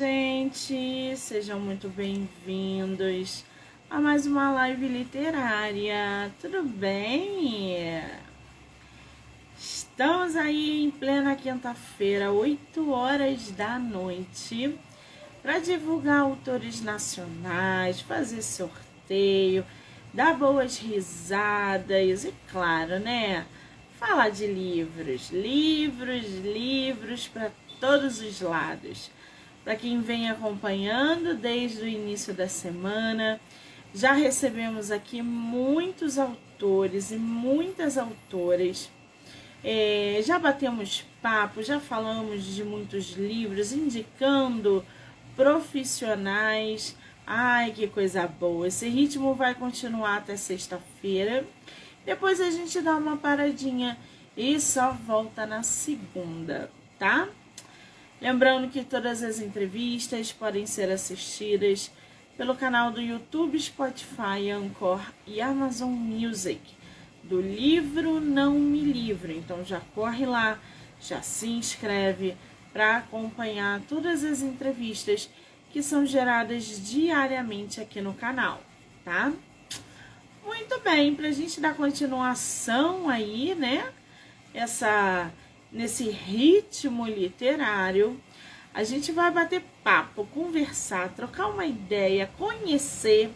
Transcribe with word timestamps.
Gente, 0.00 1.14
sejam 1.18 1.60
muito 1.60 1.86
bem-vindos 1.86 3.44
a 3.90 4.00
mais 4.00 4.26
uma 4.26 4.50
live 4.50 4.88
literária. 4.88 6.32
Tudo 6.40 6.62
bem? 6.62 7.76
Estamos 9.54 10.34
aí 10.34 10.82
em 10.82 10.90
plena 10.90 11.36
quinta-feira, 11.36 12.32
8 12.32 12.90
horas 12.90 13.50
da 13.50 13.78
noite, 13.78 14.78
para 15.42 15.58
divulgar 15.58 16.20
autores 16.20 16.80
nacionais, 16.80 18.00
fazer 18.00 18.40
sorteio, 18.40 19.62
dar 20.14 20.32
boas 20.38 20.78
risadas 20.78 22.24
e, 22.24 22.32
claro, 22.50 22.98
né? 22.98 23.44
Falar 24.00 24.30
de 24.30 24.46
livros, 24.46 25.28
livros, 25.28 26.24
livros 26.38 27.28
para 27.28 27.52
todos 27.78 28.22
os 28.22 28.40
lados 28.40 29.10
para 29.64 29.76
quem 29.76 30.00
vem 30.00 30.28
acompanhando 30.28 31.34
desde 31.34 31.82
o 31.82 31.88
início 31.88 32.34
da 32.34 32.48
semana. 32.48 33.40
Já 33.94 34.12
recebemos 34.12 34.90
aqui 34.90 35.22
muitos 35.22 36.18
autores 36.18 37.10
e 37.10 37.16
muitas 37.16 37.98
autoras. 37.98 38.90
É, 39.64 40.20
já 40.24 40.38
batemos 40.38 41.04
papo, 41.20 41.62
já 41.62 41.78
falamos 41.78 42.44
de 42.44 42.64
muitos 42.64 43.12
livros, 43.12 43.72
indicando 43.72 44.84
profissionais. 45.36 46.96
Ai, 47.24 47.70
que 47.70 47.86
coisa 47.86 48.26
boa! 48.26 48.66
Esse 48.66 48.88
ritmo 48.88 49.34
vai 49.34 49.54
continuar 49.54 50.16
até 50.16 50.36
sexta-feira. 50.36 51.44
Depois 52.04 52.40
a 52.40 52.50
gente 52.50 52.80
dá 52.80 52.96
uma 52.96 53.16
paradinha 53.16 53.96
e 54.36 54.58
só 54.60 54.92
volta 54.92 55.46
na 55.46 55.62
segunda, 55.62 56.68
tá? 56.98 57.28
Lembrando 58.22 58.70
que 58.70 58.84
todas 58.84 59.20
as 59.20 59.40
entrevistas 59.40 60.30
podem 60.30 60.64
ser 60.64 60.88
assistidas 60.92 61.90
pelo 62.36 62.54
canal 62.54 62.92
do 62.92 63.00
YouTube, 63.00 63.58
Spotify, 63.58 64.48
Anchor 64.48 65.00
e 65.26 65.40
Amazon 65.40 65.90
Music 65.90 66.60
do 67.24 67.40
livro 67.40 68.20
Não 68.20 68.52
Me 68.52 68.80
Livre. 68.80 69.36
Então 69.36 69.64
já 69.64 69.80
corre 69.92 70.24
lá, 70.24 70.56
já 71.00 71.20
se 71.20 71.48
inscreve 71.48 72.36
para 72.72 72.98
acompanhar 72.98 73.80
todas 73.88 74.22
as 74.22 74.40
entrevistas 74.40 75.28
que 75.72 75.82
são 75.82 76.06
geradas 76.06 76.80
diariamente 76.80 77.80
aqui 77.80 78.00
no 78.00 78.14
canal, 78.14 78.62
tá? 79.04 79.32
Muito 80.46 80.78
bem, 80.78 81.12
para 81.12 81.26
a 81.26 81.32
gente 81.32 81.60
dar 81.60 81.74
continuação 81.74 83.08
aí, 83.08 83.52
né? 83.56 83.92
Essa 84.54 85.28
nesse 85.72 86.10
ritmo 86.10 87.06
literário, 87.06 88.20
a 88.74 88.84
gente 88.84 89.10
vai 89.10 89.30
bater 89.30 89.64
papo, 89.82 90.26
conversar, 90.26 91.08
trocar 91.10 91.48
uma 91.48 91.66
ideia, 91.66 92.30
conhecer 92.38 93.30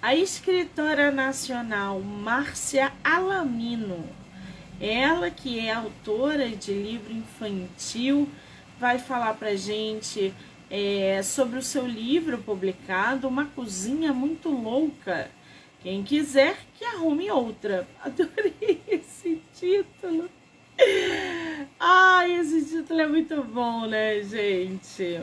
a 0.00 0.14
escritora 0.14 1.10
nacional 1.10 2.00
Márcia 2.00 2.92
Alamino. 3.04 4.04
Ela 4.80 5.30
que 5.30 5.58
é 5.58 5.72
autora 5.72 6.48
de 6.48 6.72
livro 6.72 7.12
infantil, 7.12 8.26
vai 8.78 8.98
falar 8.98 9.34
pra 9.34 9.54
gente 9.54 10.32
é, 10.70 11.22
sobre 11.22 11.58
o 11.58 11.62
seu 11.62 11.86
livro 11.86 12.38
publicado, 12.38 13.28
Uma 13.28 13.44
Cozinha 13.44 14.12
Muito 14.12 14.48
Louca. 14.48 15.30
Quem 15.82 16.02
quiser 16.02 16.56
que 16.74 16.84
arrume 16.84 17.30
outra. 17.30 17.86
Adorei 18.02 18.80
esse 18.88 19.42
título. 19.54 20.30
Ai, 21.78 22.32
esse 22.34 22.64
título 22.64 23.00
é 23.00 23.06
muito 23.06 23.42
bom, 23.42 23.86
né, 23.86 24.22
gente? 24.22 25.20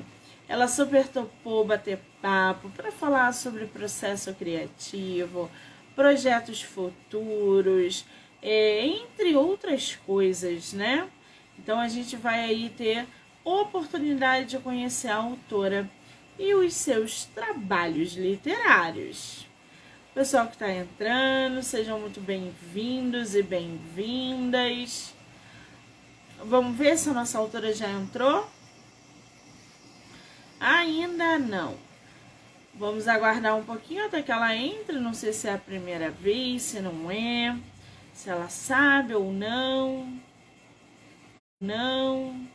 Ela 0.47 0.67
super 0.67 1.07
topou 1.07 1.65
bater 1.65 1.99
papo 2.21 2.69
para 2.69 2.91
falar 2.91 3.33
sobre 3.33 3.65
processo 3.65 4.33
criativo, 4.33 5.51
projetos 5.95 6.61
futuros, 6.61 8.05
é, 8.41 8.85
entre 8.85 9.35
outras 9.35 9.95
coisas, 9.95 10.73
né? 10.73 11.07
Então 11.59 11.79
a 11.79 11.87
gente 11.87 12.15
vai 12.15 12.45
aí 12.45 12.69
ter 12.69 13.05
oportunidade 13.43 14.51
de 14.51 14.59
conhecer 14.59 15.09
a 15.09 15.15
autora 15.17 15.89
e 16.39 16.53
os 16.53 16.73
seus 16.73 17.25
trabalhos 17.25 18.13
literários. 18.13 19.47
Pessoal 20.13 20.47
que 20.47 20.53
está 20.53 20.71
entrando, 20.71 21.61
sejam 21.61 21.99
muito 21.99 22.19
bem-vindos 22.19 23.35
e 23.35 23.43
bem-vindas. 23.43 25.16
Vamos 26.43 26.77
ver 26.77 26.97
se 26.97 27.09
a 27.09 27.13
nossa 27.13 27.37
autora 27.37 27.73
já 27.73 27.89
entrou. 27.89 28.47
Ainda 30.59 31.37
não. 31.37 31.75
Vamos 32.73 33.07
aguardar 33.07 33.55
um 33.57 33.63
pouquinho 33.63 34.05
até 34.05 34.21
que 34.21 34.31
ela 34.31 34.55
entre. 34.55 34.99
Não 34.99 35.13
sei 35.13 35.33
se 35.33 35.47
é 35.47 35.53
a 35.53 35.57
primeira 35.57 36.11
vez, 36.11 36.61
se 36.61 36.79
não 36.79 37.09
é. 37.09 37.57
Se 38.13 38.29
ela 38.29 38.49
sabe 38.49 39.15
ou 39.15 39.31
não. 39.31 40.19
Não. 41.59 42.47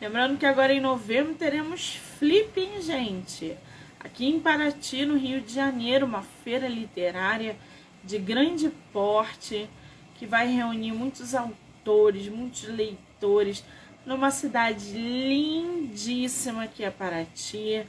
Lembrando 0.00 0.38
que 0.38 0.46
agora 0.46 0.72
em 0.72 0.80
novembro 0.80 1.34
teremos 1.34 1.96
Flip, 2.18 2.60
hein, 2.60 2.80
gente? 2.80 3.56
Aqui 3.98 4.26
em 4.26 4.38
Paraty, 4.38 5.04
no 5.04 5.16
Rio 5.16 5.40
de 5.40 5.52
Janeiro, 5.52 6.06
uma 6.06 6.22
feira 6.22 6.68
literária 6.68 7.56
de 8.06 8.18
grande 8.18 8.70
porte, 8.92 9.68
que 10.14 10.24
vai 10.24 10.46
reunir 10.46 10.92
muitos 10.92 11.34
autores, 11.34 12.28
muitos 12.28 12.62
leitores, 12.68 13.64
numa 14.06 14.30
cidade 14.30 14.92
lindíssima 14.92 16.68
que 16.68 16.84
é 16.84 16.90
Paraty, 16.90 17.84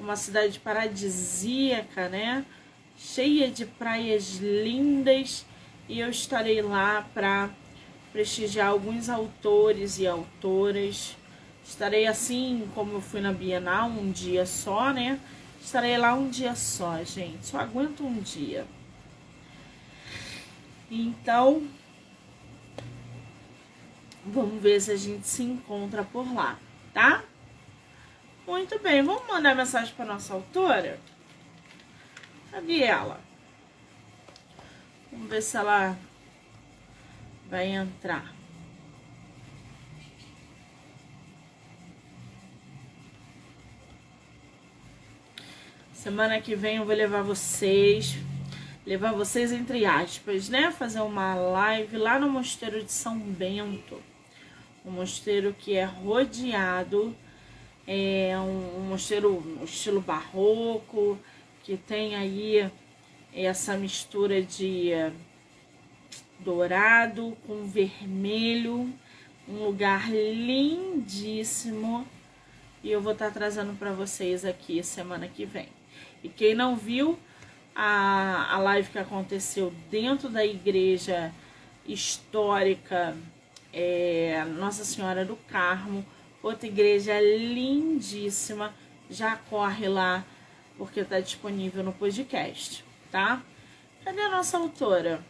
uma 0.00 0.16
cidade 0.16 0.58
paradisíaca, 0.58 2.08
né? 2.08 2.44
Cheia 2.96 3.50
de 3.50 3.66
praias 3.66 4.36
lindas, 4.36 5.44
e 5.88 6.00
eu 6.00 6.08
estarei 6.08 6.62
lá 6.62 7.06
para 7.12 7.50
prestigiar 8.12 8.68
alguns 8.68 9.08
autores 9.08 9.98
e 9.98 10.06
autoras. 10.06 11.16
Estarei 11.64 12.06
assim, 12.06 12.68
como 12.74 12.94
eu 12.94 13.00
fui 13.00 13.20
na 13.20 13.32
Bienal, 13.32 13.88
um 13.90 14.10
dia 14.10 14.46
só, 14.46 14.92
né? 14.92 15.20
Estarei 15.62 15.98
lá 15.98 16.14
um 16.14 16.28
dia 16.28 16.54
só, 16.54 17.04
gente. 17.04 17.46
Só 17.46 17.58
aguento 17.58 18.04
um 18.04 18.20
dia. 18.20 18.66
Então, 20.90 21.68
vamos 24.24 24.62
ver 24.62 24.80
se 24.80 24.90
a 24.90 24.96
gente 24.96 25.26
se 25.26 25.42
encontra 25.42 26.02
por 26.02 26.32
lá, 26.34 26.58
tá? 26.94 27.22
Muito 28.46 28.78
bem, 28.78 29.02
vamos 29.02 29.26
mandar 29.28 29.54
mensagem 29.54 29.94
para 29.94 30.06
nossa 30.06 30.32
autora? 30.32 30.98
Cadê 32.50 32.82
ela? 32.82 33.20
Vamos 35.12 35.28
ver 35.28 35.42
se 35.42 35.56
ela 35.56 35.98
vai 37.50 37.66
entrar. 37.66 38.32
Semana 45.92 46.40
que 46.40 46.54
vem 46.54 46.76
eu 46.76 46.86
vou 46.86 46.94
levar 46.94 47.22
vocês 47.22 48.16
levar 48.88 49.12
vocês 49.12 49.52
entre 49.52 49.84
aspas, 49.84 50.48
né? 50.48 50.70
Fazer 50.70 51.00
uma 51.00 51.34
live 51.34 51.98
lá 51.98 52.18
no 52.18 52.26
Mosteiro 52.26 52.82
de 52.82 52.90
São 52.90 53.18
Bento. 53.18 54.00
Um 54.82 54.90
mosteiro 54.90 55.54
que 55.58 55.76
é 55.76 55.84
rodeado, 55.84 57.14
é 57.86 58.32
um, 58.38 58.78
um 58.78 58.80
mosteiro 58.88 59.44
um 59.60 59.64
estilo 59.64 60.00
barroco, 60.00 61.18
que 61.62 61.76
tem 61.76 62.16
aí 62.16 62.70
essa 63.34 63.76
mistura 63.76 64.40
de 64.40 64.92
dourado 66.38 67.36
com 67.46 67.66
vermelho, 67.66 68.90
um 69.46 69.64
lugar 69.66 70.10
lindíssimo. 70.10 72.08
E 72.82 72.90
eu 72.90 73.02
vou 73.02 73.12
estar 73.12 73.30
trazendo 73.32 73.78
para 73.78 73.92
vocês 73.92 74.46
aqui 74.46 74.82
semana 74.82 75.28
que 75.28 75.44
vem. 75.44 75.68
E 76.24 76.30
quem 76.30 76.54
não 76.54 76.74
viu, 76.74 77.18
a, 77.80 78.54
a 78.54 78.58
live 78.58 78.90
que 78.90 78.98
aconteceu 78.98 79.72
dentro 79.88 80.28
da 80.28 80.44
igreja 80.44 81.32
histórica 81.86 83.16
é, 83.72 84.44
Nossa 84.56 84.84
Senhora 84.84 85.24
do 85.24 85.36
Carmo, 85.36 86.04
outra 86.42 86.66
igreja 86.66 87.20
lindíssima. 87.20 88.74
Já 89.08 89.36
corre 89.36 89.88
lá 89.88 90.24
porque 90.76 91.00
está 91.00 91.20
disponível 91.20 91.84
no 91.84 91.92
podcast, 91.92 92.84
tá? 93.12 93.40
Cadê 94.04 94.22
a 94.22 94.28
nossa 94.28 94.58
autora? 94.58 95.24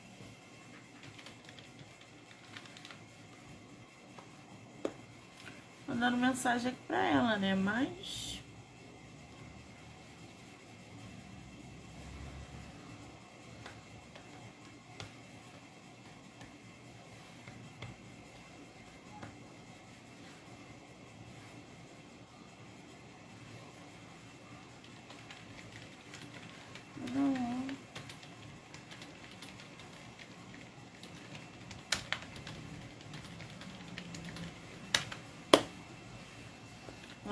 Mandando 5.86 6.16
mensagem 6.16 6.70
aqui 6.70 6.80
para 6.86 7.06
ela, 7.06 7.36
né? 7.36 7.54
Mas 7.54 8.37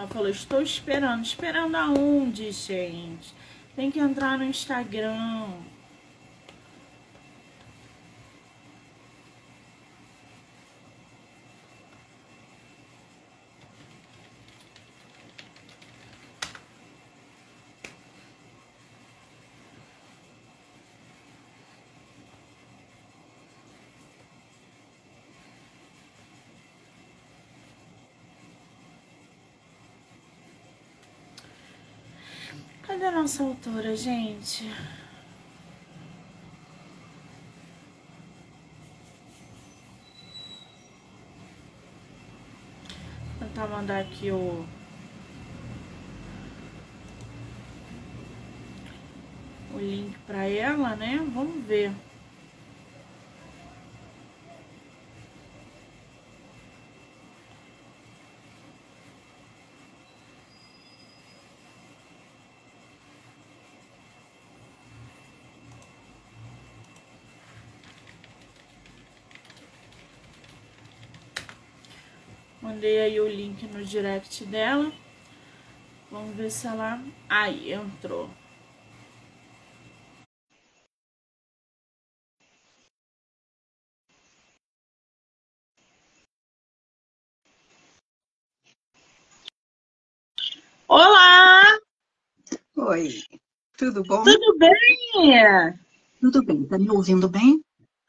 Ela 0.06 0.14
falou, 0.14 0.28
estou 0.28 0.62
esperando. 0.62 1.24
Esperando 1.24 1.74
aonde, 1.74 2.52
gente? 2.52 3.34
Tem 3.74 3.90
que 3.90 3.98
entrar 3.98 4.38
no 4.38 4.44
Instagram. 4.44 5.48
Cadê 32.86 33.04
a 33.04 33.05
nossa 33.16 33.42
autora, 33.42 33.96
gente? 33.96 34.70
Vou 43.40 43.48
tentar 43.48 43.66
mandar 43.68 44.00
aqui 44.00 44.30
o. 44.30 44.66
O 49.74 49.78
link 49.78 50.14
pra 50.26 50.46
ela, 50.46 50.94
né? 50.94 51.16
Vamos 51.32 51.64
ver. 51.64 51.92
Mandei 72.76 73.00
aí 73.00 73.18
o 73.18 73.26
link 73.26 73.66
no 73.68 73.82
direct 73.82 74.44
dela. 74.44 74.92
Vamos 76.10 76.36
ver 76.36 76.50
se 76.50 76.66
ela. 76.66 77.02
Aí, 77.26 77.72
entrou. 77.72 78.28
Olá! 90.86 91.62
Oi, 92.76 93.22
tudo 93.78 94.02
bom? 94.02 94.22
Tudo 94.22 94.58
bem? 94.58 95.78
Tudo 96.20 96.44
bem, 96.44 96.62
tá 96.66 96.78
me 96.78 96.90
ouvindo 96.90 97.26
bem? 97.26 97.65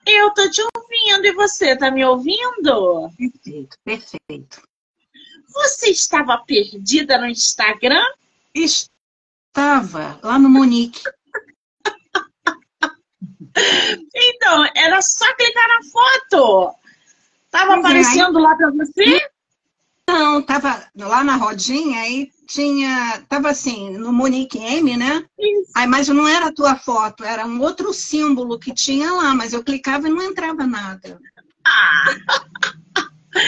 Eu 0.10 0.32
tô 0.32 0.50
te 0.50 0.62
ouvindo 0.62 1.26
e 1.26 1.34
você 1.34 1.76
tá 1.76 1.92
me 1.92 2.06
ouvindo? 2.06 3.12
Perfeito, 3.18 3.78
perfeito. 3.84 4.62
Você 5.50 5.90
estava 5.90 6.38
perdida 6.38 7.18
no 7.18 7.28
Instagram? 7.28 8.06
Estava 8.56 10.18
lá 10.24 10.40
no 10.40 10.50
Monique. 10.50 11.02
Então, 14.16 14.66
era 14.76 15.02
só 15.02 15.26
clicar 15.36 15.68
na 15.68 15.84
foto. 15.92 16.76
Tava 17.52 17.74
Pois 17.74 17.78
é, 17.78 17.80
aparecendo 17.80 18.40
lá 18.40 18.56
pra 18.56 18.72
você? 18.72 19.30
Não, 20.08 20.42
tava 20.42 20.90
lá 20.96 21.24
na 21.24 21.36
rodinha 21.36 22.02
aí 22.02 22.32
tinha, 22.48 23.24
tava 23.28 23.50
assim, 23.50 23.92
no 23.92 24.12
Monique 24.12 24.58
M, 24.58 24.96
né? 24.98 25.24
Isso. 25.38 25.72
Aí, 25.76 25.86
mas 25.86 26.08
não 26.08 26.28
era 26.28 26.48
a 26.48 26.54
tua 26.54 26.76
foto, 26.76 27.24
era 27.24 27.46
um 27.46 27.62
outro 27.62 27.94
símbolo 27.94 28.58
que 28.58 28.74
tinha 28.74 29.12
lá, 29.12 29.36
mas 29.36 29.54
eu 29.54 29.64
clicava 29.64 30.08
e 30.08 30.12
não 30.12 30.24
entrava 30.24 30.66
nada. 30.66 31.20
Ah, 31.66 32.16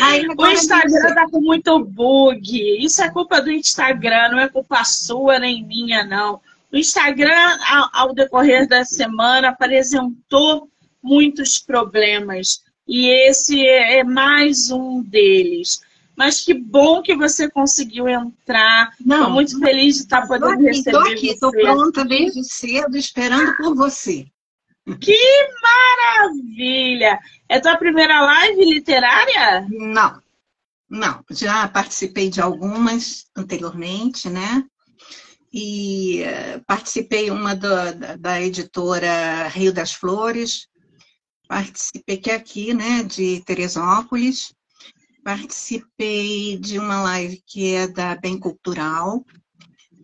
Aí, 0.03 0.27
o 0.27 0.47
Instagram 0.47 1.15
tá 1.15 1.27
com 1.29 1.41
muito 1.41 1.83
bug. 1.83 2.83
Isso 2.83 3.01
é 3.01 3.09
culpa 3.09 3.41
do 3.41 3.51
Instagram, 3.51 4.29
não 4.29 4.39
é 4.39 4.47
culpa 4.47 4.83
sua 4.83 5.39
nem 5.39 5.65
minha, 5.65 6.03
não. 6.03 6.39
O 6.71 6.77
Instagram, 6.77 7.57
ao, 7.67 7.89
ao 7.93 8.13
decorrer 8.13 8.67
da 8.67 8.85
semana, 8.85 9.49
apresentou 9.49 10.69
muitos 11.01 11.57
problemas. 11.57 12.61
E 12.87 13.07
esse 13.27 13.65
é 13.65 13.99
é 13.99 14.03
mais 14.03 14.69
um 14.69 15.01
deles. 15.01 15.81
Mas 16.19 16.41
que 16.41 16.53
bom 16.53 17.01
que 17.01 17.15
você 17.15 17.49
conseguiu 17.49 18.09
entrar. 18.09 18.93
Estou 18.99 19.29
muito 19.29 19.57
feliz 19.57 19.95
de 19.95 20.01
estar 20.01 20.23
tô 20.23 20.27
podendo 20.27 20.51
aqui, 20.51 20.63
receber 20.65 20.91
tô 20.91 20.99
aqui, 20.99 21.27
você. 21.39 21.61
pronta 21.61 22.03
desde 22.03 22.43
cedo, 22.43 22.97
esperando 22.97 23.55
por 23.55 23.73
você. 23.73 24.27
Maravilha! 25.61 27.17
É 27.47 27.61
tua 27.61 27.77
primeira 27.77 28.19
live 28.19 28.65
literária? 28.65 29.65
Não, 29.69 30.21
não. 30.89 31.23
Já 31.31 31.65
participei 31.69 32.29
de 32.29 32.41
algumas 32.41 33.25
anteriormente, 33.33 34.29
né? 34.29 34.65
E 35.53 36.21
eh, 36.23 36.59
participei 36.67 37.31
uma 37.31 37.55
da, 37.55 37.93
da, 37.93 38.15
da 38.17 38.41
editora 38.41 39.47
Rio 39.47 39.71
das 39.71 39.93
Flores, 39.93 40.67
participei 41.47 42.17
que 42.17 42.29
é 42.29 42.35
aqui, 42.35 42.73
né, 42.73 43.03
de 43.03 43.41
Teresópolis, 43.45 44.53
participei 45.23 46.57
de 46.57 46.79
uma 46.79 47.01
live 47.01 47.41
que 47.45 47.73
é 47.73 47.87
da 47.87 48.15
Bem 48.15 48.39
Cultural, 48.39 49.25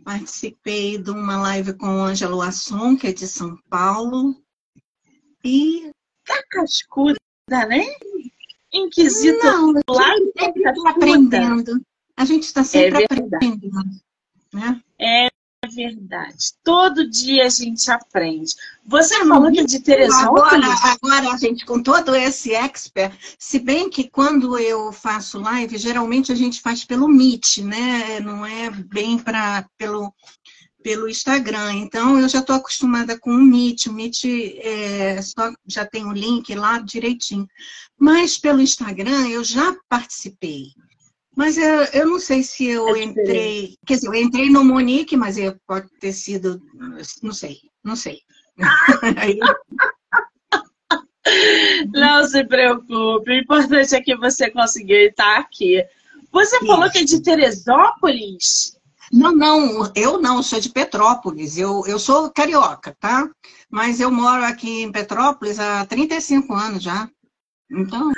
participei 0.03 0.97
de 0.97 1.11
uma 1.11 1.37
live 1.41 1.73
com 1.77 1.87
o 1.87 2.03
Ângelo 2.03 2.41
Asson, 2.41 2.95
que 2.95 3.07
é 3.07 3.13
de 3.13 3.27
São 3.27 3.57
Paulo, 3.69 4.35
e 5.43 5.91
Tá 6.25 6.43
cascuda, 6.49 7.19
né? 7.69 7.85
Inquisito 8.73 9.43
não, 9.43 9.73
lá 9.87 10.11
a 10.11 10.17
gente 10.17 10.33
sempre 10.39 10.63
tá 10.63 10.71
está 10.71 10.89
aprendendo. 10.89 11.81
A 12.17 12.25
gente 12.25 12.43
está 12.43 12.63
sempre 12.63 13.03
É 13.03 13.05
aprendendo. 13.05 13.83
Né? 14.51 14.81
É 14.99 15.29
verdade. 15.67 16.53
Todo 16.63 17.09
dia 17.09 17.45
a 17.45 17.49
gente 17.49 17.89
aprende. 17.89 18.53
Você 18.85 19.25
falou 19.25 19.51
que 19.51 19.59
é 19.59 19.63
de 19.63 19.77
Agora, 19.77 19.85
Teresópolis? 19.85 20.85
agora, 20.85 21.37
gente, 21.37 21.65
com 21.65 21.81
todo 21.81 22.15
esse 22.15 22.53
expert, 22.53 23.13
se 23.39 23.59
bem 23.59 23.89
que 23.89 24.09
quando 24.09 24.57
eu 24.57 24.91
faço 24.91 25.39
live, 25.39 25.77
geralmente 25.77 26.31
a 26.31 26.35
gente 26.35 26.61
faz 26.61 26.83
pelo 26.83 27.07
Meet, 27.07 27.59
né? 27.59 28.19
Não 28.19 28.45
é 28.45 28.69
bem 28.69 29.17
para 29.17 29.65
pelo 29.77 30.13
pelo 30.85 31.09
Instagram. 31.09 31.73
Então, 31.73 32.19
eu 32.19 32.29
já 32.29 32.41
estou 32.41 32.55
acostumada 32.55 33.19
com 33.19 33.31
o 33.31 33.41
Meet. 33.41 33.87
O 33.87 33.93
Meet 33.93 34.25
é, 34.25 35.19
só, 35.19 35.51
já 35.65 35.83
tem 35.83 36.05
o 36.05 36.11
link 36.11 36.53
lá 36.53 36.77
direitinho. 36.77 37.47
Mas 37.97 38.37
pelo 38.37 38.61
Instagram 38.61 39.27
eu 39.29 39.43
já 39.43 39.75
participei. 39.89 40.67
Mas 41.35 41.57
eu, 41.57 41.83
eu 41.93 42.07
não 42.07 42.19
sei 42.19 42.43
se 42.43 42.65
eu 42.65 42.95
É 42.95 43.03
entrei. 43.03 43.75
Quer 43.85 43.95
dizer, 43.95 44.07
eu 44.07 44.15
entrei 44.15 44.49
no 44.49 44.63
Monique, 44.63 45.17
mas 45.17 45.37
eu, 45.37 45.55
pode 45.67 45.89
ter 45.99 46.13
sido. 46.13 46.61
Não 47.21 47.33
sei, 47.33 47.57
não 47.83 47.95
sei. 47.95 48.19
Não 51.91 52.27
se 52.27 52.43
preocupe. 52.45 53.31
O 53.31 53.33
importante 53.33 53.95
é 53.95 54.01
que 54.01 54.15
você 54.15 54.51
conseguiu 54.51 55.09
estar 55.09 55.39
aqui. 55.39 55.83
Você 56.31 56.59
falou 56.65 56.89
que 56.91 56.99
é 56.99 57.03
de 57.03 57.21
Teresópolis? 57.21 58.75
Não, 59.11 59.31
não, 59.31 59.91
eu 59.95 60.19
não, 60.19 60.41
sou 60.41 60.59
de 60.59 60.69
Petrópolis, 60.69 61.57
eu, 61.57 61.83
eu 61.85 61.99
sou 61.99 62.31
carioca, 62.31 62.95
tá? 62.99 63.29
Mas 63.69 63.99
eu 63.99 64.11
moro 64.11 64.43
aqui 64.43 64.81
em 64.81 64.91
Petrópolis 64.91 65.59
há 65.59 65.85
35 65.85 66.53
anos 66.53 66.83
já. 66.83 67.09
Então, 67.71 68.11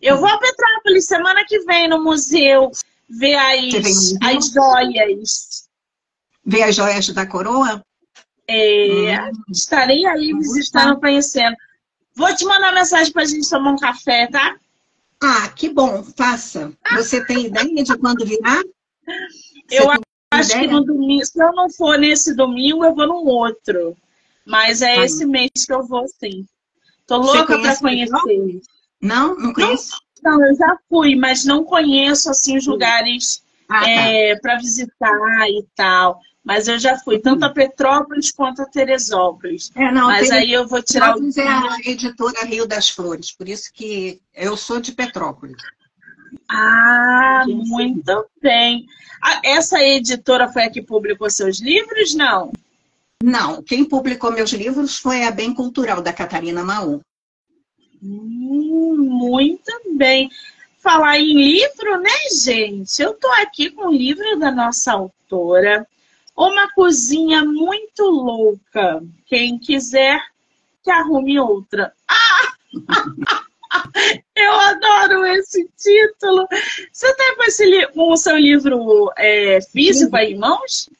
Eu 0.00 0.16
vou 0.18 0.28
a 0.28 0.38
Petrópolis 0.38 1.06
semana 1.06 1.44
que 1.46 1.58
vem 1.60 1.88
no 1.88 2.02
museu 2.02 2.70
ver 3.08 3.34
as, 3.34 4.14
as 4.22 4.50
joias. 4.52 5.68
ver 6.44 6.62
as 6.62 6.74
joias 6.76 7.08
da 7.08 7.26
coroa? 7.26 7.84
É, 8.48 9.20
Hum. 9.20 9.32
Estarei 9.50 10.04
aí 10.06 10.32
visitando, 10.34 10.98
conhecendo. 11.00 11.56
Vou 12.14 12.34
te 12.34 12.44
mandar 12.44 12.72
mensagem 12.74 13.12
pra 13.12 13.24
gente 13.24 13.48
tomar 13.48 13.72
um 13.72 13.76
café, 13.78 14.26
tá? 14.28 14.56
Ah, 15.22 15.48
que 15.48 15.68
bom, 15.68 16.02
faça. 16.16 16.72
Você 16.94 17.24
tem 17.24 17.46
ideia 17.46 17.82
de 17.84 17.96
quando 17.98 18.24
virá? 18.26 18.60
Eu 19.70 19.88
Acho 20.32 20.50
que 20.50 20.56
ideia? 20.64 20.72
no 20.72 20.84
domingo, 20.84 21.24
se 21.24 21.42
eu 21.42 21.52
não 21.52 21.70
for 21.70 21.98
nesse 21.98 22.34
domingo, 22.34 22.84
eu 22.84 22.94
vou 22.94 23.06
no 23.06 23.24
outro. 23.24 23.96
Mas 24.44 24.82
é 24.82 24.96
Ah. 24.98 25.04
esse 25.04 25.24
mês 25.24 25.50
que 25.66 25.72
eu 25.72 25.86
vou, 25.86 26.06
sim. 26.08 26.46
Tô 27.06 27.18
louca 27.18 27.46
pra 27.46 27.76
conhece 27.76 27.80
conhecer. 27.80 28.60
Não, 29.02 29.36
não 29.36 29.52
conheço? 29.52 30.00
Não, 30.22 30.46
eu 30.46 30.54
já 30.54 30.78
fui, 30.88 31.16
mas 31.16 31.44
não 31.44 31.64
conheço 31.64 32.30
assim 32.30 32.56
os 32.56 32.66
lugares 32.66 33.42
Ah, 33.68 33.80
tá. 33.80 33.88
é, 33.88 34.36
para 34.36 34.56
visitar 34.56 35.48
e 35.48 35.66
tal. 35.74 36.20
Mas 36.44 36.66
eu 36.66 36.78
já 36.78 36.98
fui 36.98 37.18
tanto 37.20 37.44
a 37.44 37.50
Petrópolis 37.50 38.32
quanto 38.32 38.62
a 38.62 38.66
Teresópolis. 38.66 39.70
É, 39.76 39.92
não, 39.92 40.08
Mas 40.08 40.30
aí 40.30 40.52
eu 40.52 40.66
vou 40.66 40.82
tirar 40.82 41.16
o. 41.16 41.30
É 41.36 41.48
a 41.48 41.78
editora 41.84 42.44
Rio 42.44 42.66
das 42.66 42.88
Flores, 42.88 43.30
por 43.32 43.48
isso 43.48 43.70
que 43.72 44.20
eu 44.34 44.56
sou 44.56 44.80
de 44.80 44.92
Petrópolis. 44.92 45.56
Ah, 46.48 47.44
muito 47.46 48.26
bem. 48.40 48.86
Essa 49.44 49.80
editora 49.80 50.48
foi 50.48 50.64
a 50.64 50.70
que 50.70 50.82
publicou 50.82 51.30
seus 51.30 51.60
livros, 51.60 52.14
não? 52.14 52.50
Não, 53.22 53.62
quem 53.62 53.84
publicou 53.84 54.32
meus 54.32 54.50
livros 54.52 54.98
foi 54.98 55.22
a 55.22 55.30
Bem 55.30 55.54
Cultural, 55.54 56.02
da 56.02 56.12
Catarina 56.12 56.64
Maú. 56.64 57.00
Hum, 58.02 58.41
muito 58.72 59.72
bem. 59.94 60.30
Falar 60.78 61.18
em 61.18 61.34
livro, 61.34 62.00
né, 62.00 62.10
gente? 62.42 63.00
Eu 63.00 63.14
tô 63.14 63.28
aqui 63.32 63.70
com 63.70 63.88
o 63.88 63.92
livro 63.92 64.38
da 64.38 64.50
nossa 64.50 64.92
autora, 64.92 65.86
Uma 66.36 66.68
Cozinha 66.72 67.44
Muito 67.44 68.04
Louca. 68.04 69.02
Quem 69.26 69.58
quiser, 69.58 70.20
que 70.82 70.90
arrume 70.90 71.38
outra. 71.38 71.92
Ah! 72.08 72.52
Eu 74.34 74.52
adoro 74.52 75.24
esse 75.26 75.68
título. 75.76 76.46
Você 76.92 77.14
tem 77.14 77.36
com, 77.36 77.42
esse, 77.44 77.86
com 77.88 78.12
o 78.12 78.16
seu 78.16 78.36
livro 78.36 79.10
é, 79.16 79.60
físico 79.60 80.16
aí 80.16 80.32
em 80.32 80.38
mãos? 80.38 80.90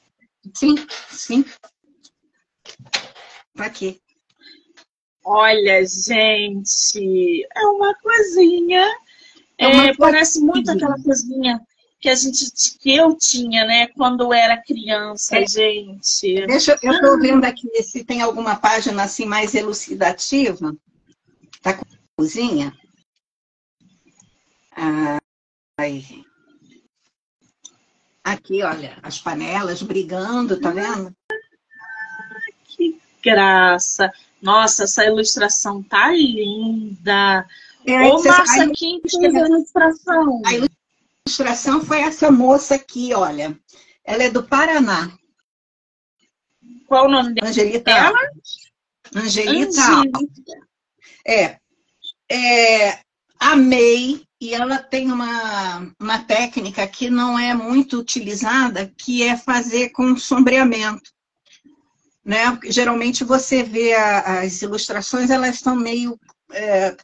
Sim, 0.55 0.75
sim. 1.11 1.45
Tá 3.55 3.67
aqui. 3.67 4.01
Olha, 5.25 5.85
gente, 5.87 7.47
é 7.55 7.67
uma 7.67 7.95
coisinha. 7.95 8.85
É 9.57 9.69
uma 9.69 9.87
é, 9.87 9.95
parece 9.95 10.41
muito 10.41 10.71
aquela 10.71 11.01
coisinha 11.01 11.61
que 12.03 12.09
a 12.09 12.15
gente 12.17 12.79
que 12.81 12.97
eu 12.97 13.17
tinha, 13.17 13.65
né, 13.65 13.87
quando 13.87 14.35
era 14.35 14.61
criança, 14.61 15.37
é. 15.39 15.47
gente. 15.47 16.47
Deixa 16.47 16.77
eu 16.83 16.93
estou 16.93 17.21
vendo 17.21 17.45
aqui 17.45 17.69
se 17.85 18.05
tem 18.05 18.21
alguma 18.21 18.57
página 18.57 19.05
assim 19.05 19.25
mais 19.25 19.55
elucidativa 19.55 20.77
da 21.63 21.79
cozinha. 22.17 22.77
Ah, 24.77 25.19
aí. 25.79 26.25
Aqui, 28.25 28.63
olha, 28.65 28.99
as 29.01 29.21
panelas 29.21 29.81
brigando, 29.83 30.61
tá 30.61 30.71
vendo? 30.71 31.15
Graça. 33.23 34.13
Nossa, 34.41 34.85
essa 34.85 35.05
ilustração 35.05 35.83
tá 35.83 36.11
linda. 36.11 37.47
É, 37.87 38.03
Ô, 38.03 38.23
Márcia, 38.23 38.71
quem 38.75 39.01
fez 39.01 39.35
a 39.35 39.47
ilustração? 39.47 40.43
A 40.45 40.53
ilustração 41.25 41.85
foi 41.85 42.01
essa 42.01 42.31
moça 42.31 42.75
aqui, 42.75 43.15
olha. 43.15 43.57
Ela 44.05 44.25
é 44.25 44.31
do 44.31 44.43
Paraná. 44.43 45.13
Qual 46.87 47.07
o 47.07 47.11
nome 47.11 47.35
dela? 47.35 47.49
Angelita. 47.49 48.13
Angelita. 49.15 49.81
Angelita. 49.81 50.61
É. 51.27 51.57
é. 52.29 52.99
Amei. 53.39 54.25
E 54.41 54.53
ela 54.53 54.79
tem 54.79 55.13
uma, 55.13 55.95
uma 56.01 56.19
técnica 56.19 56.85
que 56.89 57.09
não 57.09 57.39
é 57.39 57.55
muito 57.55 57.97
utilizada, 57.97 58.93
que 58.99 59.23
é 59.23 59.37
fazer 59.37 59.91
com 59.91 60.17
sombreamento 60.17 61.13
né? 62.25 62.59
Geralmente 62.65 63.25
você 63.25 63.63
vê 63.63 63.95
a, 63.95 64.41
as 64.41 64.63
ilustrações, 64.63 65.31
elas 65.31 65.57
estão 65.57 65.75
meio, 65.77 66.19
é, 66.53 66.97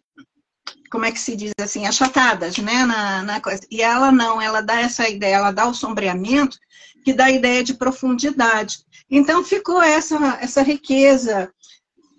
como 0.91 1.05
é 1.05 1.13
que 1.13 1.21
se 1.21 1.37
diz 1.37 1.53
assim, 1.61 1.87
achatadas, 1.87 2.59
né? 2.59 2.85
Na, 2.85 3.23
na 3.23 3.41
coisa. 3.41 3.63
E 3.71 3.83
ela 3.83 4.13
não, 4.13 4.41
ela 4.41 4.61
dá 4.61 4.81
essa 4.81 5.09
ideia, 5.09 5.37
ela 5.37 5.51
dá 5.51 5.67
o 5.67 5.75
sombreamento 5.75 6.59
que 7.05 7.13
dá 7.13 7.27
a 7.27 7.31
ideia 7.31 7.63
de 7.65 7.75
profundidade. 7.75 8.79
Então 9.11 9.45
ficou 9.45 9.83
essa, 9.83 10.39
essa 10.41 10.63
riqueza. 10.63 11.51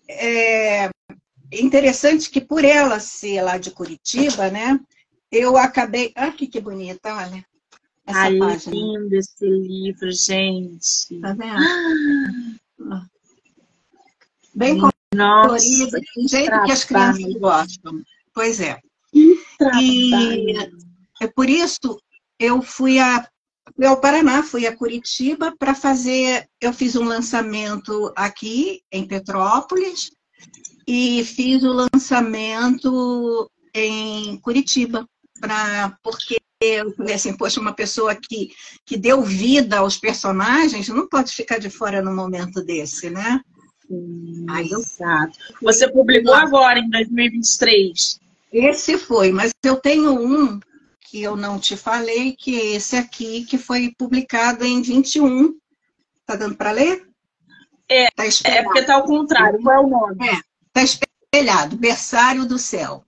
É 0.07 0.89
interessante 1.51 2.29
que 2.29 2.41
por 2.41 2.63
ela 2.63 2.99
ser 2.99 3.41
lá 3.41 3.57
de 3.57 3.71
Curitiba, 3.71 4.49
né? 4.49 4.79
Eu 5.31 5.57
acabei. 5.57 6.11
Ah, 6.15 6.31
que, 6.31 6.47
que 6.47 6.59
bonita, 6.59 7.13
olha. 7.13 7.45
Essa 8.05 8.19
Ai, 8.21 8.37
página. 8.39 8.75
lindo 8.75 9.15
esse 9.15 9.45
livro, 9.45 10.11
gente. 10.11 11.19
Tá 11.21 11.33
vendo? 11.33 11.57
Ah. 11.57 12.29
Bem 14.53 14.77
colorida, 14.77 16.00
do 16.15 16.27
jeito 16.27 16.63
que 16.63 16.72
as 16.72 16.84
crianças 16.84 17.34
gostam. 17.36 18.01
Pois 18.34 18.60
é. 18.60 18.79
E 19.81 20.53
é 21.22 21.27
por 21.27 21.50
isso 21.50 22.00
eu 22.39 22.62
fui 22.62 23.00
a 23.00 23.27
fui 23.75 23.86
ao 23.86 24.00
Paraná, 24.00 24.43
fui 24.43 24.65
a 24.65 24.75
Curitiba 24.75 25.53
para 25.58 25.75
fazer. 25.75 26.50
Eu 26.60 26.74
fiz 26.74 26.96
um 26.96 27.03
lançamento 27.03 28.12
aqui 28.15 28.81
em 28.91 29.08
Petrópolis 29.08 30.12
e 30.88 31.24
fiz 31.24 31.63
o 31.63 31.72
lançamento 31.93 33.50
em 33.74 34.38
Curitiba, 34.41 35.08
pra, 35.39 35.98
porque 36.01 36.38
eu 36.61 36.93
falei 36.93 37.15
assim, 37.15 37.35
poxa, 37.35 37.59
uma 37.59 37.73
pessoa 37.73 38.13
que, 38.15 38.51
que 38.85 38.97
deu 38.97 39.21
vida 39.21 39.77
aos 39.77 39.97
personagens 39.97 40.89
não 40.89 41.07
pode 41.07 41.31
ficar 41.31 41.57
de 41.57 41.69
fora 41.69 42.01
num 42.01 42.13
momento 42.13 42.61
desse, 42.63 43.09
né? 43.09 43.41
Aí 44.49 44.69
eu... 44.69 44.79
Exato. 44.79 45.37
Você 45.61 45.89
publicou 45.89 46.33
agora, 46.33 46.79
em 46.79 46.89
2023. 46.89 48.19
Esse 48.51 48.97
foi, 48.97 49.31
mas 49.31 49.51
eu 49.63 49.77
tenho 49.77 50.13
um 50.13 50.59
que 51.01 51.21
eu 51.23 51.35
não 51.35 51.57
te 51.59 51.75
falei, 51.75 52.35
que 52.35 52.59
é 52.59 52.75
esse 52.75 52.95
aqui, 52.95 53.45
que 53.45 53.57
foi 53.57 53.93
publicado 53.97 54.63
em 54.63 54.81
21. 54.81 55.55
Tá 56.25 56.35
dando 56.35 56.55
para 56.55 56.71
ler? 56.71 57.07
É, 57.89 58.07
tá 58.11 58.23
é 58.43 58.63
porque 58.63 58.83
tá 58.83 58.95
ao 58.95 59.03
contrário. 59.03 59.59
Qual 59.63 59.75
é 59.75 59.79
o 59.79 59.89
nome? 59.89 60.27
É, 60.27 60.39
tá 60.71 60.83
espelhado. 60.83 61.75
Berçário 61.77 62.45
do 62.45 62.59
Céu. 62.59 63.03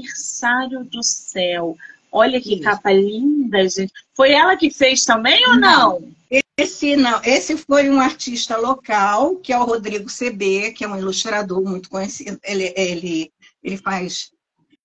Berçário 0.00 0.84
do 0.84 1.02
Céu. 1.04 1.76
Olha 2.16 2.40
que 2.40 2.54
Isso. 2.54 2.62
capa 2.62 2.92
linda, 2.92 3.68
gente. 3.68 3.92
Foi 4.16 4.30
ela 4.30 4.56
que 4.56 4.70
fez 4.70 5.04
também 5.04 5.44
ou 5.48 5.56
não? 5.56 5.98
não? 6.00 6.14
Esse 6.56 6.94
não, 6.94 7.20
esse 7.24 7.56
foi 7.56 7.90
um 7.90 7.98
artista 7.98 8.56
local, 8.56 9.34
que 9.36 9.52
é 9.52 9.58
o 9.58 9.64
Rodrigo 9.64 10.06
CB, 10.06 10.70
que 10.70 10.84
é 10.84 10.88
um 10.88 10.96
ilustrador 10.96 11.60
muito 11.60 11.90
conhecido. 11.90 12.38
Ele, 12.44 12.72
ele, 12.76 13.32
ele 13.60 13.76
faz 13.76 14.30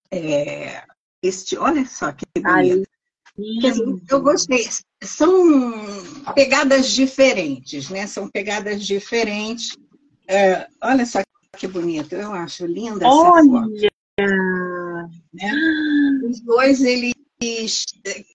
é, 0.10 0.84
este, 1.22 1.56
olha 1.56 1.86
só 1.86 2.12
que 2.12 2.26
bonito. 2.36 2.90
Dizer, 3.38 3.86
eu 4.10 4.22
gostei. 4.22 4.68
São 5.04 5.32
pegadas 6.34 6.90
diferentes, 6.90 7.90
né? 7.92 8.08
São 8.08 8.28
pegadas 8.28 8.84
diferentes. 8.84 9.78
É, 10.28 10.68
olha 10.82 11.06
só 11.06 11.22
que 11.56 11.68
bonito, 11.68 12.16
eu 12.16 12.34
acho 12.34 12.66
linda 12.66 13.06
essa 13.06 13.08
olha. 13.08 13.52
foto. 13.52 13.90
Né? 15.32 15.52
Os 16.28 16.42
dois, 16.42 16.82
eles, 16.82 17.14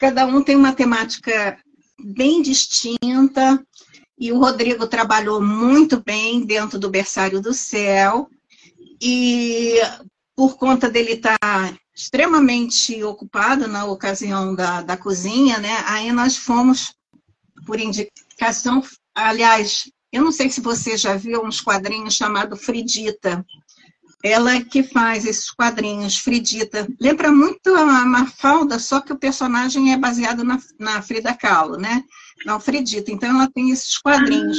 cada 0.00 0.26
um 0.26 0.42
tem 0.42 0.56
uma 0.56 0.72
temática 0.72 1.58
bem 1.98 2.42
distinta, 2.42 3.64
e 4.18 4.32
o 4.32 4.38
Rodrigo 4.38 4.86
trabalhou 4.86 5.42
muito 5.42 6.02
bem 6.02 6.44
dentro 6.44 6.78
do 6.78 6.90
Berçário 6.90 7.40
do 7.40 7.52
Céu, 7.52 8.28
e 9.00 9.74
por 10.36 10.56
conta 10.56 10.88
dele 10.88 11.12
estar 11.12 11.38
extremamente 11.94 13.02
ocupado 13.04 13.68
na 13.68 13.84
ocasião 13.84 14.54
da, 14.54 14.82
da 14.82 14.96
cozinha, 14.96 15.58
né? 15.58 15.84
Aí 15.86 16.10
nós 16.10 16.36
fomos, 16.36 16.94
por 17.66 17.78
indicação, 17.78 18.82
aliás, 19.14 19.90
eu 20.12 20.22
não 20.24 20.32
sei 20.32 20.50
se 20.50 20.60
você 20.60 20.96
já 20.96 21.16
viu 21.16 21.44
uns 21.44 21.60
quadrinhos 21.60 22.14
chamado 22.14 22.56
Fridita, 22.56 23.44
ela 24.24 24.58
que 24.64 24.82
faz 24.82 25.26
esses 25.26 25.50
quadrinhos, 25.50 26.16
Fridita. 26.16 26.88
Lembra 26.98 27.30
muito 27.30 27.74
a 27.74 28.06
Mafalda, 28.06 28.78
só 28.78 28.98
que 28.98 29.12
o 29.12 29.18
personagem 29.18 29.92
é 29.92 29.98
baseado 29.98 30.42
na, 30.42 30.58
na 30.80 31.02
Frida 31.02 31.34
Kahlo, 31.34 31.76
né? 31.76 32.02
Não, 32.46 32.58
Fridita. 32.58 33.12
Então, 33.12 33.28
ela 33.28 33.50
tem 33.52 33.70
esses 33.70 33.98
quadrinhos. 33.98 34.56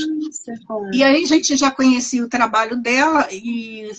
Ah, 0.70 0.76
e 0.94 1.04
aí, 1.04 1.24
a 1.24 1.28
gente 1.28 1.58
já 1.58 1.72
conhecia 1.72 2.24
o 2.24 2.30
trabalho 2.30 2.80
dela 2.80 3.28
e 3.32 3.90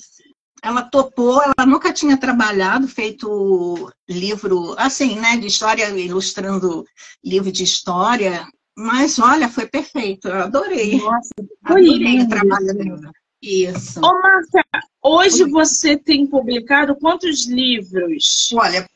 ela 0.62 0.82
topou. 0.82 1.42
Ela 1.42 1.66
nunca 1.66 1.92
tinha 1.92 2.16
trabalhado, 2.16 2.86
feito 2.86 3.92
livro, 4.08 4.72
assim, 4.78 5.18
né? 5.18 5.36
De 5.36 5.48
história, 5.48 5.90
ilustrando 5.90 6.84
livro 7.24 7.50
de 7.50 7.64
história. 7.64 8.46
Mas, 8.78 9.18
olha, 9.18 9.48
foi 9.48 9.66
perfeito. 9.66 10.28
Eu 10.28 10.44
adorei. 10.44 11.00
Nossa, 11.00 11.34
adorei 11.64 11.98
lindo. 11.98 12.26
o 12.26 12.28
trabalho 12.28 12.72
dela. 12.72 13.10
Isso. 13.42 14.00
Ô, 14.00 14.20
Márcia, 14.20 14.64
hoje 15.02 15.44
Oi. 15.44 15.50
você 15.50 15.96
tem 15.96 16.26
publicado 16.26 16.96
quantos 16.96 17.46
livros? 17.46 18.50
Olha, 18.54 18.88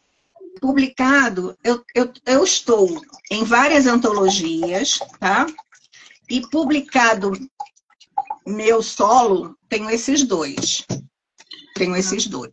publicado, 0.61 1.56
eu, 1.62 1.85
eu, 1.94 2.12
eu 2.26 2.44
estou 2.44 3.00
em 3.30 3.44
várias 3.44 3.87
antologias, 3.87 4.99
tá? 5.18 5.47
E 6.28 6.40
publicado 6.49 7.32
meu 8.47 8.82
solo, 8.82 9.56
tenho 9.68 9.90
esses 9.90 10.25
dois. 10.25 10.85
Tenho 11.75 11.97
esses 11.97 12.26
dois. 12.26 12.50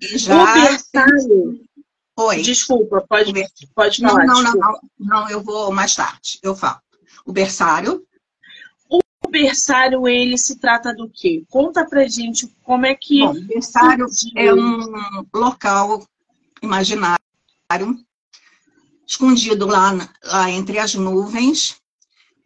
E 0.00 0.18
já. 0.18 0.34
O 2.16 2.22
Oi. 2.22 2.42
Desculpa, 2.42 3.04
pode, 3.08 3.32
pode 3.74 4.02
falar. 4.02 4.26
Não, 4.26 4.42
não, 4.42 4.52
não, 4.54 4.80
não, 4.98 5.30
eu 5.30 5.40
vou 5.40 5.70
mais 5.70 5.94
tarde, 5.94 6.40
eu 6.42 6.54
falo. 6.54 6.80
O 7.24 7.32
berçário, 7.32 8.04
o 9.28 9.30
berçário, 9.30 10.08
ele 10.08 10.36
se 10.38 10.56
trata 10.56 10.94
do 10.94 11.08
quê? 11.08 11.44
Conta 11.50 11.86
pra 11.86 12.08
gente 12.08 12.48
como 12.62 12.86
é 12.86 12.94
que... 12.94 13.20
Bom, 13.20 13.36
o 13.36 13.42
berçário 13.42 14.06
é 14.34 14.52
um 14.52 14.78
local 15.34 16.04
imaginário 16.62 17.18
escondido 19.06 19.66
lá, 19.66 19.92
lá 20.24 20.50
entre 20.50 20.78
as 20.78 20.94
nuvens, 20.94 21.76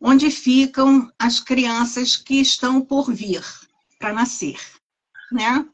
onde 0.01 0.31
ficam 0.31 1.11
as 1.19 1.41
crianças 1.41 2.17
que 2.17 2.41
estão 2.41 2.81
por 2.81 3.13
vir 3.13 3.43
para 3.99 4.13
nascer, 4.13 4.59
né? 5.31 5.65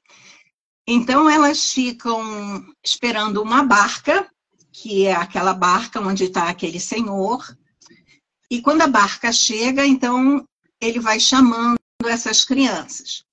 Então 0.87 1.29
elas 1.29 1.73
ficam 1.73 2.65
esperando 2.83 3.43
uma 3.43 3.63
barca, 3.63 4.31
que 4.73 5.07
é 5.07 5.15
aquela 5.15 5.53
barca 5.53 6.01
onde 6.01 6.25
está 6.25 6.49
aquele 6.49 6.81
senhor, 6.81 7.45
e 8.51 8.63
quando 8.63 8.83
a 8.83 8.87
barca 8.87 9.31
chega, 9.31 9.87
então 9.87 10.47
ele 10.81 11.01
vai 11.01 11.19
chamando 11.19 11.79
essas 12.05 12.45
crianças, 12.45 13.25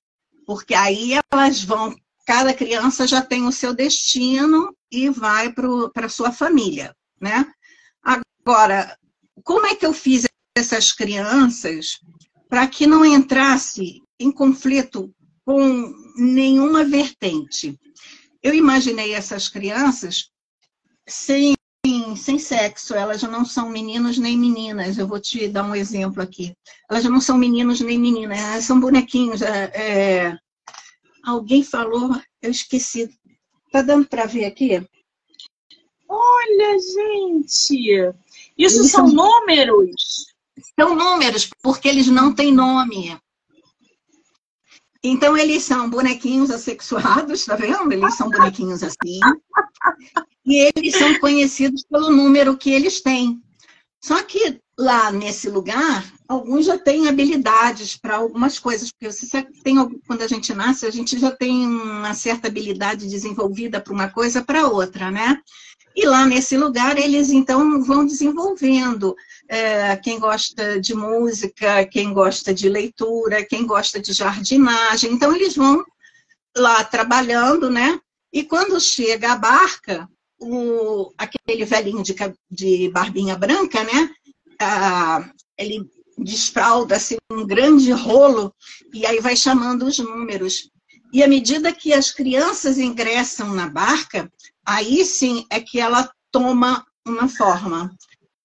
porque 0.46 0.74
aí 0.74 1.12
elas 1.32 1.62
vão, 1.62 1.94
cada 2.26 2.52
criança 2.52 3.06
já 3.06 3.22
tem 3.22 3.46
o 3.46 3.52
seu 3.52 3.74
destino 3.74 4.74
e 4.90 5.08
vai 5.08 5.52
para 5.52 6.06
a 6.06 6.08
sua 6.08 6.32
família, 6.32 6.94
né? 7.20 7.46
Agora, 8.02 8.98
como 9.42 9.66
é 9.66 9.74
que 9.74 9.86
eu 9.86 9.92
fiz 9.92 10.26
essas 10.56 10.92
crianças 10.92 12.00
para 12.48 12.66
que 12.66 12.86
não 12.86 13.04
entrasse 13.04 14.02
em 14.18 14.32
conflito 14.32 15.14
com 15.44 15.94
nenhuma 16.16 16.84
vertente. 16.84 17.78
Eu 18.42 18.54
imaginei 18.54 19.14
essas 19.14 19.48
crianças 19.48 20.30
sem, 21.06 21.54
sem 22.14 22.38
sexo, 22.38 22.94
elas 22.94 23.22
não 23.22 23.44
são 23.44 23.68
meninos 23.70 24.18
nem 24.18 24.38
meninas. 24.38 24.98
Eu 24.98 25.08
vou 25.08 25.18
te 25.18 25.48
dar 25.48 25.64
um 25.64 25.74
exemplo 25.74 26.22
aqui. 26.22 26.54
Elas 26.90 27.04
não 27.04 27.20
são 27.20 27.36
meninos 27.36 27.80
nem 27.80 27.98
meninas, 27.98 28.38
elas 28.38 28.64
são 28.64 28.78
bonequinhos. 28.78 29.42
É, 29.42 29.64
é... 29.74 30.38
Alguém 31.24 31.62
falou, 31.62 32.14
eu 32.40 32.50
esqueci. 32.50 33.08
Tá 33.72 33.82
dando 33.82 34.06
para 34.06 34.26
ver 34.26 34.44
aqui? 34.44 34.86
Olha, 36.08 36.78
gente! 36.78 38.14
Isso 38.56 38.84
são, 38.84 39.08
são 39.08 39.16
números? 39.16 40.26
São 40.78 40.94
números, 40.94 41.50
porque 41.62 41.88
eles 41.88 42.06
não 42.06 42.34
têm 42.34 42.52
nome. 42.52 43.18
Então, 45.08 45.36
eles 45.36 45.62
são 45.62 45.88
bonequinhos 45.88 46.50
assexuados, 46.50 47.44
tá 47.44 47.54
vendo? 47.54 47.92
Eles 47.92 48.14
são 48.16 48.28
bonequinhos 48.28 48.82
assim. 48.82 49.20
E 50.44 50.70
eles 50.76 50.96
são 50.96 51.18
conhecidos 51.20 51.84
pelo 51.88 52.10
número 52.10 52.56
que 52.56 52.70
eles 52.70 53.00
têm. 53.00 53.40
Só 54.02 54.22
que 54.22 54.60
lá 54.78 55.10
nesse 55.10 55.48
lugar, 55.48 56.04
alguns 56.28 56.66
já 56.66 56.78
têm 56.78 57.08
habilidades 57.08 57.96
para 57.96 58.16
algumas 58.16 58.58
coisas, 58.58 58.90
porque 58.92 59.10
você 59.10 59.42
tem, 59.64 59.76
quando 60.06 60.22
a 60.22 60.28
gente 60.28 60.54
nasce, 60.54 60.86
a 60.86 60.90
gente 60.90 61.18
já 61.18 61.30
tem 61.30 61.66
uma 61.66 62.14
certa 62.14 62.48
habilidade 62.48 63.08
desenvolvida 63.08 63.80
para 63.80 63.92
uma 63.92 64.08
coisa 64.08 64.42
para 64.42 64.68
outra, 64.68 65.10
né? 65.10 65.40
E 65.94 66.04
lá 66.04 66.26
nesse 66.26 66.58
lugar, 66.58 66.98
eles 66.98 67.30
então 67.30 67.82
vão 67.82 68.04
desenvolvendo. 68.04 69.16
É, 69.48 69.96
quem 69.96 70.18
gosta 70.18 70.80
de 70.80 70.94
música, 70.94 71.86
quem 71.86 72.12
gosta 72.12 72.52
de 72.52 72.68
leitura, 72.68 73.44
quem 73.44 73.66
gosta 73.66 74.00
de 74.00 74.12
jardinagem. 74.12 75.12
Então, 75.12 75.34
eles 75.34 75.54
vão 75.54 75.84
lá 76.56 76.82
trabalhando, 76.82 77.70
né? 77.70 78.00
E 78.32 78.42
quando 78.42 78.80
chega 78.80 79.32
a 79.32 79.36
barca, 79.36 80.08
o, 80.38 81.12
aquele 81.16 81.64
velhinho 81.64 82.02
de, 82.02 82.14
de 82.50 82.90
barbinha 82.90 83.36
branca, 83.36 83.82
né? 83.84 84.10
Ah, 84.60 85.30
ele 85.56 85.88
desfralda 86.18 86.96
assim, 86.96 87.16
um 87.30 87.46
grande 87.46 87.92
rolo 87.92 88.54
e 88.92 89.06
aí 89.06 89.20
vai 89.20 89.36
chamando 89.36 89.86
os 89.86 89.98
números. 89.98 90.70
E 91.12 91.22
à 91.22 91.28
medida 91.28 91.72
que 91.72 91.92
as 91.92 92.10
crianças 92.10 92.78
ingressam 92.78 93.54
na 93.54 93.68
barca, 93.68 94.30
aí 94.64 95.04
sim 95.04 95.46
é 95.50 95.60
que 95.60 95.78
ela 95.78 96.10
toma 96.30 96.84
uma 97.06 97.28
forma, 97.28 97.94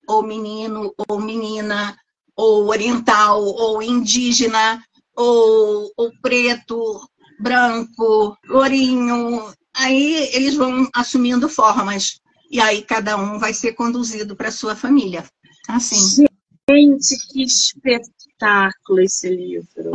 ou 0.07 0.23
menino, 0.23 0.93
ou 1.07 1.19
menina, 1.19 1.97
ou 2.35 2.67
oriental, 2.67 3.43
ou 3.43 3.81
indígena, 3.81 4.83
ou, 5.15 5.91
ou 5.95 6.11
preto, 6.21 7.01
branco, 7.39 8.37
lourinho. 8.47 9.53
Aí 9.75 10.29
eles 10.33 10.55
vão 10.55 10.89
assumindo 10.93 11.47
formas. 11.47 12.19
E 12.49 12.59
aí 12.59 12.81
cada 12.81 13.15
um 13.17 13.39
vai 13.39 13.53
ser 13.53 13.73
conduzido 13.73 14.35
para 14.35 14.51
sua 14.51 14.75
família. 14.75 15.23
Assim. 15.67 16.25
Gente, 16.69 17.17
que 17.29 17.43
espetáculo 17.43 19.01
esse 19.01 19.29
livro. 19.29 19.91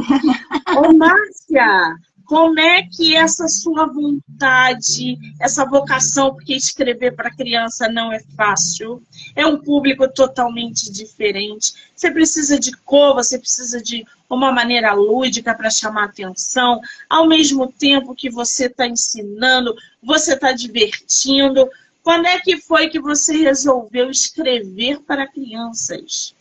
Ô, 0.76 0.92
Márcia, 0.92 1.96
como 2.26 2.58
é 2.58 2.82
que 2.82 3.14
essa 3.14 3.46
sua 3.46 3.86
vontade, 3.86 5.16
essa 5.40 5.64
vocação, 5.64 6.34
porque 6.34 6.54
escrever 6.54 7.14
para 7.14 7.34
criança 7.34 7.88
não 7.88 8.12
é 8.12 8.18
fácil, 8.36 9.00
é 9.34 9.46
um 9.46 9.56
público 9.56 10.08
totalmente 10.12 10.90
diferente. 10.90 11.72
Você 11.94 12.10
precisa 12.10 12.58
de 12.58 12.72
cor, 12.78 13.14
você 13.14 13.38
precisa 13.38 13.80
de 13.80 14.04
uma 14.28 14.50
maneira 14.50 14.92
lúdica 14.92 15.54
para 15.54 15.70
chamar 15.70 16.06
atenção, 16.06 16.80
ao 17.08 17.28
mesmo 17.28 17.72
tempo 17.72 18.14
que 18.14 18.28
você 18.28 18.66
está 18.66 18.88
ensinando, 18.88 19.74
você 20.02 20.34
está 20.34 20.50
divertindo. 20.50 21.70
Quando 22.02 22.26
é 22.26 22.40
que 22.40 22.60
foi 22.60 22.88
que 22.88 22.98
você 22.98 23.36
resolveu 23.36 24.10
escrever 24.10 25.00
para 25.00 25.28
crianças? 25.28 26.34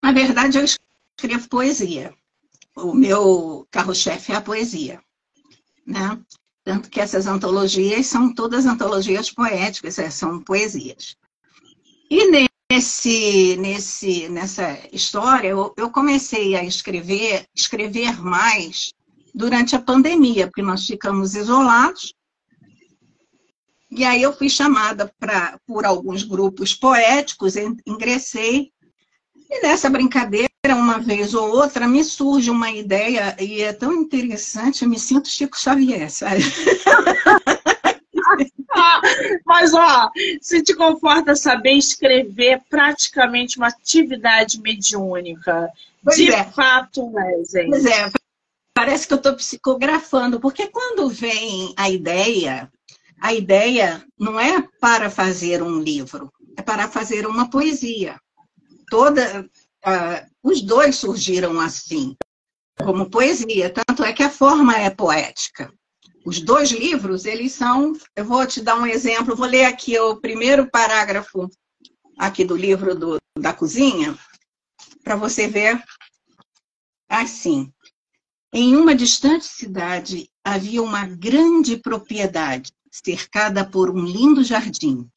Na 0.00 0.12
verdade, 0.12 0.58
eu 0.58 0.64
escrevo 0.64 1.48
poesia 1.48 2.14
o 2.76 2.94
meu 2.94 3.66
carro-chefe 3.70 4.32
é 4.32 4.36
a 4.36 4.40
poesia, 4.40 5.00
né? 5.86 6.18
Tanto 6.64 6.88
que 6.88 7.00
essas 7.00 7.26
antologias 7.26 8.06
são 8.06 8.34
todas 8.34 8.64
antologias 8.64 9.30
poéticas, 9.30 9.98
é, 9.98 10.08
são 10.10 10.40
poesias. 10.40 11.16
E 12.10 12.48
nesse, 12.70 13.56
nesse, 13.58 14.28
nessa 14.28 14.78
história, 14.90 15.48
eu, 15.48 15.74
eu 15.76 15.90
comecei 15.90 16.56
a 16.56 16.64
escrever, 16.64 17.46
escrever 17.54 18.20
mais 18.22 18.92
durante 19.34 19.76
a 19.76 19.82
pandemia, 19.82 20.46
porque 20.46 20.62
nós 20.62 20.86
ficamos 20.86 21.34
isolados. 21.34 22.14
E 23.90 24.02
aí 24.04 24.22
eu 24.22 24.36
fui 24.36 24.48
chamada 24.48 25.12
pra, 25.18 25.58
por 25.66 25.84
alguns 25.84 26.22
grupos 26.22 26.74
poéticos, 26.74 27.54
ingressei, 27.86 28.72
e 29.50 29.62
nessa 29.62 29.90
brincadeira 29.90 30.53
uma 30.72 30.98
vez 30.98 31.34
ou 31.34 31.50
outra, 31.50 31.88
me 31.88 32.04
surge 32.04 32.50
uma 32.50 32.70
ideia 32.70 33.36
e 33.38 33.60
é 33.60 33.72
tão 33.72 33.92
interessante, 33.92 34.82
eu 34.82 34.88
me 34.88 34.98
sinto 34.98 35.28
Chico 35.28 35.58
Xavier, 35.58 36.10
sabe? 36.10 36.42
Mas, 39.44 39.74
ó, 39.74 40.10
se 40.40 40.62
te 40.62 40.74
conforta 40.74 41.36
saber 41.36 41.72
escrever 41.72 42.62
praticamente 42.68 43.58
uma 43.58 43.68
atividade 43.68 44.60
mediúnica. 44.60 45.70
Pois 46.02 46.16
de 46.16 46.30
é. 46.30 46.44
fato 46.44 47.12
é, 47.18 47.44
gente. 47.44 47.70
Pois 47.70 47.86
é, 47.86 48.10
parece 48.74 49.06
que 49.06 49.14
eu 49.14 49.18
estou 49.18 49.34
psicografando, 49.34 50.40
porque 50.40 50.66
quando 50.66 51.08
vem 51.08 51.72
a 51.76 51.88
ideia, 51.88 52.70
a 53.20 53.32
ideia 53.32 54.04
não 54.18 54.38
é 54.38 54.62
para 54.80 55.08
fazer 55.08 55.62
um 55.62 55.80
livro, 55.80 56.32
é 56.56 56.62
para 56.62 56.88
fazer 56.88 57.26
uma 57.26 57.48
poesia. 57.48 58.18
Toda, 58.90 59.48
uh, 59.86 60.26
os 60.42 60.60
dois 60.62 60.96
surgiram 60.96 61.60
assim, 61.60 62.16
como 62.82 63.10
poesia, 63.10 63.70
tanto 63.70 64.02
é 64.02 64.12
que 64.12 64.22
a 64.22 64.30
forma 64.30 64.76
é 64.76 64.90
poética. 64.90 65.72
Os 66.26 66.40
dois 66.40 66.70
livros, 66.70 67.26
eles 67.26 67.52
são, 67.52 67.92
eu 68.16 68.24
vou 68.24 68.46
te 68.46 68.60
dar 68.60 68.76
um 68.76 68.86
exemplo, 68.86 69.36
vou 69.36 69.46
ler 69.46 69.66
aqui 69.66 69.98
o 69.98 70.16
primeiro 70.16 70.70
parágrafo 70.70 71.50
aqui 72.18 72.44
do 72.44 72.56
livro 72.56 72.94
do, 72.94 73.18
da 73.38 73.52
cozinha, 73.52 74.18
para 75.02 75.16
você 75.16 75.46
ver 75.46 75.82
assim. 77.08 77.70
Em 78.52 78.76
uma 78.76 78.94
distante 78.94 79.44
cidade 79.44 80.30
havia 80.42 80.82
uma 80.82 81.06
grande 81.06 81.76
propriedade, 81.76 82.72
cercada 82.90 83.64
por 83.68 83.90
um 83.90 84.04
lindo 84.04 84.44
jardim. 84.44 85.08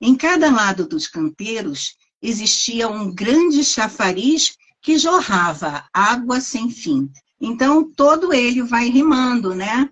Em 0.00 0.14
cada 0.14 0.50
lado 0.50 0.86
dos 0.86 1.08
canteiros 1.08 1.96
existia 2.22 2.88
um 2.88 3.12
grande 3.12 3.64
chafariz 3.64 4.56
que 4.80 4.98
jorrava 4.98 5.84
água 5.92 6.40
sem 6.40 6.70
fim. 6.70 7.10
Então, 7.40 7.90
todo 7.90 8.32
ele 8.32 8.62
vai 8.62 8.88
rimando, 8.88 9.54
né? 9.54 9.90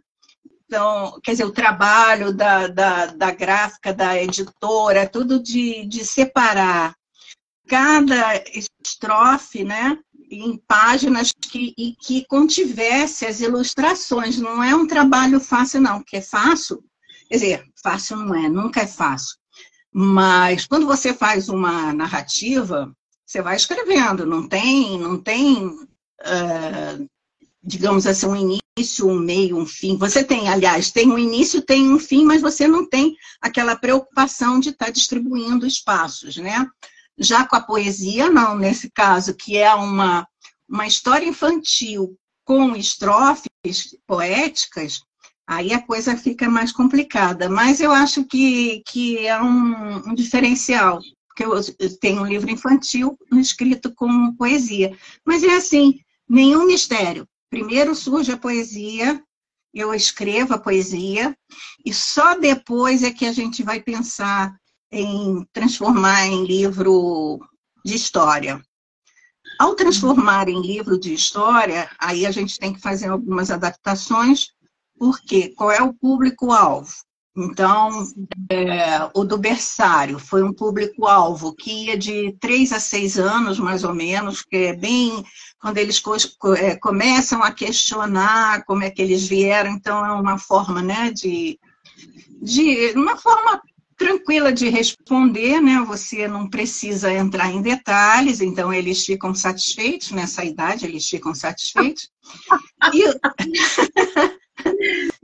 Então, 0.65 1.19
quer 1.25 1.33
dizer, 1.33 1.45
o 1.45 1.53
trabalho 1.53 2.33
da, 2.33 2.69
da, 2.69 3.07
da 3.07 3.31
gráfica, 3.33 3.93
da 3.93 4.17
editora, 4.23 5.09
tudo 5.09 5.43
de, 5.43 5.85
de 5.85 6.05
separar 6.05 6.95
cada 7.67 8.41
estrofe, 8.55 9.65
né? 9.65 9.99
Em 10.31 10.57
páginas 10.69 11.33
que, 11.33 11.75
e 11.77 11.97
que 11.97 12.25
contivesse 12.27 13.27
as 13.27 13.41
ilustrações. 13.41 14.39
Não 14.39 14.63
é 14.63 14.73
um 14.75 14.87
trabalho 14.87 15.41
fácil, 15.41 15.81
não, 15.81 15.99
porque 15.99 16.19
é 16.19 16.23
fácil. 16.23 16.85
Quer 17.29 17.35
dizer, 17.35 17.65
fácil 17.83 18.17
não 18.19 18.35
é, 18.35 18.49
nunca 18.49 18.83
é 18.83 18.87
fácil. 18.87 19.40
Mas 19.93 20.67
quando 20.67 20.87
você 20.87 21.13
faz 21.13 21.49
uma 21.49 21.93
narrativa, 21.93 22.95
você 23.27 23.43
vai 23.43 23.57
escrevendo, 23.57 24.25
não 24.25 24.49
tem, 24.49 24.99
não 24.99 25.21
tem 25.21 25.67
uh, 25.67 27.09
digamos 27.63 28.07
assim, 28.07 28.27
um 28.27 28.37
início, 28.77 29.07
um 29.07 29.19
meio, 29.19 29.57
um 29.57 29.67
fim. 29.67 29.97
Você 29.97 30.25
tem, 30.25 30.49
aliás, 30.49 30.91
tem 30.91 31.11
um 31.11 31.19
início, 31.19 31.63
tem 31.63 31.93
um 31.93 31.99
fim, 31.99 32.25
mas 32.25 32.41
você 32.41 32.67
não 32.67 32.89
tem 32.89 33.15
aquela 33.41 33.77
preocupação 33.77 34.59
de 34.59 34.71
estar 34.71 34.87
tá 34.87 34.91
distribuindo 34.91 35.67
espaços, 35.67 36.37
né? 36.37 36.67
Já 37.19 37.47
com 37.47 37.57
a 37.57 37.61
poesia, 37.61 38.31
não, 38.31 38.57
nesse 38.57 38.91
caso, 38.91 39.35
que 39.35 39.59
é 39.59 39.75
uma, 39.75 40.27
uma 40.69 40.87
história 40.87 41.27
infantil 41.27 42.17
com 42.45 42.75
estrofes 42.75 43.95
poéticas, 44.07 45.03
aí 45.51 45.73
a 45.73 45.83
coisa 45.83 46.17
fica 46.17 46.49
mais 46.49 46.71
complicada. 46.71 47.49
Mas 47.51 47.81
eu 47.81 47.91
acho 47.91 48.25
que, 48.25 48.85
que 48.87 49.27
é 49.27 49.43
um, 49.43 50.11
um 50.11 50.15
diferencial, 50.15 51.01
porque 51.27 51.45
eu, 51.45 51.99
tenho 51.99 52.23
um 52.23 52.27
livro 52.27 52.49
infantil 52.49 53.19
escrito 53.33 53.93
com 53.93 54.33
poesia. 54.37 54.97
Mas 55.27 55.43
é 55.43 55.57
assim, 55.57 55.99
nenhum 56.29 56.67
mistério. 56.67 57.27
Primeiro 57.51 57.97
surge 57.97 58.31
a 58.31 58.37
poesia, 58.37 59.21
eu 59.75 59.93
escrevo 59.93 60.55
a 60.55 60.59
poesia, 60.59 61.37
e 61.85 61.93
só 61.93 62.39
depois 62.39 63.03
é 63.03 63.11
que 63.11 63.27
a 63.27 63.33
gente 63.33 63.65
vai 63.65 63.81
pensar 63.81 64.55
em 64.93 65.45
transformar 65.53 66.29
em 66.29 66.47
livro 66.47 67.41
de 67.85 67.97
história. 67.97 68.63
Ao 69.59 69.75
transformar 69.75 70.49
em 70.49 70.63
livro 70.63 70.97
de 70.97 71.13
história, 71.13 71.91
aí 71.99 72.25
a 72.25 72.31
gente 72.31 72.57
tem 72.57 72.73
que 72.73 72.81
fazer 72.81 73.09
algumas 73.09 73.51
adaptações, 73.51 74.53
porque 75.01 75.49
qual 75.57 75.73
é 75.73 75.83
o 75.83 75.95
público-alvo? 75.95 76.93
Então, 77.35 78.07
é, 78.51 79.09
o 79.15 79.25
do 79.25 79.39
berçário 79.39 80.19
foi 80.19 80.43
um 80.43 80.53
público-alvo 80.53 81.55
que 81.55 81.87
ia 81.87 81.97
de 81.97 82.37
três 82.39 82.71
a 82.71 82.79
seis 82.79 83.19
anos, 83.19 83.59
mais 83.59 83.83
ou 83.83 83.95
menos, 83.95 84.43
que 84.43 84.57
é 84.57 84.77
bem 84.77 85.25
quando 85.59 85.79
eles 85.79 86.03
é, 86.59 86.77
começam 86.77 87.43
a 87.43 87.51
questionar 87.51 88.63
como 88.67 88.85
é 88.85 88.91
que 88.91 89.01
eles 89.01 89.27
vieram, 89.27 89.71
então 89.71 90.05
é 90.05 90.13
uma 90.13 90.39
forma, 90.39 90.83
né, 90.83 91.11
de, 91.11 91.59
de 92.43 92.93
uma 92.95 93.17
forma 93.17 93.63
tranquila 93.97 94.53
de 94.53 94.69
responder, 94.69 95.61
né? 95.61 95.83
Você 95.87 96.27
não 96.27 96.49
precisa 96.49 97.13
entrar 97.13 97.51
em 97.51 97.63
detalhes, 97.63 98.41
então 98.41 98.73
eles 98.73 99.05
ficam 99.05 99.35
satisfeitos 99.35 100.11
nessa 100.11 100.45
idade, 100.45 100.85
eles 100.85 101.07
ficam 101.07 101.35
satisfeitos. 101.35 102.11
E, 102.93 103.05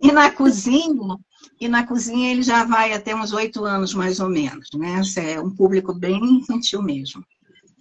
e 0.02 0.12
na 0.12 0.30
cozinha, 0.30 1.16
e 1.60 1.68
na 1.68 1.86
cozinha 1.86 2.30
ele 2.30 2.42
já 2.42 2.64
vai 2.64 2.92
até 2.92 3.14
uns 3.14 3.32
oito 3.32 3.64
anos 3.64 3.94
mais 3.94 4.20
ou 4.20 4.28
menos, 4.28 4.68
né? 4.74 5.00
É 5.16 5.40
um 5.40 5.50
público 5.50 5.94
bem 5.94 6.18
infantil 6.38 6.82
mesmo. 6.82 7.24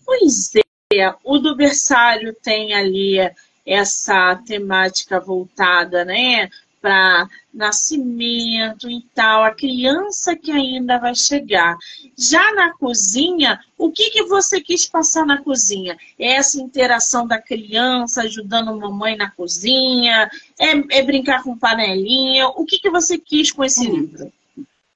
Pois 0.06 0.52
é, 0.94 1.13
o 1.24 1.39
do 1.39 1.56
berçário 1.56 2.34
tem 2.41 2.74
ali 2.74 3.18
essa 3.65 4.36
temática 4.46 5.20
voltada, 5.20 6.06
né, 6.06 6.50
para 6.86 7.28
nascimento 7.52 8.88
e 8.88 9.02
tal, 9.15 9.43
a 9.43 9.56
criança 9.56 10.36
que 10.36 10.52
ainda 10.52 11.00
vai 11.00 11.15
chegar. 11.15 11.76
Já 12.15 12.54
na 12.54 12.78
cozinha, 12.78 13.60
o 13.76 13.91
que, 13.91 14.12
que 14.12 14.24
você 14.26 14.62
quis 14.62 14.86
passar 14.86 15.26
na 15.26 15.41
cozinha? 15.41 15.98
É 16.19 16.34
essa 16.34 16.62
interação 16.62 17.26
da 17.26 17.41
criança 17.41 18.21
ajudando 18.21 18.69
a 18.69 18.76
mamãe 18.76 19.17
na 19.17 19.32
cozinha? 19.32 20.30
É, 20.60 21.00
é 21.00 21.02
brincar 21.02 21.41
com 21.41 21.58
panelinha? 21.58 22.50
O 22.50 22.65
que, 22.65 22.78
que 22.78 22.91
você 22.91 23.17
quis 23.17 23.52
com 23.52 23.63
esse 23.63 23.89
hum. 23.89 23.95
livro? 23.95 24.32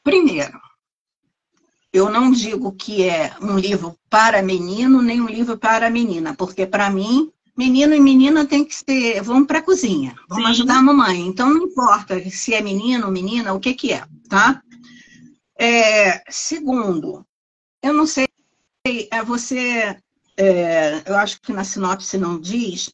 Primeiro, 0.04 0.62
eu 1.92 2.12
não 2.12 2.30
digo 2.30 2.72
que 2.72 3.10
é 3.10 3.34
um 3.42 3.58
livro 3.58 3.98
para 4.12 4.44
menino, 4.44 5.02
nem 5.02 5.20
um 5.22 5.28
livro 5.28 5.58
para 5.58 5.90
menina, 5.90 6.36
porque 6.36 6.68
para 6.68 6.88
mim 6.92 7.32
menino 7.60 7.94
e 7.94 8.00
menina 8.00 8.46
tem 8.46 8.64
que 8.64 8.74
ser, 8.74 9.22
vamos 9.22 9.46
para 9.46 9.60
a 9.60 9.62
cozinha, 9.62 10.16
vamos 10.30 10.46
Sim. 10.46 10.52
ajudar 10.52 10.78
a 10.78 10.82
mamãe. 10.82 11.28
Então 11.28 11.50
não 11.50 11.64
importa 11.64 12.18
se 12.30 12.54
é 12.54 12.62
menino 12.62 13.08
ou 13.08 13.12
menina, 13.12 13.54
o 13.54 13.60
que 13.60 13.74
que 13.74 13.92
é, 13.92 14.06
tá? 14.30 14.64
É, 15.60 16.24
segundo, 16.32 17.26
eu 17.84 17.92
não 17.92 18.08
sei, 18.08 18.28
é 19.12 19.22
você, 19.22 19.94
é, 20.38 21.04
eu 21.06 21.18
acho 21.18 21.42
que 21.42 21.52
na 21.52 21.66
sinopse 21.66 22.18
não 22.18 22.40
diz, 22.40 22.94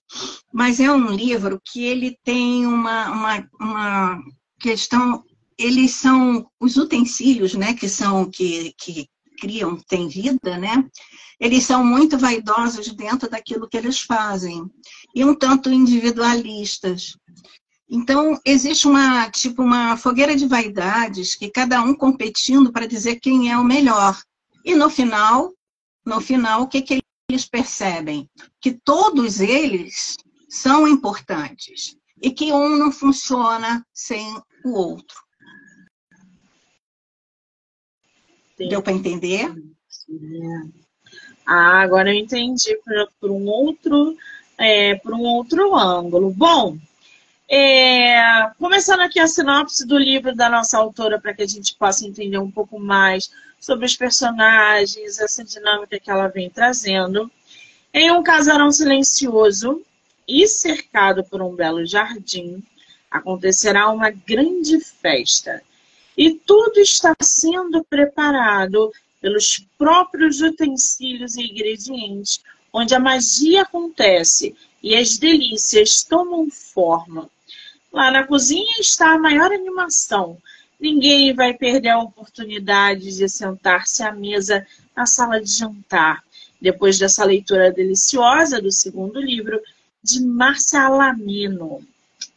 mas 0.52 0.80
é 0.80 0.92
um 0.92 1.12
livro 1.12 1.62
que 1.64 1.84
ele 1.86 2.18
tem 2.24 2.66
uma, 2.66 3.12
uma, 3.12 3.50
uma 3.60 4.24
questão, 4.60 5.24
eles 5.60 5.92
são 5.92 6.50
os 6.60 6.76
utensílios, 6.76 7.54
né, 7.54 7.76
que 7.76 7.88
são, 7.88 8.26
que, 8.32 8.74
que 8.80 9.08
criam, 9.36 9.78
têm 9.88 10.08
vida, 10.08 10.58
né? 10.58 10.84
eles 11.40 11.64
são 11.64 11.84
muito 11.84 12.18
vaidosos 12.18 12.88
dentro 12.94 13.30
daquilo 13.30 13.68
que 13.68 13.78
eles 13.78 14.00
fazem 14.00 14.70
e 15.14 15.24
um 15.24 15.36
tanto 15.36 15.70
individualistas. 15.70 17.18
Então, 17.90 18.40
existe 18.44 18.88
uma, 18.88 19.30
tipo, 19.30 19.62
uma 19.62 19.96
fogueira 19.96 20.36
de 20.36 20.48
vaidades 20.48 21.36
que 21.36 21.52
cada 21.52 21.82
um 21.84 21.94
competindo 21.94 22.72
para 22.72 22.88
dizer 22.88 23.20
quem 23.20 23.52
é 23.52 23.58
o 23.58 23.64
melhor. 23.64 24.20
E 24.64 24.74
no 24.74 24.90
final, 24.90 25.54
no 26.06 26.20
final, 26.20 26.64
o 26.64 26.68
que, 26.68 26.82
que 26.82 27.02
eles 27.30 27.46
percebem? 27.46 28.30
Que 28.60 28.74
todos 28.84 29.40
eles 29.40 30.16
são 30.50 30.88
importantes 30.88 31.96
e 32.22 32.32
que 32.32 32.52
um 32.52 32.76
não 32.76 32.92
funciona 32.92 33.86
sem 33.94 34.36
o 34.64 34.72
outro. 34.72 35.25
Sim. 38.58 38.70
Deu 38.70 38.82
para 38.82 38.94
entender? 38.94 39.54
Sim. 39.90 40.74
Ah, 41.46 41.82
agora 41.82 42.10
eu 42.10 42.18
entendi 42.18 42.76
por, 42.84 43.10
por 43.20 43.32
um 43.32 43.46
outro 43.46 44.18
é, 44.58 44.96
por 44.96 45.14
um 45.14 45.22
outro 45.22 45.76
ângulo. 45.76 46.32
Bom, 46.32 46.78
é, 47.48 48.50
começando 48.58 49.02
aqui 49.02 49.20
a 49.20 49.28
sinopse 49.28 49.86
do 49.86 49.98
livro 49.98 50.36
da 50.36 50.50
nossa 50.50 50.78
autora 50.78 51.20
para 51.20 51.34
que 51.34 51.44
a 51.44 51.48
gente 51.48 51.76
possa 51.76 52.06
entender 52.06 52.38
um 52.38 52.50
pouco 52.50 52.80
mais 52.80 53.30
sobre 53.60 53.86
os 53.86 53.96
personagens, 53.96 55.20
essa 55.20 55.44
dinâmica 55.44 56.00
que 56.00 56.10
ela 56.10 56.28
vem 56.28 56.50
trazendo. 56.50 57.32
Em 57.94 58.12
um 58.12 58.24
casarão 58.24 58.72
silencioso 58.72 59.82
e 60.28 60.48
cercado 60.48 61.24
por 61.24 61.42
um 61.42 61.56
belo 61.56 61.86
jardim, 61.86 62.64
acontecerá 63.10 63.90
uma 63.90 64.10
grande 64.10 64.80
festa. 64.80 65.62
E 66.18 66.32
tudo 66.34 66.80
está 66.80 67.16
sendo 67.22 67.84
preparado 67.84 68.92
pelos 69.22 69.66
próprios 69.78 70.42
utensílios 70.42 71.36
e 71.36 71.44
ingredientes, 71.44 72.42
onde 72.72 72.94
a 72.94 73.00
magia 73.00 73.64
acontece 73.64 74.56
e 74.82 74.96
as 74.96 75.18
delícias 75.18 76.04
tomam 76.04 76.50
forma. 76.50 77.30
Lá 77.92 78.12
na 78.12 78.28
cozinha 78.28 78.76
está 78.80 79.14
a 79.14 79.18
maior 79.18 79.52
animação. 79.52 80.38
Ninguém 80.80 81.34
vai 81.34 81.54
perder 81.54 81.90
a 81.90 82.00
oportunidade 82.00 83.16
de 83.18 83.30
sentar-se 83.30 84.04
à 84.04 84.12
mesa 84.12 84.66
na 84.96 85.06
sala 85.06 85.42
de 85.42 85.50
jantar, 85.50 86.22
depois 86.62 87.00
dessa 87.00 87.26
leitura 87.26 87.72
deliciosa 87.72 88.62
do 88.62 88.72
segundo 88.72 89.20
livro 89.20 89.60
de 90.04 90.22
Márcia 90.22 90.82
Alamino. 90.82 91.82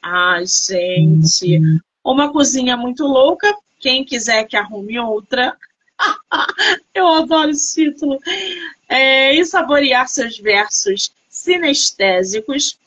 Ai, 0.03 0.45
gente, 0.47 1.61
uma 2.03 2.33
cozinha 2.33 2.77
muito 2.77 3.05
louca. 3.05 3.55
Quem 3.79 4.05
quiser 4.05 4.45
que 4.45 4.57
arrume 4.57 4.99
outra, 4.99 5.57
Eu 6.95 7.07
adoro 7.07 7.51
esse 7.51 7.85
título. 7.85 8.19
É, 8.89 9.35
e 9.35 9.45
saborear 9.45 10.09
seus 10.09 10.39
versos 10.39 11.13
sinestésicos, 11.29 12.79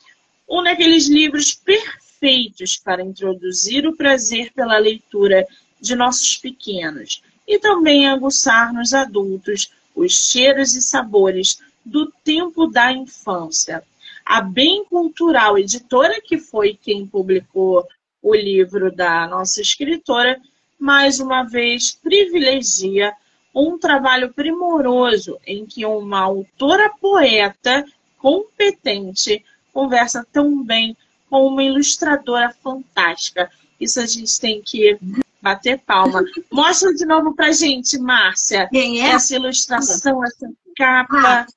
um 0.49 0.63
daqueles 0.63 1.07
livros 1.07 1.53
perfeitos 1.53 2.77
para 2.77 3.03
introduzir 3.03 3.87
o 3.87 3.95
prazer 3.95 4.51
pela 4.53 4.77
leitura 4.77 5.47
de 5.79 5.95
nossos 5.95 6.37
pequenos 6.37 7.21
e 7.47 7.59
também 7.59 8.07
aguçar 8.07 8.73
nos 8.73 8.93
adultos 8.93 9.71
os 9.95 10.29
cheiros 10.29 10.75
e 10.75 10.81
sabores 10.81 11.59
do 11.85 12.11
tempo 12.23 12.67
da 12.67 12.91
infância. 12.91 13.83
A 14.25 14.41
Bem 14.41 14.85
Cultural 14.85 15.57
Editora, 15.57 16.21
que 16.21 16.37
foi 16.37 16.77
quem 16.81 17.05
publicou 17.07 17.87
o 18.21 18.35
livro 18.35 18.91
da 18.95 19.27
nossa 19.27 19.61
escritora, 19.61 20.39
mais 20.81 21.19
uma 21.19 21.43
vez 21.43 21.91
privilegia 21.91 23.13
um 23.53 23.77
trabalho 23.77 24.33
primoroso 24.33 25.37
em 25.45 25.63
que 25.63 25.85
uma 25.85 26.21
autora 26.21 26.89
poeta 26.99 27.85
competente 28.17 29.45
conversa 29.71 30.25
tão 30.31 30.63
bem 30.63 30.97
com 31.29 31.45
uma 31.45 31.63
ilustradora 31.63 32.51
fantástica. 32.63 33.51
Isso 33.79 33.99
a 33.99 34.07
gente 34.07 34.39
tem 34.39 34.59
que 34.59 34.97
bater 35.39 35.77
palma. 35.79 36.23
Mostra 36.51 36.91
de 36.93 37.05
novo 37.05 37.35
pra 37.35 37.51
gente, 37.51 37.99
Márcia. 37.99 38.67
Quem 38.69 39.01
é? 39.01 39.11
Essa 39.11 39.35
ilustração, 39.35 40.25
essa 40.25 40.49
capa. 40.75 41.21
Ah. 41.23 41.47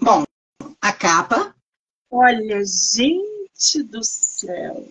Bom, 0.00 0.24
a 0.80 0.92
capa. 0.92 1.52
Olha, 2.10 2.62
gente 2.64 3.82
do 3.82 4.04
céu. 4.04 4.88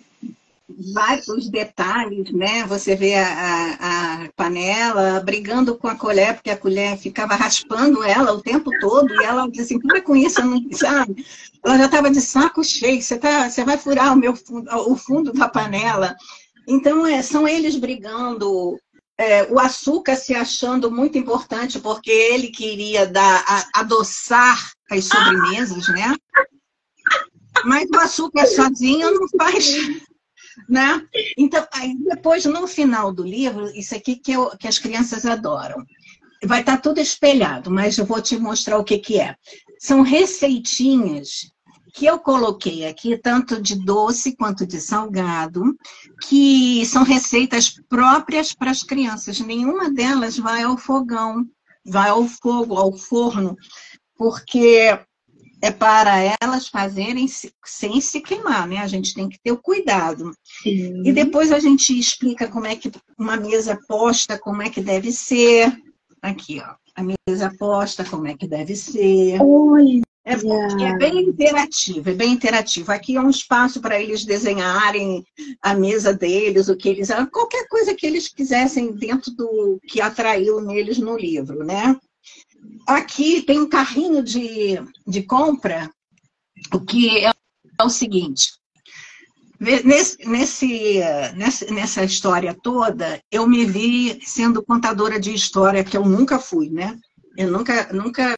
Vários 0.93 1.49
detalhes, 1.49 2.31
né? 2.31 2.65
Você 2.67 2.95
vê 2.95 3.15
a, 3.15 3.77
a, 3.79 4.29
panela 4.35 5.19
brigando 5.21 5.75
com 5.75 5.87
a 5.87 5.95
colher, 5.95 6.35
porque 6.35 6.51
a 6.51 6.57
colher 6.57 6.97
ficava 6.97 7.35
raspando 7.35 8.03
ela 8.03 8.31
o 8.33 8.41
tempo 8.41 8.69
todo, 8.79 9.11
e 9.13 9.23
ela 9.23 9.49
disse 9.49 9.75
assim, 9.75 9.79
para 9.79 10.01
com 10.01 10.15
isso, 10.15 10.43
não 10.45 10.61
sabe? 10.71 11.25
Ela 11.65 11.77
já 11.79 11.85
estava 11.85 12.11
de 12.11 12.21
saco 12.21 12.63
cheio, 12.63 13.01
você, 13.01 13.17
tá, 13.17 13.49
você 13.49 13.63
vai 13.63 13.77
furar 13.77 14.13
o, 14.13 14.15
meu, 14.15 14.33
o 14.87 14.95
fundo 14.95 15.33
da 15.33 15.49
panela. 15.49 16.15
Então, 16.67 17.05
é, 17.05 17.21
são 17.23 17.47
eles 17.47 17.75
brigando, 17.75 18.77
é, 19.17 19.43
o 19.51 19.59
açúcar 19.59 20.15
se 20.15 20.35
achando 20.35 20.91
muito 20.91 21.17
importante, 21.17 21.79
porque 21.79 22.11
ele 22.11 22.49
queria 22.49 23.07
dar, 23.07 23.43
a, 23.47 23.79
adoçar 23.81 24.71
as 24.91 25.05
sobremesas, 25.05 25.87
né? 25.89 26.15
Mas 27.65 27.89
o 27.89 27.95
açúcar 27.95 28.45
sozinho 28.45 29.11
não 29.11 29.27
faz 29.29 29.75
né? 30.67 31.01
Então, 31.37 31.65
aí 31.73 31.95
depois, 31.97 32.45
no 32.45 32.67
final 32.67 33.11
do 33.11 33.23
livro, 33.23 33.69
isso 33.75 33.95
aqui 33.95 34.15
que, 34.15 34.31
eu, 34.31 34.49
que 34.57 34.67
as 34.67 34.79
crianças 34.79 35.25
adoram. 35.25 35.83
Vai 36.45 36.59
estar 36.59 36.77
tudo 36.77 36.99
espelhado, 36.99 37.71
mas 37.71 37.97
eu 37.97 38.05
vou 38.05 38.21
te 38.21 38.37
mostrar 38.37 38.77
o 38.77 38.83
que, 38.83 38.97
que 38.99 39.19
é. 39.19 39.35
São 39.79 40.01
receitinhas 40.01 41.51
que 41.93 42.05
eu 42.05 42.19
coloquei 42.19 42.85
aqui, 42.85 43.17
tanto 43.17 43.59
de 43.59 43.75
doce 43.75 44.35
quanto 44.35 44.67
de 44.67 44.79
salgado, 44.79 45.75
que 46.27 46.85
são 46.85 47.03
receitas 47.03 47.71
próprias 47.89 48.53
para 48.53 48.69
as 48.69 48.83
crianças. 48.83 49.39
Nenhuma 49.39 49.89
delas 49.89 50.37
vai 50.37 50.61
ao 50.61 50.77
fogão, 50.77 51.43
vai 51.83 52.09
ao 52.09 52.27
fogo, 52.27 52.75
ao 52.75 52.93
forno, 52.93 53.57
porque 54.15 54.99
é 55.61 55.71
para 55.71 56.35
elas 56.41 56.67
fazerem 56.67 57.27
sem 57.65 57.99
se 58.01 58.21
queimar, 58.21 58.67
né? 58.67 58.77
A 58.77 58.87
gente 58.87 59.13
tem 59.13 59.27
que 59.27 59.39
ter 59.39 59.51
o 59.51 59.57
cuidado. 59.57 60.31
Sim. 60.43 61.01
E 61.05 61.11
depois 61.11 61.51
a 61.51 61.59
gente 61.59 61.97
explica 61.97 62.47
como 62.47 62.67
é 62.67 62.75
que 62.75 62.91
uma 63.17 63.37
mesa 63.37 63.79
posta, 63.87 64.37
como 64.37 64.61
é 64.61 64.69
que 64.69 64.81
deve 64.81 65.11
ser. 65.11 65.75
Aqui, 66.21 66.61
ó. 66.63 66.75
A 66.95 67.03
mesa 67.03 67.53
posta, 67.57 68.03
como 68.03 68.27
é 68.27 68.35
que 68.35 68.47
deve 68.47 68.75
ser. 68.75 69.41
Oi. 69.41 70.01
É, 70.27 70.33
é, 70.33 70.97
bem 70.97 71.19
interativo, 71.19 72.09
é 72.09 72.13
bem 72.13 72.33
interativo. 72.33 72.91
Aqui 72.91 73.15
é 73.15 73.21
um 73.21 73.29
espaço 73.29 73.79
para 73.79 74.01
eles 74.01 74.25
desenharem 74.25 75.23
a 75.61 75.73
mesa 75.73 76.13
deles, 76.13 76.67
o 76.67 76.75
que 76.75 76.89
eles. 76.89 77.07
qualquer 77.31 77.65
coisa 77.69 77.95
que 77.95 78.05
eles 78.05 78.27
quisessem 78.27 78.91
dentro 78.91 79.31
do 79.31 79.79
que 79.87 80.01
atraiu 80.01 80.59
neles 80.59 80.97
no 80.97 81.15
livro, 81.15 81.63
né? 81.63 81.97
Aqui 82.87 83.41
tem 83.41 83.59
um 83.59 83.69
carrinho 83.69 84.23
de, 84.23 84.81
de 85.05 85.23
compra, 85.23 85.91
o 86.73 86.79
que 86.79 87.17
é, 87.17 87.29
é 87.79 87.83
o 87.83 87.89
seguinte. 87.89 88.53
Nesse, 89.59 90.17
nesse, 90.27 90.99
nessa 91.71 92.03
história 92.03 92.55
toda, 92.61 93.19
eu 93.31 93.47
me 93.47 93.65
vi 93.65 94.19
sendo 94.23 94.63
contadora 94.63 95.19
de 95.19 95.33
história, 95.33 95.83
que 95.83 95.97
eu 95.97 96.05
nunca 96.05 96.37
fui, 96.37 96.69
né? 96.69 96.97
Eu 97.35 97.51
nunca, 97.51 97.91
nunca 97.91 98.35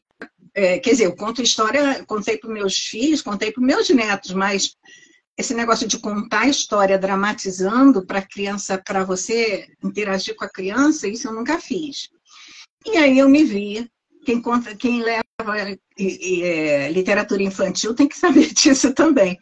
é, 0.54 0.80
quer 0.80 0.92
dizer, 0.92 1.06
eu 1.06 1.16
conto 1.16 1.42
história, 1.42 2.04
contei 2.06 2.38
para 2.38 2.50
meus 2.50 2.76
filhos, 2.76 3.22
contei 3.22 3.52
para 3.52 3.64
meus 3.64 3.90
netos, 3.90 4.32
mas 4.32 4.76
esse 5.38 5.54
negócio 5.54 5.88
de 5.88 6.00
contar 6.00 6.50
história 6.50 6.98
dramatizando 6.98 8.06
para 8.06 8.22
criança, 8.22 8.78
para 8.78 9.04
você 9.04 9.68
interagir 9.84 10.36
com 10.36 10.44
a 10.44 10.50
criança, 10.50 11.08
isso 11.08 11.28
eu 11.28 11.34
nunca 11.34 11.60
fiz. 11.60 12.10
E 12.86 12.98
aí 12.98 13.20
eu 13.20 13.30
me 13.30 13.44
vi 13.44 13.90
quem, 14.26 14.42
conta, 14.42 14.76
quem 14.76 15.02
leva 15.02 15.24
é, 15.98 16.92
literatura 16.92 17.44
infantil 17.44 17.94
tem 17.94 18.08
que 18.08 18.18
saber 18.18 18.52
disso 18.54 18.94
também. 18.94 19.38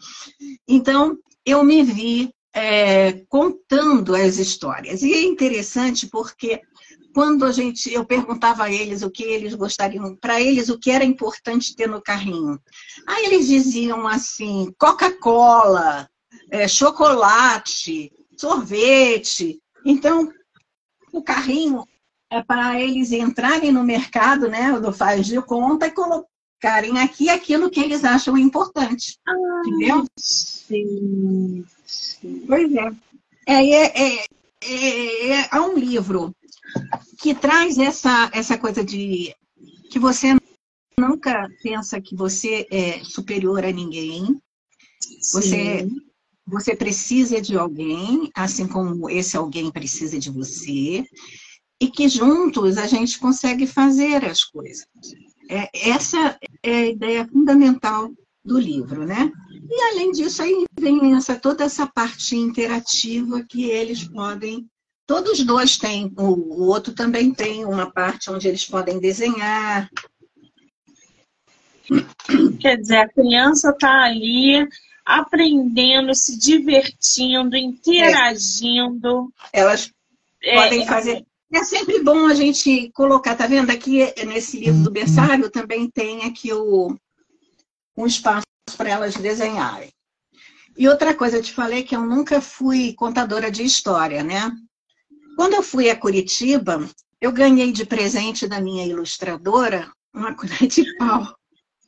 Então, 0.67 1.17
eu 1.45 1.63
me 1.63 1.83
vi 1.83 2.29
é, 2.53 3.23
contando 3.29 4.15
as 4.15 4.37
histórias. 4.37 5.03
E 5.03 5.13
é 5.13 5.21
interessante 5.21 6.07
porque 6.07 6.61
quando 7.13 7.45
a 7.45 7.51
gente, 7.51 7.91
eu 7.91 8.05
perguntava 8.05 8.65
a 8.65 8.71
eles 8.71 9.01
o 9.01 9.09
que 9.09 9.23
eles 9.23 9.55
gostariam, 9.55 10.15
para 10.15 10.39
eles 10.39 10.69
o 10.69 10.77
que 10.77 10.91
era 10.91 11.03
importante 11.03 11.75
ter 11.75 11.87
no 11.87 12.01
carrinho. 12.01 12.59
Aí 13.07 13.25
eles 13.25 13.47
diziam 13.47 14.07
assim, 14.07 14.71
Coca-Cola, 14.77 16.07
é, 16.51 16.67
chocolate, 16.67 18.11
sorvete. 18.37 19.59
Então, 19.85 20.31
o 21.11 21.23
carrinho 21.23 21.83
é 22.29 22.41
para 22.43 22.79
eles 22.79 23.11
entrarem 23.11 23.71
no 23.71 23.83
mercado, 23.83 24.49
né, 24.49 24.79
do 24.79 24.91
faz 24.91 25.25
de 25.25 25.41
conta 25.41 25.87
e 25.87 25.91
colocarem 25.91 26.99
aqui 26.99 27.29
aquilo 27.29 27.69
que 27.69 27.79
eles 27.79 28.03
acham 28.03 28.37
importante. 28.37 29.17
Ah, 29.27 29.61
entendeu? 29.65 30.05
Sim, 30.17 31.65
sim. 31.85 32.43
Pois 32.47 32.73
é. 32.73 32.91
É, 33.45 33.65
é, 33.65 34.17
é, 34.17 34.25
é, 34.61 35.49
é 35.55 35.61
um 35.61 35.77
livro 35.77 36.35
que 37.19 37.33
traz 37.33 37.77
essa, 37.77 38.29
essa 38.33 38.57
coisa 38.57 38.83
de 38.83 39.33
que 39.89 39.97
você 39.97 40.35
nunca 40.99 41.47
pensa 41.63 42.01
que 42.01 42.15
você 42.15 42.67
é 42.69 43.03
superior 43.03 43.63
a 43.63 43.71
ninguém. 43.71 44.37
Você, 45.31 45.87
você 46.45 46.75
precisa 46.75 47.39
de 47.39 47.57
alguém, 47.57 48.29
assim 48.35 48.67
como 48.67 49.09
esse 49.09 49.37
alguém 49.37 49.71
precisa 49.71 50.19
de 50.19 50.29
você 50.29 51.05
e 51.79 51.87
que 51.87 52.09
juntos 52.09 52.77
a 52.77 52.87
gente 52.87 53.19
consegue 53.19 53.67
fazer 53.67 54.25
as 54.25 54.43
coisas. 54.43 54.87
É, 55.49 55.69
essa 55.89 56.37
é 56.63 56.75
a 56.75 56.87
ideia 56.87 57.27
fundamental 57.27 58.11
do 58.43 58.57
livro, 58.57 59.05
né? 59.05 59.31
E 59.69 59.81
além 59.91 60.11
disso, 60.11 60.41
aí 60.41 60.65
vem 60.79 61.15
essa, 61.15 61.35
toda 61.35 61.63
essa 61.63 61.85
parte 61.85 62.35
interativa 62.35 63.43
que 63.43 63.65
eles 63.65 64.03
podem. 64.07 64.65
Todos 65.05 65.43
dois 65.43 65.77
têm, 65.77 66.11
o, 66.17 66.23
o 66.23 66.67
outro 66.67 66.93
também 66.93 67.33
tem 67.33 67.65
uma 67.65 67.89
parte 67.91 68.29
onde 68.29 68.47
eles 68.47 68.65
podem 68.65 68.99
desenhar. 68.99 69.89
Quer 72.59 72.77
dizer, 72.77 72.97
a 72.97 73.09
criança 73.09 73.69
está 73.69 74.03
ali 74.03 74.67
aprendendo, 75.05 76.13
se 76.13 76.37
divertindo, 76.37 77.55
interagindo. 77.55 79.31
É. 79.53 79.61
Elas 79.61 79.91
podem 80.53 80.83
é, 80.83 80.85
fazer 80.85 81.25
é 81.51 81.63
sempre 81.63 82.03
bom 82.03 82.25
a 82.25 82.33
gente 82.33 82.91
colocar, 82.93 83.35
tá 83.35 83.47
vendo? 83.47 83.69
Aqui 83.69 84.13
nesse 84.25 84.59
livro 84.59 84.83
do 84.83 84.91
berçário 84.91 85.49
também 85.49 85.89
tem 85.89 86.25
aqui 86.25 86.53
o, 86.53 86.95
um 87.95 88.05
espaço 88.05 88.45
para 88.75 88.89
elas 88.89 89.15
desenharem. 89.15 89.89
E 90.77 90.87
outra 90.87 91.15
coisa, 91.15 91.37
eu 91.37 91.41
te 91.41 91.53
falei 91.53 91.83
que 91.83 91.95
eu 91.95 92.01
nunca 92.01 92.39
fui 92.39 92.93
contadora 92.93 93.49
de 93.49 93.63
história, 93.63 94.23
né? 94.23 94.51
Quando 95.35 95.53
eu 95.53 95.63
fui 95.63 95.89
a 95.89 95.95
Curitiba, 95.95 96.87
eu 97.19 97.31
ganhei 97.31 97.71
de 97.71 97.85
presente 97.85 98.47
da 98.47 98.61
minha 98.61 98.85
ilustradora 98.85 99.91
uma 100.13 100.35
colher 100.35 100.67
de 100.67 100.83
pau. 100.97 101.35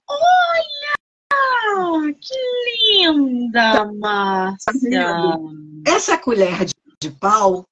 Olha! 0.08 2.14
Que 2.20 3.06
linda, 3.06 3.86
Márcia! 3.94 5.38
Essa 5.86 6.18
colher 6.18 6.66
de 7.02 7.12
pau 7.12 7.66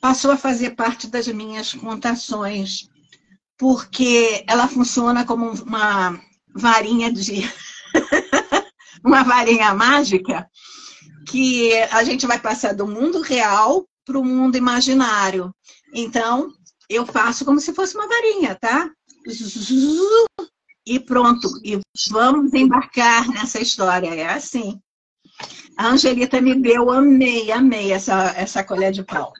passou 0.00 0.30
a 0.30 0.36
fazer 0.36 0.70
parte 0.70 1.06
das 1.06 1.26
minhas 1.28 1.74
contações, 1.74 2.88
porque 3.56 4.44
ela 4.46 4.68
funciona 4.68 5.24
como 5.24 5.50
uma 5.50 6.20
varinha 6.54 7.12
de. 7.12 7.42
uma 9.04 9.22
varinha 9.22 9.74
mágica 9.74 10.48
que 11.28 11.72
a 11.90 12.02
gente 12.04 12.26
vai 12.26 12.38
passar 12.38 12.74
do 12.74 12.86
mundo 12.86 13.20
real 13.20 13.86
para 14.04 14.18
o 14.18 14.24
mundo 14.24 14.56
imaginário. 14.56 15.54
Então, 15.92 16.52
eu 16.88 17.04
faço 17.04 17.44
como 17.44 17.60
se 17.60 17.74
fosse 17.74 17.94
uma 17.94 18.08
varinha, 18.08 18.54
tá? 18.54 18.90
E 20.86 20.98
pronto, 20.98 21.48
e 21.62 21.78
vamos 22.10 22.54
embarcar 22.54 23.28
nessa 23.28 23.60
história. 23.60 24.08
É 24.14 24.26
assim. 24.26 24.80
A 25.76 25.88
Angelita 25.88 26.40
me 26.40 26.54
deu, 26.54 26.90
amei, 26.90 27.52
amei 27.52 27.92
essa, 27.92 28.32
essa 28.36 28.64
colher 28.64 28.90
de 28.90 29.04
pau. 29.04 29.32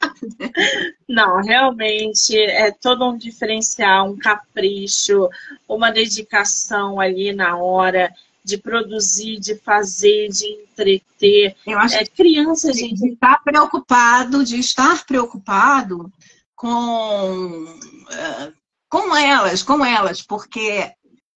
Não, 1.08 1.40
realmente 1.42 2.36
é 2.36 2.70
todo 2.70 3.08
um 3.08 3.16
diferencial, 3.16 4.10
um 4.10 4.18
capricho, 4.18 5.28
uma 5.68 5.90
dedicação 5.90 7.00
ali 7.00 7.32
na 7.32 7.56
hora 7.56 8.12
de 8.44 8.56
produzir, 8.56 9.38
de 9.38 9.56
fazer, 9.56 10.28
de 10.28 10.46
entreter. 10.46 11.54
Eu 11.66 11.78
acho 11.78 11.96
é, 11.96 12.04
criança, 12.04 12.72
de, 12.72 12.78
gente. 12.78 13.00
De 13.00 13.12
estar 13.12 13.42
preocupado, 13.42 14.44
de 14.44 14.58
estar 14.58 15.04
preocupado 15.04 16.10
com, 16.54 17.66
eh, 18.10 18.52
com 18.88 19.14
elas, 19.14 19.62
com 19.62 19.84
elas, 19.84 20.22
porque 20.22 20.90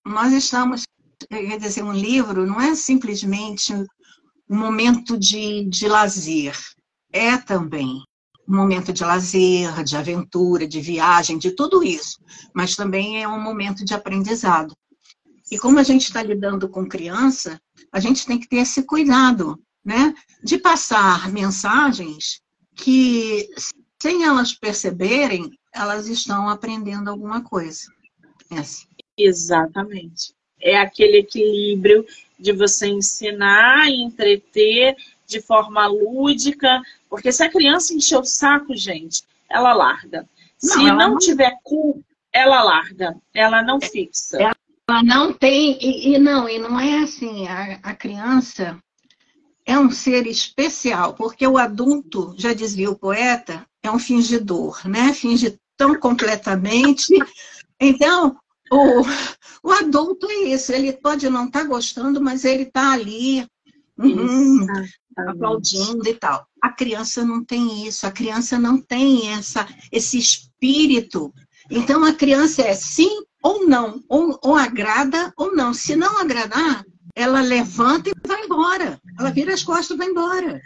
nós 0.06 0.32
estamos, 0.32 0.84
quer 1.28 1.58
dizer, 1.58 1.82
um 1.82 1.92
livro 1.92 2.46
não 2.46 2.60
é 2.60 2.74
simplesmente 2.74 3.74
um 4.48 4.56
momento 4.56 5.18
de, 5.18 5.64
de 5.68 5.88
lazer, 5.88 6.56
é 7.12 7.36
também 7.36 8.02
um 8.48 8.56
momento 8.56 8.92
de 8.92 9.04
lazer, 9.04 9.82
de 9.84 9.96
aventura, 9.96 10.66
de 10.66 10.80
viagem, 10.80 11.38
de 11.38 11.52
tudo 11.52 11.82
isso, 11.82 12.18
mas 12.54 12.76
também 12.76 13.22
é 13.22 13.28
um 13.28 13.40
momento 13.40 13.84
de 13.84 13.94
aprendizado. 13.94 14.76
E 15.50 15.58
como 15.58 15.78
a 15.78 15.82
gente 15.82 16.02
está 16.04 16.22
lidando 16.22 16.68
com 16.68 16.88
criança, 16.88 17.60
a 17.92 18.00
gente 18.00 18.26
tem 18.26 18.38
que 18.38 18.48
ter 18.48 18.56
esse 18.56 18.82
cuidado 18.84 19.60
né, 19.84 20.14
de 20.42 20.58
passar 20.58 21.30
mensagens 21.30 22.40
que, 22.74 23.48
sem 24.00 24.24
elas 24.24 24.54
perceberem, 24.54 25.50
elas 25.74 26.08
estão 26.08 26.48
aprendendo 26.48 27.10
alguma 27.10 27.42
coisa. 27.42 27.82
Exatamente. 29.16 30.34
É 30.60 30.78
aquele 30.78 31.18
equilíbrio 31.18 32.06
de 32.38 32.52
você 32.52 32.86
ensinar 32.88 33.90
entreter 33.90 34.96
de 35.26 35.40
forma 35.40 35.86
lúdica, 35.86 36.80
porque 37.08 37.32
se 37.32 37.42
a 37.42 37.50
criança 37.50 37.94
encher 37.94 38.18
o 38.18 38.24
saco, 38.24 38.76
gente, 38.76 39.22
ela 39.48 39.72
larga. 39.72 40.28
Não, 40.62 40.74
se 40.74 40.80
ela 40.80 40.94
não, 40.94 41.10
não 41.10 41.18
tiver 41.18 41.58
culpa, 41.62 42.00
ela 42.32 42.62
larga, 42.62 43.16
ela 43.34 43.62
não 43.62 43.80
fixa. 43.80 44.38
Ela 44.40 45.02
não 45.02 45.32
tem, 45.32 45.78
e, 45.80 46.14
e 46.14 46.18
não, 46.18 46.48
e 46.48 46.58
não 46.58 46.78
é 46.78 47.00
assim, 47.00 47.46
a, 47.46 47.78
a 47.82 47.94
criança 47.94 48.78
é 49.64 49.78
um 49.78 49.90
ser 49.90 50.26
especial, 50.26 51.14
porque 51.14 51.46
o 51.46 51.56
adulto, 51.56 52.34
já 52.36 52.52
dizia 52.52 52.90
o 52.90 52.98
poeta, 52.98 53.64
é 53.82 53.90
um 53.90 53.98
fingidor, 53.98 54.80
né? 54.88 55.12
Finge 55.12 55.58
tão 55.76 55.98
completamente. 55.98 57.14
Então, 57.80 58.36
o, 58.70 59.02
o 59.68 59.70
adulto 59.70 60.26
é 60.30 60.34
isso, 60.54 60.72
ele 60.72 60.92
pode 60.92 61.28
não 61.28 61.46
estar 61.46 61.60
tá 61.60 61.66
gostando, 61.66 62.20
mas 62.20 62.44
ele 62.44 62.64
está 62.64 62.92
ali 62.92 63.46
uhum, 63.98 64.66
aplaudindo 65.16 66.08
e 66.08 66.14
tal. 66.14 66.46
A 66.60 66.70
criança 66.70 67.24
não 67.24 67.44
tem 67.44 67.86
isso, 67.86 68.06
a 68.06 68.10
criança 68.10 68.58
não 68.58 68.80
tem 68.80 69.30
essa, 69.30 69.66
esse 69.90 70.18
espírito. 70.18 71.32
Então, 71.70 72.04
a 72.04 72.12
criança 72.12 72.62
é 72.62 72.74
sim 72.74 73.22
ou 73.42 73.66
não, 73.66 74.02
ou, 74.08 74.38
ou 74.42 74.56
agrada 74.56 75.32
ou 75.36 75.54
não. 75.54 75.74
Se 75.74 75.96
não 75.96 76.18
agradar, 76.18 76.84
ela 77.14 77.40
levanta 77.40 78.10
e 78.10 78.28
vai 78.28 78.44
embora. 78.44 79.00
Ela 79.18 79.30
vira 79.30 79.52
as 79.52 79.62
costas 79.62 79.90
e 79.90 79.98
vai 79.98 80.08
embora. 80.08 80.60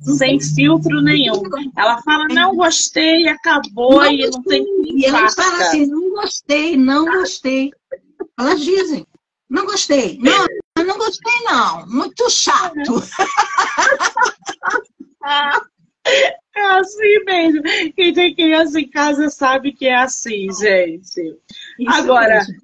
Sem 0.00 0.40
filtro 0.40 1.00
nenhum. 1.00 1.42
Ela 1.76 2.02
fala, 2.02 2.26
não 2.28 2.56
gostei, 2.56 3.28
acabou 3.28 4.02
não 4.02 4.12
e 4.12 4.28
não 4.28 4.42
tem. 4.42 4.64
E 4.84 5.04
elas 5.06 5.34
falam 5.34 5.60
assim, 5.60 5.86
não 5.86 6.10
gostei, 6.10 6.76
não 6.76 7.04
gostei. 7.04 7.70
Elas 8.38 8.60
dizem, 8.60 9.06
não 9.48 9.64
gostei. 9.64 10.18
Não, 10.18 10.46
não 10.78 10.98
gostei, 10.98 11.40
não. 11.44 11.86
Muito 11.86 12.28
chato. 12.30 13.02
É 16.54 16.60
assim 16.78 17.24
mesmo. 17.24 17.62
Quem 17.94 18.12
tem 18.12 18.34
criança 18.34 18.80
em 18.80 18.88
casa 18.88 19.30
sabe 19.30 19.72
que 19.72 19.86
é 19.86 19.94
assim, 19.94 20.48
gente. 20.52 21.38
Isso 21.78 21.90
Agora, 21.90 22.38
mesmo. 22.38 22.62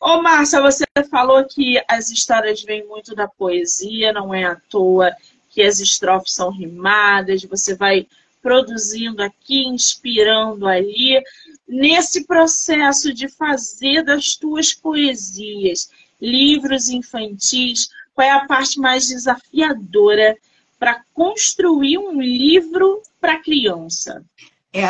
Ô, 0.00 0.22
Márcia, 0.22 0.60
você 0.60 0.84
falou 1.10 1.44
que 1.44 1.80
as 1.88 2.08
histórias 2.10 2.62
vêm 2.62 2.86
muito 2.86 3.14
da 3.14 3.28
poesia, 3.28 4.12
não 4.12 4.32
é 4.32 4.44
à 4.44 4.56
toa 4.56 5.12
que 5.50 5.62
as 5.62 5.80
estrofes 5.80 6.34
são 6.34 6.50
rimadas, 6.50 7.42
você 7.44 7.74
vai 7.74 8.06
produzindo 8.40 9.22
aqui, 9.22 9.66
inspirando 9.66 10.66
ali. 10.66 11.20
Nesse 11.66 12.26
processo 12.26 13.12
de 13.12 13.28
fazer 13.28 14.02
das 14.04 14.36
tuas 14.36 14.72
poesias 14.72 15.90
livros 16.20 16.88
infantis, 16.88 17.88
qual 18.14 18.26
é 18.26 18.30
a 18.30 18.46
parte 18.46 18.80
mais 18.80 19.06
desafiadora 19.06 20.36
para 20.78 21.02
construir 21.12 21.98
um 21.98 22.20
livro 22.20 23.02
para 23.20 23.42
criança? 23.42 24.24
É 24.72 24.84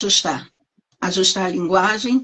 ajustar. 0.00 0.48
Ajustar 1.00 1.46
a 1.46 1.50
linguagem, 1.50 2.22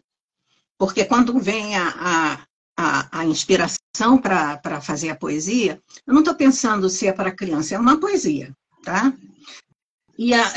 porque 0.78 1.04
quando 1.04 1.38
vem 1.38 1.76
a, 1.76 2.46
a, 2.76 3.20
a 3.20 3.26
inspiração 3.26 4.16
para 4.18 4.80
fazer 4.80 5.10
a 5.10 5.16
poesia, 5.16 5.80
eu 6.06 6.14
não 6.14 6.20
estou 6.20 6.34
pensando 6.34 6.88
se 6.88 7.06
é 7.06 7.12
para 7.12 7.34
criança, 7.34 7.74
é 7.74 7.78
uma 7.78 8.00
poesia, 8.00 8.54
tá? 8.82 9.12
E, 10.16 10.32
a, 10.32 10.52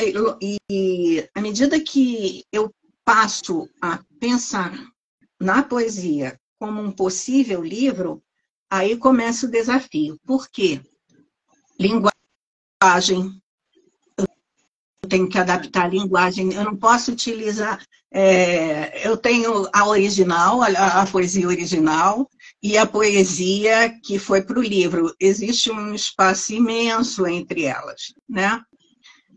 e 0.72 1.30
à 1.36 1.42
medida 1.42 1.80
que 1.80 2.46
eu 2.52 2.74
passo 3.04 3.70
a 3.82 4.00
pensar 4.20 4.74
na 5.40 5.64
poesia 5.64 6.40
como 6.64 6.82
um 6.82 6.94
possível 6.94 7.62
livro, 7.62 8.24
aí 8.70 8.96
começa 8.96 9.46
o 9.46 9.52
desafio. 9.52 10.18
Por 10.26 10.48
quê? 10.50 10.80
Linguagem, 11.78 13.38
tenho 15.10 15.28
que 15.28 15.38
adaptar 15.38 15.84
a 15.84 15.90
linguagem, 15.90 16.54
eu 16.54 16.64
não 16.64 16.78
posso 16.78 17.12
utilizar. 17.12 17.86
É, 18.10 19.06
eu 19.06 19.18
tenho 19.18 19.68
a 19.74 19.86
original, 19.86 20.62
a, 20.62 21.02
a, 21.02 21.06
poesia 21.06 21.50
original, 21.50 22.30
e 22.62 22.78
a 22.78 22.86
poesia 22.86 23.94
que 24.02 24.18
foi 24.18 24.42
para 24.42 24.58
o 24.58 24.64
livro. 24.64 25.14
Existe 25.20 25.70
um 25.70 25.94
espaço 25.94 26.54
imenso 26.54 27.28
entre 27.28 27.64
elas, 27.64 28.14
né? 28.30 28.64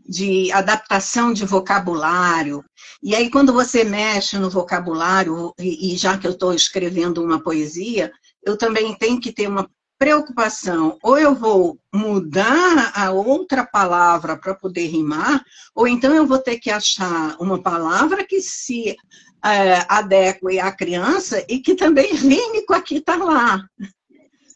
De 0.07 0.51
adaptação 0.51 1.33
de 1.33 1.45
vocabulário. 1.45 2.63
E 3.03 3.15
aí, 3.15 3.29
quando 3.29 3.51
você 3.51 3.83
mexe 3.83 4.37
no 4.37 4.49
vocabulário, 4.49 5.53
e, 5.59 5.93
e 5.93 5.97
já 5.97 6.17
que 6.17 6.25
eu 6.25 6.31
estou 6.31 6.53
escrevendo 6.53 7.23
uma 7.23 7.41
poesia, 7.41 8.11
eu 8.43 8.57
também 8.57 8.95
tenho 8.95 9.19
que 9.19 9.31
ter 9.31 9.47
uma 9.47 9.69
preocupação, 9.99 10.97
ou 11.01 11.17
eu 11.17 11.33
vou 11.33 11.79
mudar 11.93 12.91
a 12.95 13.11
outra 13.11 13.65
palavra 13.65 14.37
para 14.37 14.53
poder 14.53 14.87
rimar, 14.87 15.43
ou 15.73 15.87
então 15.87 16.13
eu 16.13 16.25
vou 16.25 16.37
ter 16.37 16.59
que 16.59 16.69
achar 16.69 17.35
uma 17.39 17.61
palavra 17.61 18.23
que 18.23 18.39
se 18.39 18.95
é, 19.43 19.85
adeque 19.89 20.59
à 20.59 20.71
criança 20.71 21.43
e 21.49 21.59
que 21.59 21.75
também 21.75 22.13
rime 22.13 22.65
com 22.65 22.73
a 22.73 22.81
que 22.81 22.97
está 22.97 23.15
lá. 23.15 23.65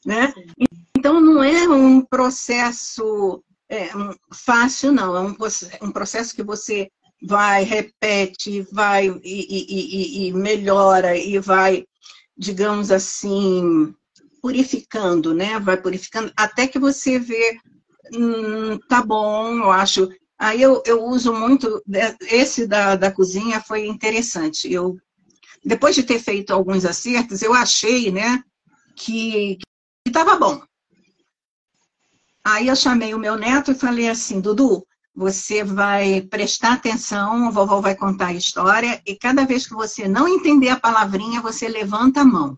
Né? 0.06 0.34
Então, 0.96 1.20
não 1.20 1.44
é 1.44 1.68
um 1.68 2.02
processo 2.02 3.44
é, 3.72 3.90
fácil, 4.34 4.92
não. 4.92 5.16
É 5.16 5.22
um, 5.22 5.36
um 5.88 5.92
processo 5.92 6.36
que 6.36 6.44
você 6.44 6.90
vai, 7.24 7.64
repete, 7.64 8.62
vai 8.72 9.08
e, 9.08 9.22
e, 9.24 10.26
e, 10.26 10.28
e 10.28 10.34
melhora, 10.34 11.18
e 11.18 11.40
vai, 11.40 11.86
digamos 12.38 12.92
assim, 12.92 13.96
purificando, 14.42 15.34
né? 15.34 15.58
Vai 15.60 15.78
purificando 15.82 16.34
até 16.36 16.68
que 16.68 16.78
você 16.78 17.18
vê, 17.18 17.58
hum, 18.14 18.78
tá 18.90 19.02
bom, 19.02 19.56
eu 19.56 19.72
acho. 19.72 20.10
Aí 20.38 20.62
eu, 20.62 20.84
eu 20.86 21.06
uso 21.06 21.32
muito, 21.32 21.82
esse 22.30 22.68
da, 22.68 22.96
da 22.98 23.12
cozinha 23.12 23.62
foi 23.62 23.88
interessante. 23.88 24.72
Eu, 24.72 24.98
depois 25.64 25.96
de 25.96 26.04
ter 26.04 26.20
feito 26.20 26.52
alguns 26.52 26.84
acertos, 26.84 27.42
eu 27.42 27.54
achei, 27.54 28.12
né, 28.12 28.44
que 28.96 29.60
estava 30.06 30.36
bom. 30.36 30.62
Aí 32.44 32.68
eu 32.68 32.76
chamei 32.76 33.14
o 33.14 33.20
meu 33.20 33.36
neto 33.36 33.72
e 33.72 33.76
falei 33.76 34.10
assim, 34.10 34.42
Dudu, 34.42 34.86
você 35.14 35.64
vai 35.64 36.22
prestar 36.22 36.74
atenção, 36.74 37.52
vovó 37.52 37.82
vai 37.82 37.96
contar 37.96 38.28
a 38.28 38.34
história, 38.34 39.02
e 39.06 39.16
cada 39.16 39.46
vez 39.46 39.68
que 39.68 39.74
você 39.74 40.08
não 40.08 40.28
entender 40.28 40.70
a 40.70 40.80
palavrinha, 40.80 41.42
você 41.42 41.68
levanta 41.68 42.22
a 42.22 42.26
mão. 42.26 42.58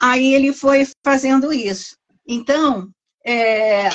Aí 0.00 0.34
ele 0.34 0.52
foi 0.52 0.86
fazendo 1.02 1.52
isso. 1.52 1.96
Então, 2.26 2.90
é, 3.24 3.88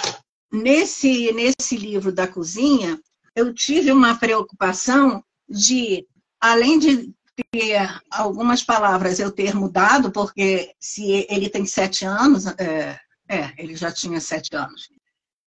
nesse, 0.51 1.31
nesse 1.31 1.77
livro 1.77 2.11
da 2.11 2.27
cozinha, 2.27 2.99
eu 3.35 3.53
tive 3.53 3.91
uma 3.91 4.15
preocupação 4.15 5.23
de, 5.47 6.05
além 6.41 6.79
de 6.79 7.13
ter 7.51 8.01
algumas 8.11 8.63
palavras 8.63 9.19
eu 9.19 9.31
ter 9.31 9.55
mudado, 9.55 10.11
porque 10.11 10.73
se 10.79 11.25
ele 11.29 11.49
tem 11.49 11.65
sete 11.65 12.05
anos, 12.05 12.45
é, 12.57 12.99
é 13.29 13.53
ele 13.57 13.75
já 13.75 13.91
tinha 13.91 14.19
sete 14.19 14.55
anos. 14.55 14.89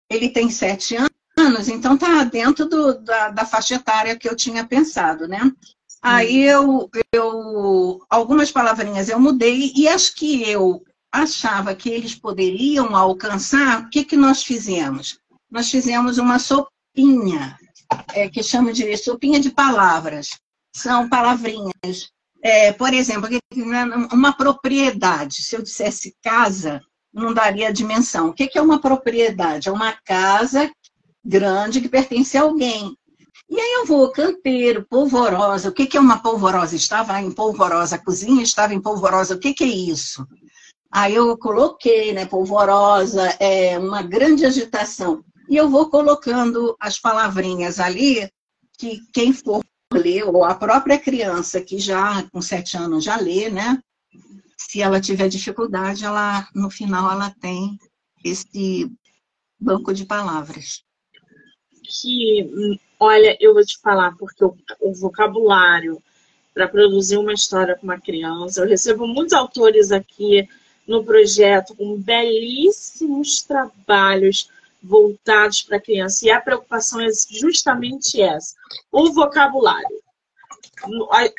Ele 0.09 0.29
tem 0.29 0.49
sete 0.49 0.95
anos, 1.37 1.67
então 1.67 1.95
está 1.95 2.23
dentro 2.23 2.67
do, 2.67 2.99
da, 2.99 3.29
da 3.29 3.45
faixa 3.45 3.75
etária 3.75 4.17
que 4.17 4.27
eu 4.27 4.35
tinha 4.35 4.65
pensado, 4.65 5.27
né? 5.27 5.51
Aí 6.01 6.43
eu, 6.43 6.89
eu, 7.13 8.05
algumas 8.09 8.51
palavrinhas 8.51 9.07
eu 9.07 9.19
mudei 9.19 9.71
e 9.75 9.87
as 9.87 10.09
que 10.09 10.43
eu 10.49 10.83
achava 11.11 11.75
que 11.75 11.89
eles 11.89 12.15
poderiam 12.15 12.95
alcançar, 12.95 13.81
o 13.81 13.89
que, 13.89 14.03
que 14.03 14.17
nós 14.17 14.43
fizemos? 14.43 15.19
Nós 15.49 15.69
fizemos 15.69 16.17
uma 16.17 16.39
sopinha, 16.39 17.57
é, 18.13 18.27
que 18.27 18.41
chama 18.41 18.73
de 18.73 18.97
sopinha 18.97 19.39
de 19.39 19.51
palavras. 19.51 20.39
São 20.75 21.07
palavrinhas. 21.07 22.11
É, 22.41 22.73
por 22.73 22.93
exemplo, 22.93 23.29
uma 24.11 24.33
propriedade. 24.35 25.35
Se 25.35 25.55
eu 25.55 25.61
dissesse 25.61 26.15
casa, 26.21 26.81
não 27.13 27.33
daria 27.33 27.71
dimensão. 27.71 28.29
O 28.29 28.33
que, 28.33 28.49
é 28.57 28.61
uma 28.61 28.79
propriedade? 28.79 29.69
É 29.69 29.71
uma 29.71 29.93
casa 30.03 30.71
grande 31.23 31.79
que 31.79 31.87
pertence 31.87 32.37
a 32.37 32.41
alguém. 32.41 32.97
E 33.49 33.59
aí 33.59 33.73
eu 33.73 33.85
vou, 33.85 34.11
canteiro, 34.11 34.85
polvorosa. 34.89 35.69
O 35.69 35.71
que, 35.71 35.95
é 35.95 35.99
uma 35.99 36.17
polvorosa? 36.17 36.75
Estava 36.75 37.21
em 37.21 37.31
polvorosa, 37.31 37.95
a 37.95 38.03
cozinha 38.03 38.41
estava 38.41 38.73
em 38.73 38.81
polvorosa. 38.81 39.35
O 39.35 39.39
que, 39.39 39.53
que 39.53 39.63
é 39.63 39.67
isso? 39.67 40.25
Aí 40.91 41.15
eu 41.15 41.37
coloquei, 41.37 42.13
né, 42.13 42.25
polvorosa, 42.25 43.23
é 43.39 43.77
uma 43.77 44.01
grande 44.01 44.45
agitação. 44.45 45.23
E 45.49 45.55
eu 45.55 45.69
vou 45.69 45.89
colocando 45.89 46.75
as 46.79 46.99
palavrinhas 46.99 47.79
ali, 47.79 48.29
que 48.77 48.99
quem 49.13 49.33
for 49.33 49.63
ler, 49.91 50.23
ou 50.23 50.43
a 50.43 50.55
própria 50.55 50.97
criança 50.97 51.61
que 51.61 51.77
já 51.77 52.23
com 52.31 52.41
sete 52.41 52.77
anos 52.77 53.03
já 53.03 53.17
lê, 53.17 53.49
né? 53.49 53.79
Se 54.67 54.81
ela 54.81 54.99
tiver 54.99 55.27
dificuldade, 55.27 56.05
ela 56.05 56.47
no 56.55 56.69
final 56.69 57.11
ela 57.11 57.29
tem 57.29 57.77
esse 58.23 58.89
banco 59.59 59.93
de 59.93 60.05
palavras. 60.05 60.83
Que, 62.01 62.79
olha, 62.99 63.37
eu 63.39 63.53
vou 63.53 63.63
te 63.63 63.77
falar, 63.79 64.15
porque 64.17 64.43
o, 64.43 64.55
o 64.79 64.93
vocabulário 64.93 66.01
para 66.53 66.67
produzir 66.67 67.17
uma 67.17 67.33
história 67.33 67.75
com 67.75 67.83
uma 67.83 67.99
criança, 67.99 68.61
eu 68.61 68.67
recebo 68.67 69.07
muitos 69.07 69.33
autores 69.33 69.91
aqui 69.91 70.47
no 70.87 71.03
projeto 71.03 71.75
com 71.75 71.99
belíssimos 71.99 73.41
trabalhos 73.41 74.49
voltados 74.81 75.61
para 75.61 75.77
a 75.77 75.81
criança. 75.81 76.25
E 76.25 76.31
a 76.31 76.41
preocupação 76.41 77.01
é 77.01 77.09
justamente 77.29 78.21
essa: 78.21 78.55
o 78.91 79.11
vocabulário. 79.11 80.02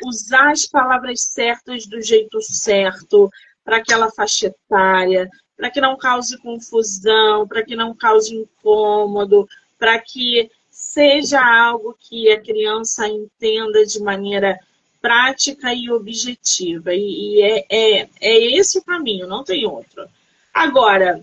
Usar 0.03 0.51
as 0.51 0.65
palavras 0.65 1.21
certas 1.21 1.85
do 1.85 2.01
jeito 2.01 2.41
certo 2.41 3.31
para 3.63 3.77
aquela 3.77 4.11
faixa 4.11 4.47
etária, 4.47 5.29
para 5.57 5.71
que 5.71 5.81
não 5.81 5.97
cause 5.97 6.37
confusão, 6.37 7.47
para 7.47 7.63
que 7.63 7.75
não 7.75 7.95
cause 7.95 8.35
incômodo, 8.35 9.47
para 9.77 9.99
que 9.99 10.49
seja 10.69 11.41
algo 11.41 11.95
que 11.99 12.31
a 12.31 12.41
criança 12.41 13.07
entenda 13.07 13.85
de 13.85 13.99
maneira 13.99 14.59
prática 15.01 15.73
e 15.73 15.91
objetiva. 15.91 16.93
E, 16.93 17.37
e 17.37 17.41
é, 17.41 17.65
é, 17.69 18.09
é 18.21 18.57
esse 18.57 18.79
o 18.79 18.83
caminho, 18.83 19.27
não 19.27 19.43
tem 19.43 19.65
outro. 19.65 20.07
Agora, 20.53 21.21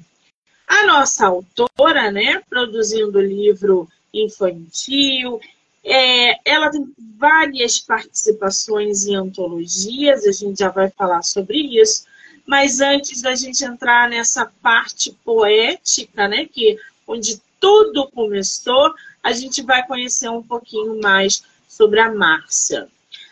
a 0.66 0.87
nossa 0.87 1.27
autora, 1.27 2.11
né, 2.11 2.43
produzindo 2.49 3.20
livro 3.20 3.89
infantil, 4.12 5.41
é, 5.85 6.39
ela 6.45 6.70
tem 6.70 6.93
várias 7.18 7.78
participações 7.78 9.05
em 9.05 9.16
antologias, 9.16 10.26
a 10.26 10.33
gente 10.33 10.59
já 10.61 10.70
vai 10.70 10.91
falar 10.91 11.22
sobre 11.22 11.59
isso, 11.80 12.05
mas 12.47 12.80
antes 12.80 13.22
da 13.22 13.35
gente 13.35 13.64
entrar 13.64 14.09
nessa 14.09 14.47
parte 14.62 15.12
poética, 15.24 16.28
né, 16.28 16.47
que 16.47 16.78
onde 17.07 17.41
tudo 17.61 18.11
começou, 18.11 18.93
a 19.22 19.33
gente 19.33 19.62
vai 19.62 19.87
conhecer 19.87 20.28
um 20.28 20.43
pouquinho 20.43 21.01
mais 21.01 21.43
sobre 21.68 22.01
a 22.01 22.12
Márcia. 22.12 22.89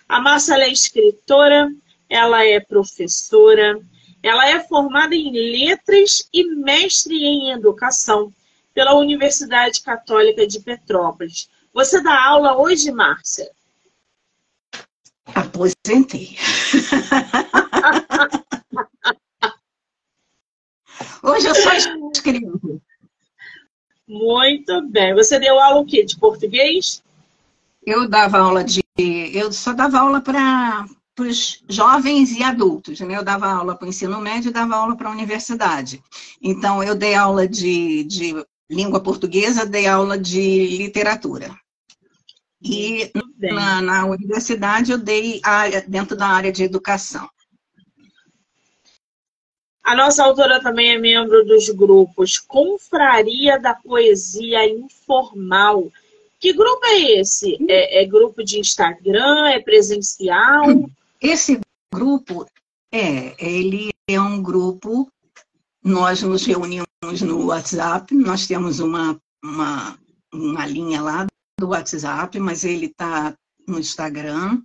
A 0.08 0.20
Márcia 0.20 0.54
é 0.54 0.68
escritora, 0.68 1.72
ela 2.08 2.44
é 2.44 2.60
professora, 2.60 3.80
ela 4.22 4.48
é 4.48 4.60
formada 4.60 5.14
em 5.14 5.32
letras 5.32 6.28
e 6.32 6.44
mestre 6.44 7.14
em 7.14 7.50
educação 7.50 8.32
pela 8.74 8.94
Universidade 8.94 9.80
Católica 9.80 10.46
de 10.46 10.60
Petrópolis. 10.60 11.48
Você 11.72 12.02
dá 12.02 12.26
aula 12.26 12.58
hoje, 12.58 12.90
Márcia? 12.90 13.50
Aposentei. 15.34 16.36
hoje 21.22 21.46
eu 21.46 21.54
só 21.54 21.72
escrevo. 22.12 22.82
Muito 24.08 24.82
bem. 24.88 25.14
Você 25.14 25.38
deu 25.38 25.60
aula 25.60 25.80
o 25.80 25.86
quê? 25.86 26.04
De 26.04 26.18
português? 26.18 27.00
Eu 27.86 28.08
dava 28.08 28.38
aula 28.38 28.64
de. 28.64 28.82
Eu 28.98 29.52
só 29.52 29.72
dava 29.72 30.00
aula 30.00 30.20
para 30.20 30.84
os 31.18 31.62
jovens 31.68 32.32
e 32.32 32.42
adultos. 32.42 32.98
Né? 33.00 33.16
Eu 33.16 33.22
dava 33.22 33.46
aula 33.46 33.76
para 33.76 33.86
o 33.86 33.88
ensino 33.88 34.20
médio 34.20 34.48
e 34.50 34.52
dava 34.52 34.74
aula 34.74 34.96
para 34.96 35.08
a 35.08 35.12
universidade. 35.12 36.02
Então, 36.42 36.82
eu 36.82 36.96
dei 36.96 37.14
aula 37.14 37.46
de, 37.46 38.02
de 38.04 38.34
língua 38.70 39.00
portuguesa, 39.00 39.66
dei 39.66 39.86
aula 39.86 40.16
de 40.16 40.78
literatura. 40.78 41.50
E 42.62 43.10
na, 43.40 43.82
na, 43.82 44.06
universidade 44.06 44.92
eu 44.92 44.98
dei 44.98 45.40
área, 45.42 45.82
dentro 45.86 46.16
da 46.16 46.26
área 46.26 46.52
de 46.52 46.62
educação. 46.62 47.28
A 49.82 49.96
nossa 49.96 50.22
autora 50.22 50.60
também 50.60 50.90
é 50.90 50.98
membro 50.98 51.44
dos 51.44 51.68
grupos 51.70 52.38
Confraria 52.38 53.58
da 53.58 53.74
Poesia 53.74 54.68
Informal. 54.68 55.90
Que 56.38 56.52
grupo 56.52 56.86
é 56.86 57.20
esse? 57.20 57.56
É, 57.68 58.02
é 58.02 58.06
grupo 58.06 58.44
de 58.44 58.60
Instagram? 58.60 59.48
É 59.48 59.58
presencial? 59.58 60.66
Esse 61.20 61.58
grupo, 61.92 62.46
é, 62.92 63.34
ele 63.44 63.90
é 64.08 64.20
um 64.20 64.40
grupo, 64.42 65.10
nós 65.82 66.22
nos 66.22 66.44
reunimos 66.44 66.89
no 67.02 67.46
WhatsApp, 67.46 68.14
nós 68.14 68.46
temos 68.46 68.78
uma, 68.78 69.18
uma, 69.42 69.98
uma 70.34 70.66
linha 70.66 71.00
lá 71.00 71.26
do 71.58 71.68
WhatsApp, 71.68 72.38
mas 72.38 72.62
ele 72.62 72.86
está 72.86 73.34
no 73.66 73.78
Instagram, 73.78 74.62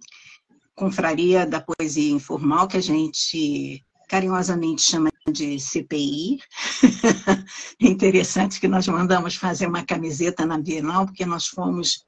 Confraria 0.76 1.46
da 1.46 1.62
Poesia 1.62 2.12
Informal, 2.12 2.68
que 2.68 2.76
a 2.76 2.82
gente 2.82 3.82
carinhosamente 4.10 4.82
chama 4.82 5.10
de 5.32 5.58
CPI. 5.58 6.40
é 7.82 7.88
interessante 7.88 8.60
que 8.60 8.68
nós 8.68 8.86
mandamos 8.86 9.36
fazer 9.36 9.68
uma 9.68 9.86
camiseta 9.86 10.46
na 10.46 10.58
Bienal, 10.58 11.06
porque 11.06 11.26
nós 11.26 11.48
fomos, 11.48 12.06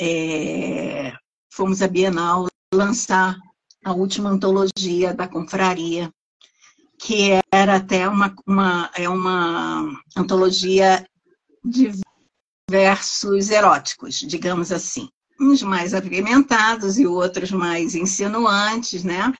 é, 0.00 1.12
fomos 1.48 1.80
à 1.80 1.86
Bienal 1.86 2.48
lançar 2.74 3.36
a 3.84 3.92
última 3.92 4.30
antologia 4.30 5.14
da 5.14 5.28
confraria, 5.28 6.10
que 6.98 7.30
era 7.52 7.76
até 7.76 8.08
uma, 8.08 8.34
uma, 8.46 8.90
é 8.94 9.08
uma 9.08 10.00
antologia 10.16 11.06
de 11.64 11.92
versos 12.68 13.50
eróticos, 13.50 14.20
digamos 14.20 14.72
assim. 14.72 15.08
Uns 15.40 15.62
mais 15.62 15.94
apimentados 15.94 16.98
e 16.98 17.06
outros 17.06 17.50
mais 17.50 17.94
insinuantes, 17.94 19.02
né? 19.02 19.32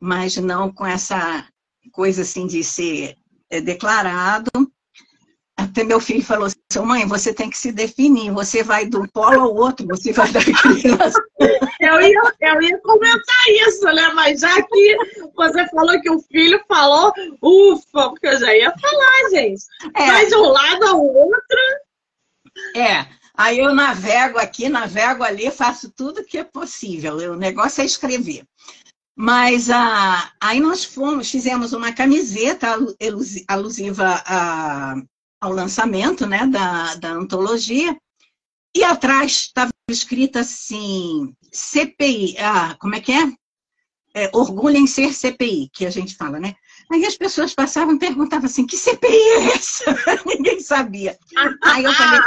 Mas 0.00 0.36
não 0.36 0.72
com 0.72 0.86
essa 0.86 1.46
coisa 1.92 2.22
assim 2.22 2.46
de 2.46 2.62
ser 2.62 3.16
é, 3.50 3.60
declarado. 3.60 4.50
Até 5.56 5.84
meu 5.84 6.00
filho 6.00 6.24
falou 6.24 6.46
assim, 6.46 6.58
mãe, 6.84 7.06
você 7.06 7.32
tem 7.32 7.50
que 7.50 7.58
se 7.58 7.70
definir, 7.72 8.32
você 8.32 8.62
vai 8.62 8.86
do 8.86 9.06
polo 9.12 9.40
ao 9.40 9.54
outro, 9.54 9.86
você 9.86 10.12
vai 10.12 10.30
da 10.30 10.40
criança. 10.42 11.22
Eu 11.82 12.00
ia, 12.00 12.34
eu 12.40 12.62
ia 12.62 12.78
comentar 12.78 13.48
isso, 13.66 13.84
né? 13.86 14.12
Mas 14.14 14.40
já 14.40 14.62
que 14.62 14.96
você 15.34 15.68
falou 15.68 16.00
que 16.00 16.10
o 16.10 16.22
filho 16.22 16.62
falou, 16.68 17.12
ufa, 17.42 18.10
porque 18.10 18.28
eu 18.28 18.38
já 18.38 18.56
ia 18.56 18.72
falar, 18.78 19.30
gente. 19.30 19.64
É. 19.96 20.06
Vai 20.06 20.26
de 20.26 20.34
um 20.36 20.46
lado 20.46 20.86
ao 20.86 21.04
outro. 21.04 21.58
É, 22.76 23.04
aí 23.36 23.58
eu 23.58 23.74
navego 23.74 24.38
aqui, 24.38 24.68
navego 24.68 25.24
ali, 25.24 25.50
faço 25.50 25.90
tudo 25.90 26.24
que 26.24 26.38
é 26.38 26.44
possível. 26.44 27.16
O 27.16 27.36
negócio 27.36 27.82
é 27.82 27.84
escrever. 27.84 28.44
Mas 29.16 29.68
ah, 29.68 30.32
aí 30.40 30.60
nós 30.60 30.84
fomos, 30.84 31.30
fizemos 31.30 31.72
uma 31.72 31.92
camiseta 31.92 32.76
alusiva 33.48 34.22
a, 34.24 34.94
ao 35.40 35.52
lançamento 35.52 36.26
né, 36.26 36.46
da, 36.46 36.94
da 36.94 37.10
antologia, 37.10 37.96
e 38.74 38.84
atrás 38.84 39.32
estava 39.32 39.70
escrito 39.90 40.38
assim, 40.38 41.34
CPI, 41.52 42.36
ah, 42.38 42.76
como 42.80 42.94
é 42.94 43.00
que 43.00 43.12
é? 43.12 43.32
é? 44.14 44.30
Orgulho 44.32 44.76
em 44.76 44.86
ser 44.86 45.12
CPI, 45.12 45.70
que 45.72 45.86
a 45.86 45.90
gente 45.90 46.16
fala, 46.16 46.40
né? 46.40 46.54
Aí 46.90 47.04
as 47.04 47.16
pessoas 47.16 47.54
passavam 47.54 47.94
e 47.94 47.98
perguntavam 47.98 48.46
assim, 48.46 48.66
que 48.66 48.76
CPI 48.76 49.08
é 49.08 49.44
essa? 49.54 49.84
Ninguém 50.26 50.60
sabia. 50.60 51.18
Aí 51.62 51.84
eu 51.84 51.92
falei, 51.92 52.20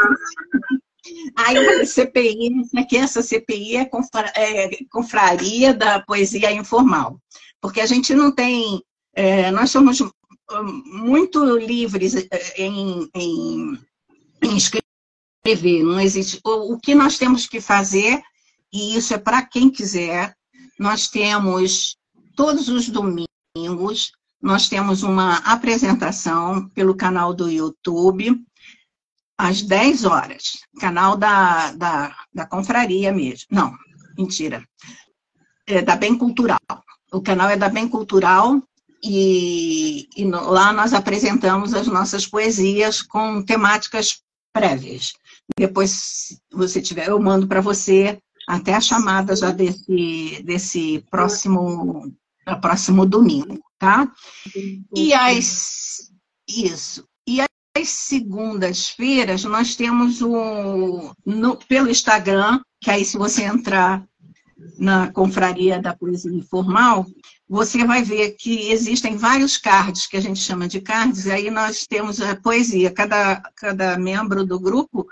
Aí 1.35 1.85
CPI, 1.85 2.49
que 2.89 2.97
essa 2.97 3.21
CPI 3.21 3.77
é, 3.77 3.85
confra, 3.85 4.31
é 4.35 4.69
confraria 4.91 5.73
da 5.73 5.99
poesia 5.99 6.51
informal. 6.51 7.19
Porque 7.61 7.79
a 7.79 7.85
gente 7.85 8.13
não 8.15 8.31
tem, 8.31 8.81
é, 9.13 9.51
nós 9.51 9.69
somos 9.71 9.99
muito 10.63 11.43
livres 11.57 12.15
eh, 12.15 12.53
em, 12.57 13.09
em, 13.15 13.79
em 14.43 14.57
escrever, 14.57 15.83
não 15.83 15.99
existe. 15.99 16.39
O, 16.43 16.73
o, 16.73 16.79
que 16.79 16.93
nós 16.93 17.17
temos 17.17 17.47
que 17.47 17.59
fazer, 17.59 18.21
e 18.75 18.97
isso 18.97 19.13
é 19.13 19.17
para 19.17 19.41
quem 19.41 19.69
quiser, 19.69 20.35
nós 20.77 21.07
temos 21.07 21.95
todos 22.35 22.67
os 22.67 22.89
domingos, 22.89 24.11
nós 24.41 24.67
temos 24.67 25.01
uma 25.01 25.37
apresentação 25.37 26.67
pelo 26.71 26.93
canal 26.93 27.33
do 27.33 27.49
YouTube, 27.49 28.37
às 29.37 29.61
10 29.61 30.03
horas, 30.03 30.57
canal 30.77 31.15
da, 31.15 31.71
da, 31.71 32.13
da 32.33 32.45
confraria 32.45 33.13
mesmo. 33.13 33.45
Não, 33.49 33.73
mentira. 34.17 34.61
É 35.65 35.81
da 35.81 35.95
Bem 35.95 36.17
Cultural. 36.17 36.59
O 37.13 37.21
canal 37.21 37.49
é 37.49 37.55
da 37.55 37.69
Bem 37.69 37.87
Cultural, 37.87 38.61
e, 39.01 40.09
e 40.17 40.25
no, 40.25 40.49
lá 40.49 40.73
nós 40.73 40.93
apresentamos 40.93 41.73
as 41.73 41.87
nossas 41.87 42.27
poesias 42.27 43.01
com 43.01 43.41
temáticas 43.41 44.19
prévias. 44.51 45.13
Depois, 45.57 45.91
se 45.91 46.39
você 46.51 46.81
tiver, 46.81 47.07
eu 47.07 47.19
mando 47.21 47.47
para 47.47 47.61
você 47.61 48.19
até 48.47 48.73
a 48.75 48.81
chamada 48.81 49.35
já 49.35 49.51
desse, 49.51 50.41
desse 50.43 51.03
próximo, 51.09 52.11
próximo 52.61 53.05
domingo, 53.05 53.59
tá? 53.77 54.11
E 54.95 55.13
as, 55.13 56.11
isso. 56.47 57.07
E 57.27 57.41
as 57.41 57.89
segundas-feiras 57.89 59.43
nós 59.43 59.75
temos 59.75 60.21
o, 60.21 61.13
no, 61.25 61.57
pelo 61.67 61.89
Instagram, 61.89 62.61
que 62.79 62.91
aí 62.91 63.03
se 63.03 63.17
você 63.17 63.43
entrar 63.43 64.05
na 64.77 65.11
confraria 65.11 65.81
da 65.81 65.95
poesia 65.95 66.31
informal, 66.31 67.05
você 67.47 67.83
vai 67.85 68.01
ver 68.03 68.35
que 68.39 68.71
existem 68.71 69.17
vários 69.17 69.57
cards, 69.57 70.07
que 70.07 70.17
a 70.17 70.21
gente 70.21 70.39
chama 70.39 70.67
de 70.67 70.81
cards, 70.81 71.25
e 71.25 71.31
aí 71.31 71.51
nós 71.51 71.85
temos 71.87 72.21
a 72.21 72.35
poesia. 72.35 72.91
Cada, 72.91 73.41
cada 73.55 73.97
membro 73.97 74.45
do 74.45 74.59
grupo, 74.59 75.05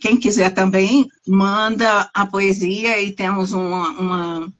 quem 0.00 0.16
quiser 0.16 0.50
também, 0.50 1.08
manda 1.26 2.10
a 2.12 2.26
poesia 2.26 3.00
e 3.02 3.12
temos 3.12 3.52
uma, 3.52 3.88
uma 3.90 4.52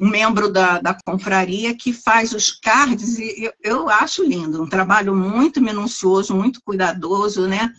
um 0.00 0.08
membro 0.08 0.50
da, 0.50 0.80
da 0.80 0.96
confraria 1.06 1.74
que 1.74 1.92
faz 1.92 2.32
os 2.32 2.50
cards, 2.50 3.18
e 3.18 3.44
eu, 3.44 3.52
eu 3.62 3.88
acho 3.88 4.24
lindo, 4.24 4.62
um 4.62 4.68
trabalho 4.68 5.14
muito 5.14 5.60
minucioso, 5.60 6.34
muito 6.34 6.60
cuidadoso, 6.62 7.46
né? 7.46 7.70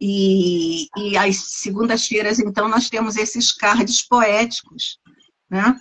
E, 0.00 0.88
e 0.96 1.16
às 1.16 1.36
segundas-feiras, 1.36 2.40
então, 2.40 2.68
nós 2.68 2.90
temos 2.90 3.16
esses 3.16 3.52
cards 3.52 4.02
poéticos, 4.02 4.98
né? 5.48 5.76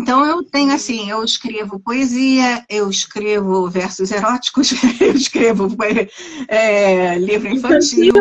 Então, 0.00 0.26
eu 0.26 0.42
tenho 0.42 0.72
assim, 0.72 1.08
eu 1.08 1.24
escrevo 1.24 1.80
poesia, 1.80 2.64
eu 2.68 2.90
escrevo 2.90 3.70
versos 3.70 4.10
eróticos, 4.10 4.72
eu 5.00 5.12
escrevo 5.12 5.74
é, 6.48 7.16
livro 7.18 7.48
infantil. 7.48 8.12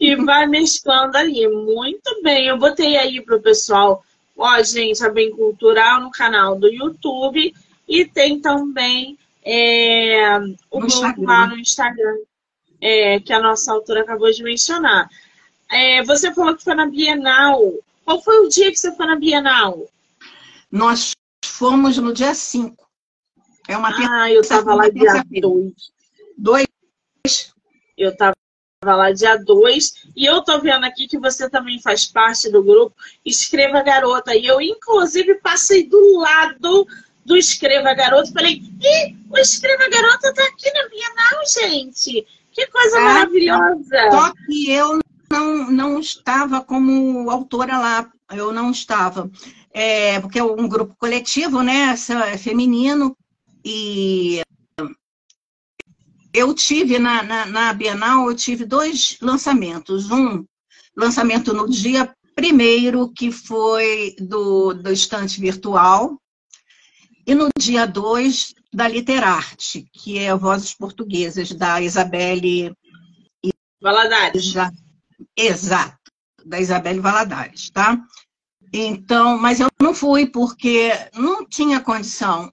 E 0.00 0.16
vai 0.16 0.46
mesclando 0.46 1.16
ali. 1.16 1.46
Muito 1.48 2.22
bem, 2.22 2.46
eu 2.48 2.58
botei 2.58 2.96
aí 2.96 3.20
pro 3.20 3.40
pessoal, 3.40 4.04
ó, 4.36 4.62
gente, 4.62 5.04
a 5.04 5.08
Bem 5.08 5.30
Cultural 5.30 6.00
no 6.00 6.10
canal 6.10 6.58
do 6.58 6.68
YouTube 6.68 7.54
e 7.88 8.04
tem 8.04 8.40
também 8.40 9.18
é, 9.44 10.38
o 10.70 10.80
no 10.80 10.86
grupo 10.86 11.22
lá 11.24 11.46
no 11.46 11.58
Instagram, 11.58 12.18
é, 12.80 13.20
que 13.20 13.32
a 13.32 13.40
nossa 13.40 13.72
autora 13.72 14.00
acabou 14.02 14.30
de 14.30 14.42
mencionar. 14.42 15.08
É, 15.70 16.02
você 16.04 16.32
falou 16.32 16.56
que 16.56 16.64
foi 16.64 16.74
na 16.74 16.86
Bienal. 16.86 17.60
Qual 18.04 18.22
foi 18.22 18.44
o 18.44 18.48
dia 18.48 18.70
que 18.70 18.76
você 18.76 18.94
foi 18.94 19.06
na 19.06 19.16
Bienal? 19.16 19.86
Nós 20.70 21.12
fomos 21.44 21.96
no 21.98 22.12
dia 22.12 22.34
5. 22.34 22.84
É 23.68 23.76
uma 23.76 23.88
Ah, 23.88 24.30
eu 24.30 24.42
estava 24.42 24.74
lá 24.74 24.88
dia 24.88 25.24
2. 25.40 25.72
2? 26.36 26.66
Eu 27.96 28.10
estava 28.10 28.34
lá 28.84 29.10
dia 29.12 29.36
2. 29.36 30.08
E 30.16 30.24
eu 30.24 30.42
tô 30.42 30.60
vendo 30.60 30.84
aqui 30.84 31.06
que 31.06 31.18
você 31.18 31.48
também 31.48 31.80
faz 31.80 32.06
parte 32.06 32.50
do 32.50 32.62
grupo 32.62 32.94
Escreva 33.24 33.82
Garota. 33.82 34.34
E 34.34 34.46
eu, 34.46 34.60
inclusive, 34.60 35.34
passei 35.36 35.86
do 35.86 36.18
lado 36.18 36.86
do 37.24 37.36
Escreva 37.36 37.94
Garota. 37.94 38.32
Falei, 38.32 38.62
ih, 38.80 39.16
o 39.30 39.38
Escreva 39.38 39.88
Garota 39.88 40.32
tá 40.34 40.44
aqui 40.44 40.70
na 40.72 40.88
Bienal, 40.88 41.42
gente. 41.46 42.26
Que 42.52 42.66
coisa 42.68 42.98
é, 42.98 43.00
maravilhosa. 43.00 44.10
Só 44.10 44.32
que 44.46 44.70
eu 44.70 45.00
não, 45.30 45.70
não 45.70 45.98
estava 45.98 46.60
como 46.60 47.28
autora 47.30 47.78
lá, 47.78 48.10
eu 48.32 48.52
não 48.52 48.70
estava. 48.70 49.30
É, 49.72 50.20
porque 50.20 50.38
é 50.38 50.44
um 50.44 50.68
grupo 50.68 50.94
coletivo, 50.96 51.62
né? 51.62 51.94
É 52.32 52.38
feminino. 52.38 53.16
E 53.64 54.42
eu 56.34 56.52
tive 56.52 56.98
na, 56.98 57.22
na, 57.22 57.46
na 57.46 57.72
Bienal, 57.72 58.28
eu 58.28 58.34
tive 58.34 58.64
dois 58.64 59.16
lançamentos. 59.22 60.10
Um 60.10 60.44
lançamento 60.96 61.54
no 61.54 61.70
dia 61.70 62.12
primeiro, 62.34 63.12
que 63.12 63.30
foi 63.30 64.16
do, 64.18 64.74
do 64.74 64.92
estante 64.92 65.40
virtual, 65.40 66.20
e 67.24 67.34
no 67.34 67.48
dia 67.56 67.86
2, 67.86 68.52
da 68.72 68.88
Literarte, 68.88 69.88
que 69.92 70.18
é 70.18 70.34
Vozes 70.34 70.74
Portuguesas, 70.74 71.52
da 71.52 71.80
Isabelle 71.80 72.76
Valadares. 73.80 74.44
Já, 74.44 74.70
exato, 75.36 76.10
da 76.44 76.60
Isabelle 76.60 77.00
Valadares, 77.00 77.70
tá? 77.70 77.96
Então, 78.72 79.38
mas 79.38 79.60
eu 79.60 79.68
não 79.80 79.94
fui 79.94 80.26
porque 80.26 80.90
não 81.14 81.46
tinha 81.46 81.80
condição 81.80 82.50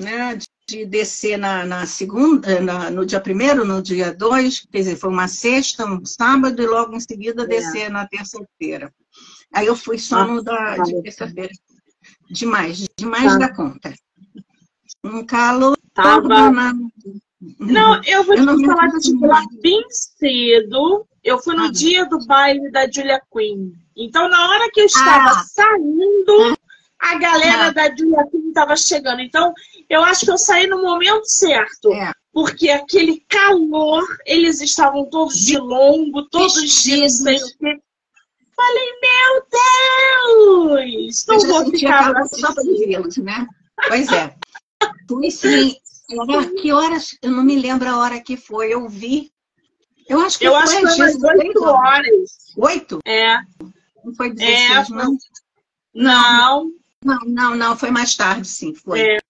né, 0.00 0.38
de 0.72 0.86
descer 0.86 1.36
na, 1.36 1.66
na 1.66 1.86
segunda, 1.86 2.60
na, 2.60 2.90
no 2.90 3.04
dia 3.04 3.20
primeiro, 3.20 3.64
no 3.64 3.82
dia 3.82 4.14
dois, 4.14 4.66
quer 4.72 4.78
dizer, 4.78 4.96
foi 4.96 5.10
uma 5.10 5.28
sexta, 5.28 5.84
um 5.84 6.04
sábado, 6.04 6.62
e 6.62 6.66
logo 6.66 6.96
em 6.96 7.00
seguida 7.00 7.42
é. 7.42 7.46
descer 7.46 7.90
na 7.90 8.06
terça-feira. 8.06 8.92
Aí 9.52 9.66
eu 9.66 9.76
fui 9.76 9.98
só 9.98 10.26
no 10.26 10.42
da, 10.42 10.78
de 10.78 11.02
terça-feira. 11.02 11.52
Demais, 12.30 12.86
demais 12.96 13.32
tá. 13.32 13.38
da 13.38 13.54
conta. 13.54 13.92
Um 15.04 15.24
calor. 15.26 15.76
Tava... 15.92 16.50
Não, 17.58 18.00
eu 18.04 18.24
vou 18.24 18.36
eu 18.36 18.56
te 18.56 18.66
falar 18.66 18.88
que 18.88 19.10
eu 19.12 19.28
lá 19.28 19.44
bem 19.60 19.84
cedo. 19.90 21.06
Eu 21.22 21.38
fui 21.38 21.54
no 21.54 21.64
ah. 21.64 21.70
dia 21.70 22.06
do 22.06 22.24
baile 22.26 22.70
da 22.70 22.90
Julia 22.90 23.20
Quinn. 23.30 23.72
Então, 23.94 24.28
na 24.28 24.48
hora 24.48 24.70
que 24.72 24.80
eu 24.80 24.86
estava 24.86 25.30
ah. 25.30 25.44
saindo, 25.44 26.56
a 26.98 27.18
galera 27.18 27.66
ah. 27.66 27.72
da 27.72 27.94
Julia 27.94 28.24
Quinn 28.30 28.48
estava 28.48 28.76
chegando. 28.76 29.20
Então, 29.20 29.52
eu 29.92 30.02
acho 30.02 30.24
que 30.24 30.30
eu 30.30 30.38
saí 30.38 30.66
no 30.66 30.80
momento 30.80 31.26
certo. 31.26 31.92
É. 31.92 32.12
Porque 32.32 32.70
aquele 32.70 33.22
calor, 33.28 34.02
eles 34.24 34.62
estavam 34.62 35.04
todos 35.10 35.36
de 35.36 35.58
longo, 35.58 36.26
todos 36.30 36.82
de 36.82 36.94
o 36.94 37.58
quê. 37.58 37.78
Falei, 38.56 38.90
meu 39.02 39.46
Deus! 40.96 41.26
Não 41.28 41.40
vou 41.40 41.70
ficar 41.70 42.14
vê-los, 42.86 43.16
né? 43.18 43.46
Pois 43.86 44.10
é. 44.10 44.34
Fui 45.06 45.30
sim. 45.30 45.76
Que 46.60 46.72
horas? 46.72 47.10
Eu 47.20 47.32
não 47.32 47.44
me 47.44 47.58
lembro 47.58 47.88
a 47.88 47.98
hora 47.98 48.20
que 48.20 48.36
foi. 48.36 48.72
Eu 48.72 48.88
vi. 48.88 49.30
Eu 50.08 50.20
acho 50.20 50.38
que 50.38 50.46
eu 50.46 50.52
foi, 50.52 50.62
acho 50.62 50.76
que 50.76 50.80
foi 50.80 51.12
umas 51.16 51.22
8 51.22 51.64
horas. 51.64 52.30
Oito? 52.56 52.98
É. 53.04 53.36
Não 54.04 54.14
foi 54.14 54.32
16, 54.32 54.90
é, 54.90 54.94
não? 54.94 55.18
Não. 55.94 56.70
Não, 57.04 57.18
não, 57.26 57.56
não. 57.56 57.76
Foi 57.76 57.90
mais 57.90 58.16
tarde, 58.16 58.48
sim. 58.48 58.74
Foi. 58.74 59.00
É. 59.00 59.21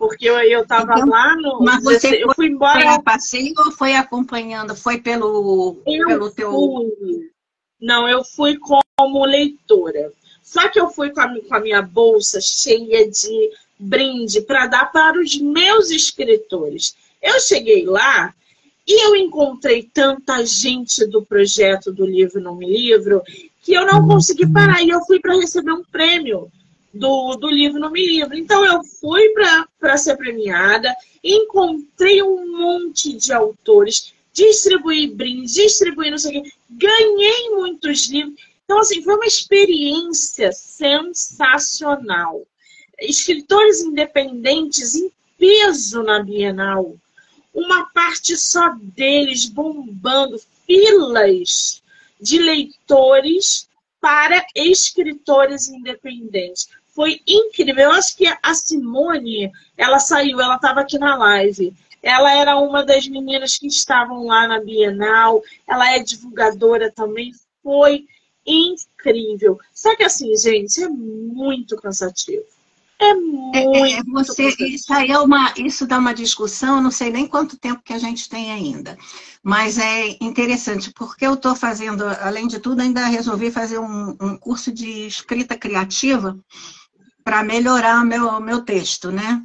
Porque 0.00 0.30
eu, 0.30 0.38
eu 0.38 0.66
tava 0.66 0.94
então, 0.94 1.08
lá 1.08 1.36
no. 1.36 1.60
Mas 1.60 1.84
você 1.84 2.24
eu 2.24 2.34
fui 2.34 2.46
embora. 2.46 2.80
Foi 2.80 2.88
a 2.88 3.02
passeio 3.02 3.52
ou 3.58 3.70
foi 3.70 3.94
acompanhando? 3.94 4.74
Foi 4.74 4.98
pelo, 4.98 5.76
eu 5.86 6.06
pelo 6.06 6.30
teu. 6.30 6.50
Fui. 6.50 7.30
Não, 7.78 8.08
eu 8.08 8.24
fui 8.24 8.56
como 8.56 9.26
leitora. 9.26 10.10
Só 10.42 10.70
que 10.70 10.80
eu 10.80 10.88
fui 10.88 11.10
com 11.10 11.20
a, 11.20 11.28
com 11.42 11.54
a 11.54 11.60
minha 11.60 11.82
bolsa 11.82 12.40
cheia 12.40 13.10
de 13.10 13.50
brinde 13.78 14.40
para 14.40 14.66
dar 14.66 14.90
para 14.90 15.20
os 15.20 15.38
meus 15.38 15.90
escritores. 15.90 16.96
Eu 17.20 17.38
cheguei 17.38 17.84
lá 17.84 18.34
e 18.88 19.06
eu 19.06 19.14
encontrei 19.14 19.82
tanta 19.82 20.46
gente 20.46 21.04
do 21.04 21.22
projeto 21.22 21.92
do 21.92 22.06
Livro 22.06 22.40
Não 22.40 22.56
Me 22.56 22.66
Livro 22.66 23.22
que 23.62 23.74
eu 23.74 23.84
não 23.84 24.08
consegui 24.08 24.50
parar. 24.50 24.82
E 24.82 24.88
eu 24.88 25.04
fui 25.04 25.20
para 25.20 25.36
receber 25.36 25.72
um 25.72 25.84
prêmio 25.84 26.50
do, 26.92 27.36
do 27.36 27.48
Livro 27.48 27.78
Não 27.78 27.90
Me 27.90 28.06
Livro. 28.06 28.36
Então 28.36 28.64
eu 28.64 28.82
fui 28.84 29.32
para 29.78 29.96
ser 29.96 30.16
premiada, 30.16 30.94
encontrei 31.22 32.22
um 32.22 32.58
monte 32.58 33.12
de 33.12 33.32
autores, 33.32 34.14
distribuí 34.32 35.08
brindes, 35.08 35.54
distribuí 35.54 36.10
não 36.10 36.18
sei 36.18 36.38
o 36.38 36.42
quê, 36.42 36.52
ganhei 36.70 37.50
muitos 37.50 38.08
livros. 38.08 38.34
Então, 38.64 38.78
assim, 38.78 39.02
foi 39.02 39.16
uma 39.16 39.26
experiência 39.26 40.52
sensacional 40.52 42.46
escritores 43.00 43.80
independentes 43.80 44.94
em 44.94 45.10
peso 45.38 46.02
na 46.02 46.22
Bienal. 46.22 46.96
Uma 47.52 47.86
parte 47.86 48.36
só 48.36 48.76
deles 48.80 49.46
bombando, 49.46 50.40
filas 50.66 51.82
de 52.20 52.38
leitores 52.38 53.68
para 54.00 54.46
escritores 54.54 55.68
independentes. 55.68 56.68
Foi 57.00 57.18
incrível. 57.26 57.84
Eu 57.84 57.92
acho 57.92 58.14
que 58.14 58.26
a 58.26 58.52
Simone, 58.52 59.50
ela 59.74 59.98
saiu, 59.98 60.38
ela 60.38 60.56
estava 60.56 60.82
aqui 60.82 60.98
na 60.98 61.16
live. 61.16 61.72
Ela 62.02 62.34
era 62.34 62.58
uma 62.58 62.84
das 62.84 63.08
meninas 63.08 63.56
que 63.56 63.66
estavam 63.68 64.26
lá 64.26 64.46
na 64.46 64.60
Bienal. 64.60 65.42
Ela 65.66 65.96
é 65.96 66.00
divulgadora 66.00 66.92
também. 66.92 67.32
Foi 67.62 68.04
incrível. 68.46 69.58
Só 69.72 69.96
que 69.96 70.02
assim, 70.02 70.36
gente, 70.36 70.84
é 70.84 70.90
muito 70.90 71.74
cansativo. 71.76 72.44
É 72.98 73.14
muito. 73.14 73.56
É, 73.56 73.92
é, 73.92 74.02
você, 74.02 74.54
isso 74.66 74.92
aí 74.92 75.10
é 75.10 75.18
uma, 75.18 75.54
isso 75.56 75.86
dá 75.86 75.96
uma 75.96 76.12
discussão, 76.12 76.76
eu 76.76 76.82
não 76.82 76.90
sei 76.90 77.10
nem 77.10 77.26
quanto 77.26 77.56
tempo 77.56 77.80
que 77.82 77.94
a 77.94 77.98
gente 77.98 78.28
tem 78.28 78.52
ainda. 78.52 78.98
Mas 79.42 79.78
é 79.78 80.18
interessante, 80.20 80.92
porque 80.92 81.26
eu 81.26 81.32
estou 81.32 81.56
fazendo, 81.56 82.04
além 82.20 82.46
de 82.46 82.58
tudo, 82.58 82.82
ainda 82.82 83.06
resolvi 83.06 83.50
fazer 83.50 83.78
um, 83.78 84.14
um 84.20 84.36
curso 84.36 84.70
de 84.70 85.06
escrita 85.06 85.56
criativa 85.56 86.38
para 87.30 87.44
melhorar 87.44 88.04
meu, 88.04 88.40
meu 88.40 88.62
texto, 88.62 89.12
né? 89.12 89.40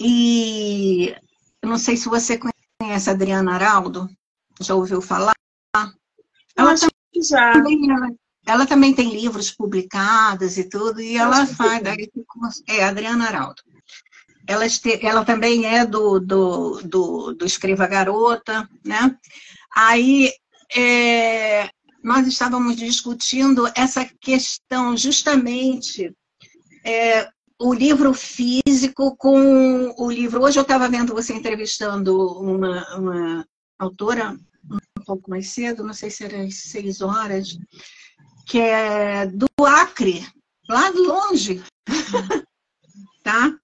E 0.00 1.12
eu 1.60 1.68
não 1.68 1.76
sei 1.76 1.96
se 1.96 2.08
você 2.08 2.38
conhece 2.38 3.10
a 3.10 3.12
Adriana 3.12 3.54
Araldo, 3.54 4.08
já 4.60 4.76
ouviu 4.76 5.02
falar? 5.02 5.34
Ela 6.56 6.76
já. 6.76 6.86
Também, 7.54 7.90
ela, 7.90 8.08
ela 8.46 8.66
também 8.66 8.94
tem 8.94 9.10
livros 9.10 9.50
publicados 9.50 10.58
e 10.58 10.68
tudo, 10.68 11.00
e 11.00 11.16
ela 11.16 11.44
faz. 11.44 11.82
É, 12.68 12.84
Adriana 12.84 13.26
Araldo. 13.26 13.62
Ela, 14.46 14.64
este, 14.64 15.04
ela 15.04 15.24
também 15.24 15.66
é 15.66 15.84
do, 15.84 16.20
do, 16.20 16.80
do, 16.84 17.34
do 17.34 17.44
Escreva 17.44 17.88
Garota, 17.88 18.70
né? 18.84 19.18
Aí, 19.74 20.32
é, 20.72 21.68
nós 22.00 22.28
estávamos 22.28 22.76
discutindo 22.76 23.68
essa 23.74 24.08
questão 24.20 24.96
justamente 24.96 26.14
é, 26.88 27.28
o 27.60 27.74
livro 27.74 28.14
físico 28.14 29.14
com 29.16 29.94
o 29.98 30.10
livro. 30.10 30.42
Hoje 30.42 30.58
eu 30.58 30.62
estava 30.62 30.88
vendo 30.88 31.14
você 31.14 31.34
entrevistando 31.34 32.16
uma, 32.40 32.96
uma 32.96 33.46
autora 33.78 34.34
um 34.70 35.04
pouco 35.04 35.28
mais 35.28 35.48
cedo, 35.48 35.84
não 35.84 35.92
sei 35.92 36.10
se 36.10 36.24
era 36.24 36.42
às 36.42 36.54
seis 36.54 37.02
horas, 37.02 37.58
que 38.46 38.58
é 38.58 39.26
do 39.26 39.46
Acre, 39.66 40.26
lá 40.66 40.90
de 40.90 40.98
longe, 40.98 41.62
tá? 43.22 43.54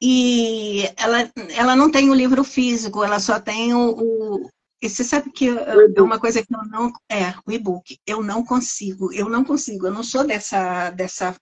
E 0.00 0.90
ela, 0.96 1.30
ela 1.56 1.76
não 1.76 1.90
tem 1.90 2.10
o 2.10 2.14
livro 2.14 2.44
físico, 2.44 3.02
ela 3.02 3.18
só 3.18 3.40
tem 3.40 3.72
o, 3.72 3.96
o 3.98 4.50
e 4.82 4.90
você 4.90 5.04
sabe 5.04 5.30
que 5.30 5.48
é 5.48 6.02
uma 6.02 6.18
coisa 6.18 6.44
que 6.44 6.52
eu 6.52 6.64
não 6.64 6.92
é 7.08 7.32
o 7.46 7.52
e-book. 7.52 7.98
Eu 8.04 8.20
não 8.20 8.44
consigo, 8.44 9.12
eu 9.12 9.28
não 9.28 9.44
consigo, 9.44 9.86
eu 9.86 9.92
não 9.92 10.02
sou 10.02 10.26
dessa 10.26 10.90
dessa 10.90 11.36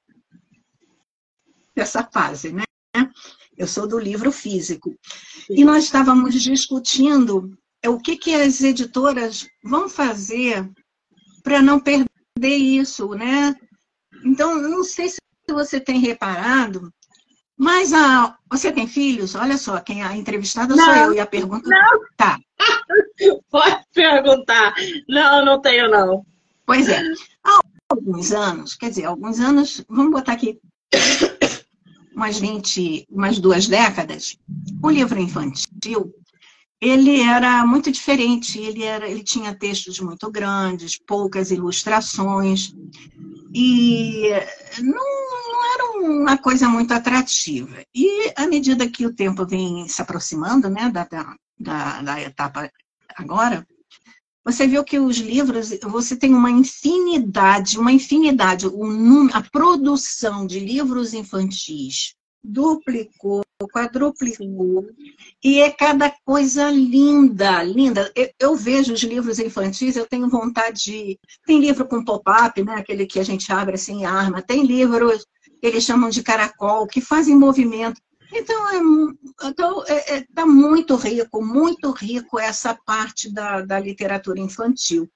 dessa 1.81 2.07
fase, 2.12 2.53
né? 2.53 2.62
Eu 3.57 3.66
sou 3.66 3.89
do 3.89 3.99
livro 3.99 4.31
físico. 4.31 4.95
E 5.49 5.64
nós 5.64 5.85
estávamos 5.85 6.35
discutindo 6.35 7.57
o 7.87 7.99
que, 7.99 8.16
que 8.16 8.35
as 8.35 8.61
editoras 8.61 9.49
vão 9.64 9.89
fazer 9.89 10.70
para 11.43 11.62
não 11.62 11.81
perder 11.81 12.57
isso, 12.57 13.09
né? 13.14 13.57
Então, 14.24 14.61
não 14.61 14.85
sei 14.85 15.09
se 15.09 15.18
você 15.49 15.81
tem 15.81 15.99
reparado, 15.99 16.93
mas 17.57 17.95
a, 17.95 18.37
você 18.51 18.70
tem 18.70 18.87
filhos? 18.87 19.35
Olha 19.35 19.57
só, 19.57 19.81
quem 19.81 20.05
é 20.05 20.14
entrevistada 20.14 20.76
sou 20.76 20.95
eu 20.95 21.14
e 21.14 21.20
a 21.20 21.26
pergunta. 21.26 21.66
Não. 21.66 22.01
Tá. 22.14 22.39
Pode 23.51 23.85
perguntar. 23.95 24.74
Não, 25.09 25.45
não 25.47 25.61
tenho, 25.62 25.91
não. 25.91 26.26
Pois 26.66 26.89
é. 26.91 27.01
Há 27.43 27.59
alguns 27.89 28.33
anos, 28.33 28.74
quer 28.74 28.91
dizer, 28.91 29.07
alguns 29.07 29.41
anos, 29.41 29.83
vamos 29.89 30.12
botar 30.12 30.33
aqui 30.33 30.61
umas 32.14 32.38
20, 32.38 33.06
umas 33.11 33.38
duas 33.38 33.66
décadas, 33.66 34.36
o 34.82 34.90
livro 34.90 35.18
infantil, 35.18 36.14
ele 36.80 37.20
era 37.20 37.66
muito 37.66 37.92
diferente, 37.92 38.58
ele, 38.58 38.82
era, 38.82 39.08
ele 39.08 39.22
tinha 39.22 39.54
textos 39.54 40.00
muito 40.00 40.30
grandes, 40.30 40.98
poucas 40.98 41.50
ilustrações, 41.50 42.74
e 43.52 44.30
não, 44.78 44.92
não 44.94 45.74
era 45.74 45.84
uma 46.00 46.38
coisa 46.38 46.68
muito 46.68 46.92
atrativa. 46.92 47.84
E 47.94 48.32
à 48.36 48.46
medida 48.46 48.88
que 48.88 49.04
o 49.04 49.14
tempo 49.14 49.46
vem 49.46 49.86
se 49.88 50.00
aproximando 50.00 50.70
né, 50.70 50.88
da, 50.90 51.06
da, 51.58 52.02
da 52.02 52.20
etapa 52.22 52.70
agora, 53.16 53.66
você 54.51 54.66
viu 54.66 54.84
que 54.84 54.98
os 54.98 55.18
livros, 55.18 55.70
você 55.82 56.16
tem 56.16 56.34
uma 56.34 56.51
infinidade, 56.51 57.78
uma 57.78 57.92
infinidade, 57.92 58.66
número, 58.66 59.36
a 59.36 59.42
produção 59.42 60.46
de 60.46 60.61
livros 60.61 61.14
infantis 61.14 62.14
duplicou, 62.42 63.42
quadruplicou, 63.70 64.86
e 65.44 65.61
é 65.61 65.70
cada 65.70 66.11
coisa 66.24 66.70
linda, 66.70 67.62
linda. 67.62 68.11
Eu, 68.16 68.30
eu, 68.40 68.57
vejo 68.57 68.94
os 68.94 69.03
livros 69.03 69.38
infantis, 69.38 69.94
eu 69.94 70.07
tenho 70.07 70.28
vontade 70.28 70.84
de... 70.84 71.18
Tem 71.44 71.61
livro 71.61 71.86
com 71.86 72.05
pop-up, 72.05 72.62
né? 72.62 72.76
aquele 72.76 73.07
que 73.07 73.20
a 73.20 73.24
gente 73.24 73.53
abre 73.53 73.74
assim, 73.74 74.07
arma. 74.07 74.40
Tem 74.40 74.64
livros 74.64 75.26
eles 75.62 75.84
chamam 75.84 76.09
de 76.09 76.22
caracol, 76.22 76.86
que 76.86 77.01
fazem 77.01 77.36
movimento. 77.36 78.01
Então, 78.33 78.68
é, 78.68 79.49
então 79.49 79.85
é, 79.87 80.16
é, 80.16 80.26
tá 80.35 80.47
muito 80.47 80.95
rico, 80.97 81.45
muito 81.45 81.91
rico 81.91 82.39
essa 82.39 82.74
parte 82.74 83.33
da, 83.33 83.62
da 83.62 83.78
literatura 83.78 84.41
infantil. 84.41 85.11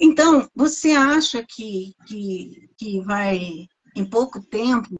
Então, 0.00 0.48
você 0.54 0.92
acha 0.92 1.44
que, 1.46 1.92
que, 2.06 2.68
que 2.76 3.00
vai, 3.00 3.66
em 3.94 4.04
pouco 4.04 4.40
tempo, 4.40 4.98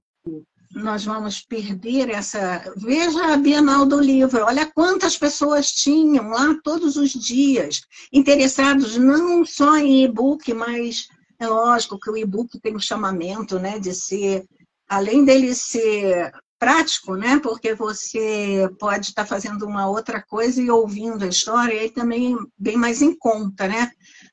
nós 0.73 1.05
vamos 1.05 1.41
perder 1.41 2.11
essa. 2.11 2.73
Veja 2.77 3.33
a 3.33 3.37
Bienal 3.37 3.87
do 3.87 3.99
Livro, 3.99 4.45
olha 4.45 4.67
quantas 4.67 5.17
pessoas 5.17 5.73
tinham 5.73 6.29
lá 6.29 6.55
todos 6.63 6.97
os 6.97 7.11
dias, 7.13 7.81
interessados 8.13 8.97
não 8.97 9.45
só 9.47 9.77
em 9.79 10.05
e-book, 10.05 10.53
mas 10.53 11.09
é 11.39 11.47
lógico 11.47 11.99
que 11.99 12.11
o 12.11 12.17
e-book 12.17 12.61
tem 12.61 12.75
o 12.75 12.81
chamamento 12.81 13.59
né, 13.59 13.79
de 13.79 13.95
ser, 13.95 14.45
além 14.89 15.25
dele 15.25 15.55
ser 15.55 16.33
prático, 16.59 17.15
né? 17.15 17.39
Porque 17.43 17.75
você 17.75 18.69
pode 18.79 19.07
estar 19.07 19.25
fazendo 19.25 19.65
uma 19.65 19.89
outra 19.89 20.21
coisa 20.21 20.61
e 20.61 20.71
ouvindo 20.71 21.25
a 21.25 21.29
história, 21.29 21.75
e 21.75 21.79
aí 21.79 21.91
também 21.91 22.37
bem 22.59 22.77
mais 22.77 23.01
em 23.01 23.17
conta, 23.17 23.69
né? 23.69 23.91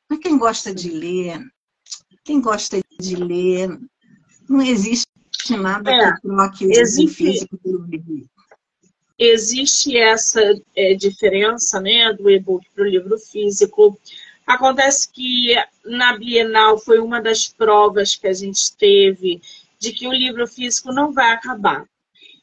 Mas 0.10 0.20
quem 0.20 0.38
gosta 0.38 0.74
de 0.74 0.90
ler, 0.90 1.40
quem 2.24 2.42
gosta 2.42 2.80
de 3.00 3.16
ler, 3.16 3.80
não 4.50 4.62
existe 4.62 5.08
nada 5.58 5.92
é, 5.92 6.14
que 6.14 6.22
troque 6.22 6.66
existe, 6.80 7.16
físico 7.16 7.58
pelo 7.58 7.86
livro. 7.86 8.30
Existe 9.18 9.96
essa 9.96 10.42
é, 10.76 10.94
diferença, 10.96 11.80
né, 11.80 12.12
do 12.14 12.30
e-book 12.30 12.68
para 12.74 12.84
o 12.84 12.88
livro 12.88 13.18
físico. 13.18 13.98
Acontece 14.46 15.10
que 15.12 15.56
na 15.86 16.18
Bienal 16.18 16.78
foi 16.78 17.00
uma 17.00 17.22
das 17.22 17.48
provas 17.48 18.16
que 18.16 18.28
a 18.28 18.34
gente 18.34 18.76
teve 18.76 19.42
de 19.80 19.94
que 19.94 20.08
o 20.08 20.12
livro 20.12 20.46
físico 20.48 20.92
não 20.92 21.14
vai 21.14 21.32
acabar 21.32 21.86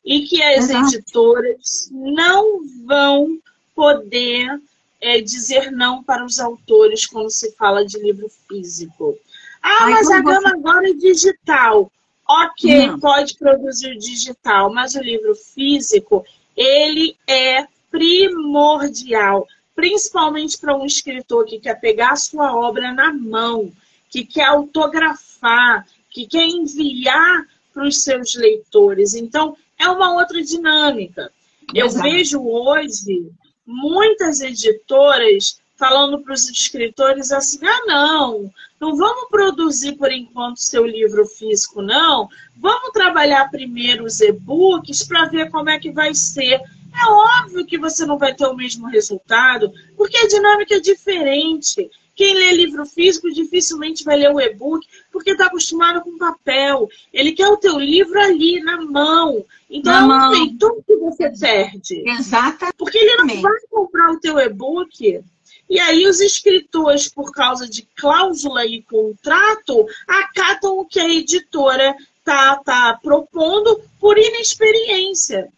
e 0.05 0.22
que 0.26 0.42
as 0.42 0.70
Exato. 0.70 0.94
editoras 0.94 1.88
não 1.92 2.61
vão 2.84 3.38
poder 3.74 4.61
é, 5.00 5.20
dizer 5.20 5.70
não 5.70 6.03
para 6.03 6.24
os 6.24 6.38
autores 6.38 7.07
quando 7.07 7.30
se 7.30 7.53
fala 7.53 7.84
de 7.84 7.98
livro 7.98 8.28
físico. 8.48 9.18
Ah, 9.62 9.84
Ai, 9.84 9.90
mas 9.92 10.11
a 10.11 10.20
gama 10.20 10.40
você... 10.40 10.57
agora 10.57 10.90
é 10.90 10.94
digital. 10.94 11.90
Ok, 12.28 12.86
não. 12.86 13.00
pode 13.00 13.36
produzir 13.36 13.96
digital, 13.98 14.72
mas 14.72 14.94
o 14.94 15.03
livro 15.03 15.34
físico, 15.34 16.24
ele 16.57 17.16
é 17.26 17.66
primordial, 17.90 19.46
principalmente 19.74 20.59
para 20.59 20.76
um 20.76 20.86
escritor 20.86 21.44
que 21.44 21.59
quer 21.59 21.78
pegar 21.80 22.12
a 22.12 22.16
sua 22.16 22.55
obra 22.55 22.92
na 22.92 23.12
mão, 23.12 23.70
que 24.09 24.24
quer 24.24 24.44
autografar, 24.44 25.86
que 26.11 26.26
quer 26.26 26.46
enviar 26.46 27.46
para 27.72 27.86
os 27.86 28.03
seus 28.03 28.34
leitores. 28.34 29.14
Então, 29.14 29.57
é 29.79 29.89
uma 29.89 30.14
outra 30.14 30.43
dinâmica. 30.43 31.33
Eu 31.75 31.91
vejo 31.91 32.41
hoje 32.41 33.31
muitas 33.66 34.41
editoras 34.41 35.61
falando 35.77 36.20
para 36.20 36.35
os 36.35 36.49
escritores 36.49 37.33
assim: 37.33 37.59
ah, 37.66 37.85
não, 37.87 38.53
não 38.81 38.97
vamos 38.97 39.29
produzir 39.29 39.93
por 39.95 40.12
enquanto 40.12 40.59
seu 40.59 40.87
livro 40.87 41.27
físico, 41.27 41.83
não. 41.83 42.29
Vamos 42.57 42.91
trabalhar 42.91 43.51
primeiro 43.51 44.05
os 44.05 44.20
e-books 44.20 45.05
para 45.05 45.27
ver 45.27 45.51
como 45.51 45.70
é 45.70 45.79
que 45.79 45.91
vai 45.91 46.14
ser. 46.14 46.61
É 46.95 47.07
óbvio 47.09 47.66
que 47.66 47.79
você 47.79 48.05
não 48.05 48.18
vai 48.18 48.35
ter 48.35 48.47
o 48.47 48.55
mesmo 48.55 48.87
resultado, 48.87 49.73
porque 49.97 50.16
a 50.18 50.29
dinâmica 50.29 50.77
é 50.77 50.81
diferente. 50.81 51.91
Quem 52.15 52.35
lê 52.35 52.53
livro 52.53 52.85
físico 52.85 53.33
dificilmente 53.33 54.05
vai 54.05 54.17
ler 54.17 54.33
o 54.33 54.41
e-book, 54.41 54.87
porque 55.11 55.31
está 55.31 55.47
acostumado 55.47 56.03
com 56.03 56.19
papel. 56.19 56.89
Ele 57.13 57.33
quer 57.33 57.49
o 57.49 57.57
teu 57.57 57.79
livro 57.79 58.21
ali, 58.21 58.61
na 58.61 58.81
mão. 58.83 59.45
Então, 59.71 60.07
na 60.07 60.31
um 60.31 60.57
tudo 60.59 60.85
que 60.87 60.97
você 60.97 61.31
perde. 61.31 62.03
Exatamente. 62.07 62.77
Porque 62.77 62.99
ele 62.99 63.17
não 63.17 63.41
vai 63.41 63.61
comprar 63.71 64.13
o 64.13 64.21
teu 64.21 64.39
e-book. 64.39 65.23
E 65.71 65.81
aí 65.81 66.07
os 66.07 66.21
escritores, 66.21 67.09
por 67.09 67.33
causa 67.33 67.67
de 67.67 67.83
cláusula 67.97 68.67
e 68.67 68.83
contrato, 68.83 69.87
acatam 70.07 70.79
o 70.79 70.85
que 70.85 71.01
a 71.01 71.09
editora 71.09 71.97
tá, 72.23 72.57
tá 72.57 72.99
propondo 73.03 73.81
por 73.99 74.19
inexperiência. 74.19 75.49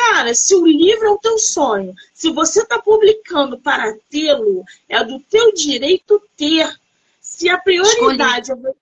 Cara, 0.00 0.32
se 0.32 0.54
o 0.54 0.66
livro 0.66 1.06
é 1.06 1.10
o 1.10 1.18
teu 1.18 1.38
sonho, 1.38 1.94
se 2.14 2.32
você 2.32 2.62
está 2.62 2.78
publicando 2.78 3.58
para 3.58 3.94
tê-lo, 4.08 4.64
é 4.88 5.04
do 5.04 5.20
teu 5.20 5.52
direito 5.52 6.22
ter. 6.38 6.74
Se 7.20 7.50
a 7.50 7.58
prioridade 7.58 8.50
Escolhi. 8.50 8.74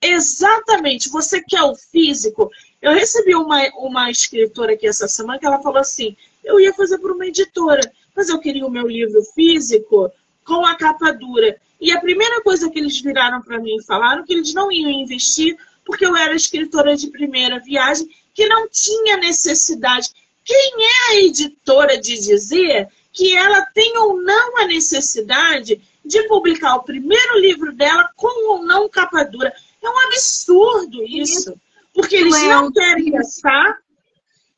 é 0.00 0.10
exatamente 0.10 1.08
você 1.08 1.40
quer 1.40 1.62
o 1.62 1.76
físico. 1.76 2.50
Eu 2.82 2.92
recebi 2.92 3.32
uma, 3.36 3.62
uma 3.76 4.10
escritora 4.10 4.72
aqui 4.72 4.88
essa 4.88 5.06
semana 5.06 5.38
que 5.38 5.46
ela 5.46 5.62
falou 5.62 5.78
assim: 5.78 6.16
eu 6.42 6.58
ia 6.58 6.74
fazer 6.74 6.98
para 6.98 7.12
uma 7.12 7.26
editora, 7.26 7.80
mas 8.14 8.28
eu 8.28 8.40
queria 8.40 8.66
o 8.66 8.70
meu 8.70 8.88
livro 8.88 9.22
físico 9.34 10.10
com 10.44 10.66
a 10.66 10.74
capa 10.74 11.12
dura. 11.12 11.56
E 11.80 11.92
a 11.92 12.00
primeira 12.00 12.42
coisa 12.42 12.68
que 12.68 12.78
eles 12.80 13.00
viraram 13.00 13.40
para 13.40 13.60
mim 13.60 13.76
e 13.76 13.84
falaram 13.84 14.24
que 14.24 14.32
eles 14.32 14.52
não 14.52 14.70
iam 14.70 14.90
investir 14.90 15.56
porque 15.84 16.04
eu 16.04 16.16
era 16.16 16.34
escritora 16.34 16.96
de 16.96 17.08
primeira 17.08 17.58
viagem, 17.58 18.08
que 18.34 18.46
não 18.46 18.68
tinha 18.68 19.16
necessidade. 19.16 20.10
Quem 20.44 20.72
é 20.78 21.10
a 21.10 21.16
editora 21.16 21.98
de 21.98 22.18
dizer 22.18 22.88
que 23.12 23.36
ela 23.36 23.62
tem 23.62 23.96
ou 23.98 24.20
não 24.20 24.58
a 24.58 24.66
necessidade 24.66 25.80
de 26.04 26.22
publicar 26.28 26.76
o 26.76 26.82
primeiro 26.82 27.38
livro 27.38 27.72
dela 27.72 28.10
com 28.16 28.52
ou 28.52 28.64
não 28.64 28.88
capa 28.88 29.24
dura? 29.24 29.52
É 29.82 29.88
um 29.88 29.98
absurdo 30.08 31.02
isso. 31.04 31.54
Porque 31.92 32.16
eles 32.16 32.36
é 32.36 32.48
não 32.48 32.72
querem 32.72 33.10
gastar, 33.10 33.78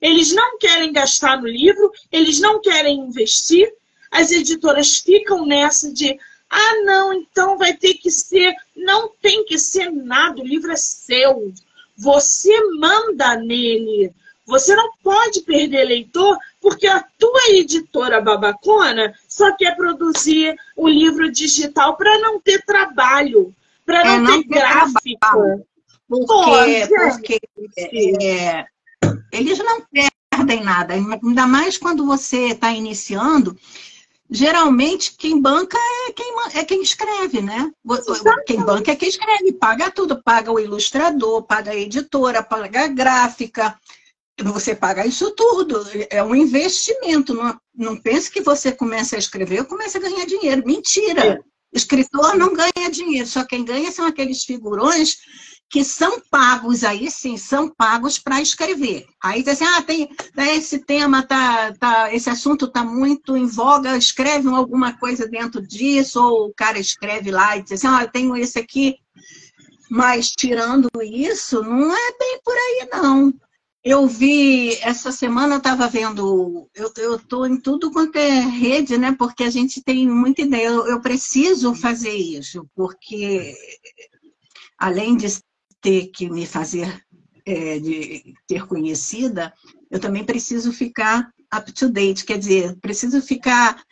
eles 0.00 0.32
não 0.32 0.58
querem 0.58 0.92
gastar 0.92 1.40
no 1.40 1.48
livro, 1.48 1.90
eles 2.10 2.40
não 2.40 2.60
querem 2.60 3.00
investir. 3.00 3.72
As 4.10 4.30
editoras 4.30 4.98
ficam 4.98 5.46
nessa 5.46 5.92
de 5.92 6.18
Ah, 6.50 6.82
não, 6.84 7.14
então 7.14 7.56
vai 7.56 7.74
ter 7.74 7.94
que 7.94 8.10
ser. 8.10 8.54
Não 8.76 9.10
tem 9.20 9.44
que 9.44 9.58
ser 9.58 9.90
nada, 9.90 10.40
o 10.40 10.46
livro 10.46 10.70
é 10.70 10.76
seu. 10.76 11.52
Você 11.96 12.52
manda 12.78 13.36
nele. 13.36 14.12
Você 14.46 14.74
não 14.74 14.90
pode 15.02 15.42
perder 15.42 15.84
leitor 15.84 16.36
porque 16.60 16.86
a 16.86 17.04
tua 17.18 17.50
editora 17.50 18.20
babacona 18.20 19.14
só 19.28 19.54
quer 19.56 19.76
produzir 19.76 20.54
o 20.76 20.88
livro 20.88 21.30
digital 21.30 21.96
para 21.96 22.18
não 22.18 22.40
ter 22.40 22.64
trabalho, 22.64 23.54
para 23.86 24.04
não, 24.04 24.14
é, 24.14 24.18
não, 24.18 24.42
ter, 24.42 24.48
ter 24.48 24.54
gráfico. 24.54 25.18
Trabalho. 25.20 25.66
Porque, 26.08 26.26
Pô, 26.26 27.10
porque 27.10 27.40
é, 27.78 28.66
eles 29.32 29.58
não 29.58 29.82
perdem 30.30 30.62
nada, 30.62 30.94
ainda 30.94 31.46
mais 31.46 31.78
quando 31.78 32.04
você 32.04 32.48
está 32.48 32.70
iniciando. 32.72 33.56
Geralmente, 34.30 35.14
quem 35.16 35.40
banca 35.40 35.76
é 35.78 36.12
quem, 36.12 36.34
é 36.54 36.64
quem 36.64 36.82
escreve, 36.82 37.42
né? 37.42 37.70
Quem 38.46 38.62
banca 38.62 38.92
é 38.92 38.96
quem 38.96 39.08
escreve, 39.08 39.52
paga 39.52 39.90
tudo, 39.90 40.22
paga 40.22 40.50
o 40.50 40.58
ilustrador, 40.58 41.42
paga 41.42 41.70
a 41.70 41.76
editora, 41.76 42.42
paga 42.42 42.84
a 42.84 42.88
gráfica, 42.88 43.78
você 44.40 44.74
paga 44.74 45.06
isso 45.06 45.30
tudo. 45.32 45.84
É 46.10 46.22
um 46.22 46.34
investimento. 46.34 47.34
Não, 47.34 47.58
não 47.74 47.96
pense 47.96 48.30
que 48.30 48.40
você 48.40 48.72
começa 48.72 49.16
a 49.16 49.18
escrever 49.18 49.60
e 49.60 49.64
começa 49.64 49.98
a 49.98 50.00
ganhar 50.00 50.24
dinheiro. 50.26 50.62
Mentira! 50.64 51.26
É. 51.26 51.52
Escritor 51.72 52.36
não 52.36 52.52
ganha 52.52 52.90
dinheiro, 52.90 53.26
só 53.26 53.44
quem 53.46 53.64
ganha 53.64 53.90
são 53.90 54.04
aqueles 54.04 54.44
figurões 54.44 55.16
que 55.70 55.82
são 55.82 56.20
pagos, 56.30 56.84
aí 56.84 57.10
sim, 57.10 57.38
são 57.38 57.66
pagos 57.66 58.18
para 58.18 58.42
escrever. 58.42 59.06
Aí 59.22 59.42
diz 59.42 59.54
assim, 59.54 59.64
ah, 59.64 59.80
tem, 59.80 60.06
né, 60.36 60.54
esse 60.54 60.80
tema, 60.80 61.26
tá, 61.26 61.72
tá, 61.80 62.14
esse 62.14 62.28
assunto 62.28 62.66
está 62.66 62.84
muito 62.84 63.38
em 63.38 63.46
voga, 63.46 63.96
escreve 63.96 64.50
alguma 64.50 64.92
coisa 64.98 65.26
dentro 65.26 65.66
disso, 65.66 66.22
ou 66.22 66.48
o 66.48 66.54
cara 66.54 66.78
escreve 66.78 67.30
lá 67.30 67.56
e 67.56 67.62
diz 67.62 67.72
assim, 67.72 67.86
ah, 67.86 68.02
eu 68.02 68.10
tenho 68.10 68.36
esse 68.36 68.58
aqui, 68.58 68.96
mas 69.90 70.32
tirando 70.32 70.90
isso, 71.02 71.62
não 71.62 71.90
é 71.90 72.18
bem 72.18 72.40
por 72.44 72.54
aí, 72.54 72.88
não. 72.92 73.32
Eu 73.84 74.06
vi, 74.06 74.74
essa 74.76 75.10
semana 75.10 75.54
eu 75.54 75.58
estava 75.58 75.88
vendo, 75.88 76.70
eu 76.72 77.16
estou 77.16 77.46
em 77.46 77.58
tudo 77.58 77.90
quanto 77.90 78.16
é 78.16 78.40
rede, 78.40 78.96
né? 78.96 79.12
Porque 79.18 79.42
a 79.42 79.50
gente 79.50 79.82
tem 79.82 80.08
muita 80.08 80.42
ideia. 80.42 80.68
Eu, 80.68 80.86
eu 80.86 81.00
preciso 81.00 81.74
fazer 81.74 82.14
isso, 82.14 82.64
porque 82.76 83.56
além 84.78 85.16
de 85.16 85.26
ter 85.80 86.06
que 86.08 86.30
me 86.30 86.46
fazer, 86.46 87.04
é, 87.44 87.80
de 87.80 88.34
ter 88.46 88.68
conhecida, 88.68 89.52
eu 89.90 89.98
também 89.98 90.24
preciso 90.24 90.72
ficar 90.72 91.32
up 91.52 91.72
to 91.72 91.88
date, 91.88 92.24
quer 92.24 92.38
dizer, 92.38 92.78
preciso 92.80 93.20
ficar 93.20 93.82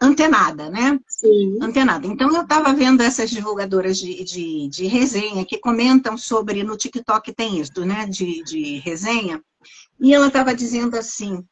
antenada, 0.00 0.70
né? 0.70 0.98
Sim. 1.08 1.58
Antenada. 1.60 2.06
Então, 2.06 2.34
eu 2.34 2.42
estava 2.42 2.72
vendo 2.72 3.02
essas 3.02 3.30
divulgadoras 3.30 3.98
de, 3.98 4.24
de, 4.24 4.68
de, 4.68 4.86
resenha 4.86 5.44
que 5.44 5.58
comentam 5.58 6.16
sobre, 6.16 6.62
no 6.62 6.76
TikTok 6.76 7.32
tem 7.32 7.60
isso, 7.60 7.84
né? 7.84 8.06
De, 8.06 8.42
de 8.44 8.78
resenha. 8.78 9.40
E 10.00 10.14
ela 10.14 10.28
estava 10.28 10.54
dizendo 10.54 10.96
assim, 10.96 11.42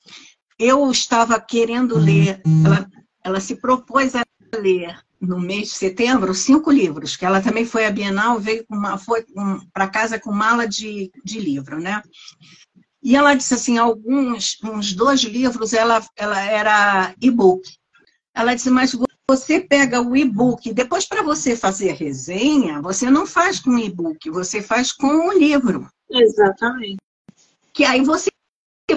eu 0.58 0.90
estava 0.90 1.40
querendo 1.40 1.98
ler, 1.98 2.40
ela, 2.64 2.88
ela 3.24 3.40
se 3.40 3.56
propôs 3.56 4.14
a 4.14 4.22
ler 4.56 4.98
no 5.20 5.40
mês 5.40 5.68
de 5.68 5.74
setembro, 5.74 6.34
cinco 6.34 6.70
livros, 6.70 7.16
que 7.16 7.24
ela 7.24 7.40
também 7.40 7.64
foi 7.64 7.86
à 7.86 7.90
Bienal, 7.90 8.38
veio 8.38 8.64
uma, 8.68 8.98
foi 8.98 9.24
para 9.72 9.88
casa 9.88 10.18
com 10.18 10.30
mala 10.30 10.68
de, 10.68 11.10
de 11.24 11.40
livro, 11.40 11.80
né? 11.80 12.02
E 13.02 13.16
ela 13.16 13.34
disse 13.34 13.54
assim, 13.54 13.76
alguns, 13.76 14.56
uns 14.64 14.94
dois 14.94 15.20
livros, 15.20 15.72
ela, 15.72 16.02
ela 16.16 16.40
era 16.40 17.14
e-book. 17.20 17.62
Ela 18.34 18.54
disse, 18.54 18.70
mas 18.70 18.96
você 19.30 19.60
pega 19.60 20.02
o 20.02 20.16
e-book, 20.16 20.72
depois 20.72 21.06
para 21.06 21.22
você 21.22 21.56
fazer 21.56 21.92
resenha, 21.92 22.82
você 22.82 23.10
não 23.10 23.26
faz 23.26 23.60
com 23.60 23.78
e-book, 23.78 24.28
você 24.30 24.60
faz 24.60 24.92
com 24.92 25.28
o 25.28 25.32
livro. 25.32 25.88
Exatamente. 26.10 26.98
Que 27.72 27.84
aí 27.84 28.02
você 28.02 28.30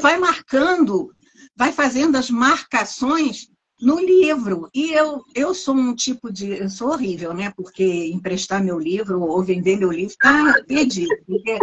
vai 0.02 0.18
marcando, 0.18 1.14
vai 1.56 1.72
fazendo 1.72 2.18
as 2.18 2.30
marcações 2.30 3.50
no 3.80 4.00
livro. 4.00 4.70
E 4.74 4.92
eu, 4.92 5.24
eu 5.34 5.54
sou 5.54 5.76
um 5.76 5.96
tipo 5.96 6.32
de. 6.32 6.52
Eu 6.52 6.70
sou 6.70 6.90
horrível, 6.90 7.34
né? 7.34 7.54
Porque 7.56 8.08
emprestar 8.08 8.64
meu 8.64 8.80
livro 8.80 9.22
ou 9.22 9.44
vender 9.44 9.78
meu 9.78 9.92
livro 9.92 10.12
está 10.12 10.54
perdido. 10.68 11.16
Porque 11.26 11.58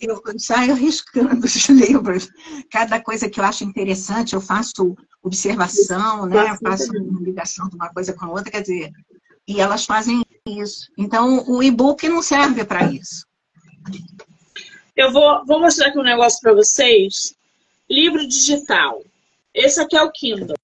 eu 0.00 0.20
saio 0.38 0.72
arriscando 0.72 1.46
os 1.46 1.54
livros. 1.68 2.28
Cada 2.70 3.00
coisa 3.00 3.28
que 3.28 3.38
eu 3.38 3.44
acho 3.44 3.64
interessante, 3.64 4.34
eu 4.34 4.40
faço 4.40 4.96
observação, 5.22 6.26
né? 6.26 6.56
faço 6.62 6.92
ligação 7.20 7.68
de 7.68 7.76
uma 7.76 7.88
coisa 7.90 8.12
com 8.12 8.26
a 8.26 8.30
outra, 8.30 8.50
quer 8.50 8.62
dizer, 8.62 8.92
e 9.46 9.60
elas 9.60 9.84
fazem 9.84 10.22
isso. 10.46 10.90
Então, 10.98 11.44
o 11.48 11.62
e-book 11.62 12.08
não 12.08 12.22
serve 12.22 12.64
para 12.64 12.90
isso. 12.92 13.26
Eu 14.96 15.12
vou, 15.12 15.44
vou 15.44 15.60
mostrar 15.60 15.88
aqui 15.88 15.98
um 15.98 16.02
negócio 16.02 16.40
para 16.40 16.54
vocês. 16.54 17.34
Livro 17.88 18.26
digital. 18.26 19.02
Esse 19.54 19.80
aqui 19.80 19.96
é 19.96 20.02
o 20.02 20.10
Kindle, 20.10 20.56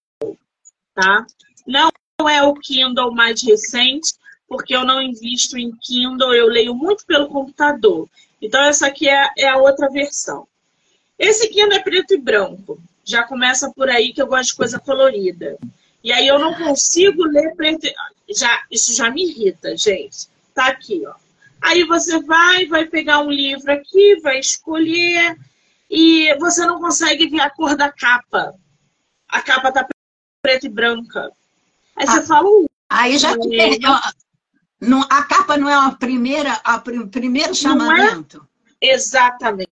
tá? 0.94 1.26
Não 1.66 1.90
é 2.28 2.42
o 2.42 2.54
Kindle 2.54 3.14
mais 3.14 3.42
recente, 3.42 4.12
porque 4.48 4.74
eu 4.74 4.84
não 4.84 5.00
invisto 5.00 5.56
em 5.56 5.72
Kindle, 5.76 6.34
eu 6.34 6.46
leio 6.46 6.74
muito 6.74 7.06
pelo 7.06 7.28
computador. 7.28 8.08
Então, 8.42 8.60
essa 8.64 8.88
aqui 8.88 9.08
é, 9.08 9.30
é 9.38 9.48
a 9.48 9.56
outra 9.56 9.88
versão. 9.88 10.48
Esse 11.16 11.48
Kindle 11.48 11.74
é 11.78 11.78
preto 11.78 12.12
e 12.12 12.18
branco. 12.18 12.82
Já 13.04 13.22
começa 13.22 13.70
por 13.70 13.88
aí 13.88 14.12
que 14.12 14.20
eu 14.20 14.26
gosto 14.26 14.50
de 14.50 14.56
coisa 14.56 14.80
colorida. 14.80 15.56
E 16.02 16.12
aí 16.12 16.26
eu 16.26 16.40
não 16.40 16.52
consigo 16.52 17.22
ler 17.24 17.54
preto. 17.54 17.86
Já, 18.28 18.64
isso 18.68 18.92
já 18.92 19.08
me 19.08 19.24
irrita, 19.24 19.76
gente. 19.76 20.26
Tá 20.52 20.66
aqui, 20.66 21.02
ó. 21.06 21.14
Aí 21.60 21.84
você 21.84 22.20
vai, 22.20 22.66
vai 22.66 22.86
pegar 22.86 23.20
um 23.20 23.30
livro 23.30 23.70
aqui, 23.72 24.18
vai 24.20 24.40
escolher 24.40 25.38
e 25.88 26.34
você 26.38 26.66
não 26.66 26.80
consegue 26.80 27.28
ver 27.28 27.40
a 27.40 27.50
cor 27.50 27.76
da 27.76 27.92
capa. 27.92 28.52
A 29.28 29.40
capa 29.40 29.70
tá 29.70 29.86
preta 30.42 30.66
e 30.66 30.68
branca. 30.68 31.30
Aí 31.94 32.04
ah, 32.08 32.10
você 32.10 32.22
fala. 32.22 32.48
Aí 32.90 33.16
já 33.16 33.38
te 33.38 33.48
perdeu. 33.48 33.92
Não, 34.82 35.00
a 35.02 35.22
capa 35.22 35.56
não 35.56 35.68
é 35.68 35.74
a 35.74 35.92
primeira, 35.92 36.54
a 36.64 36.76
pr 36.76 37.06
primeiro 37.06 37.52
é? 37.52 37.54
chamamento? 37.54 38.44
É? 38.80 38.94
Exatamente. 38.94 39.70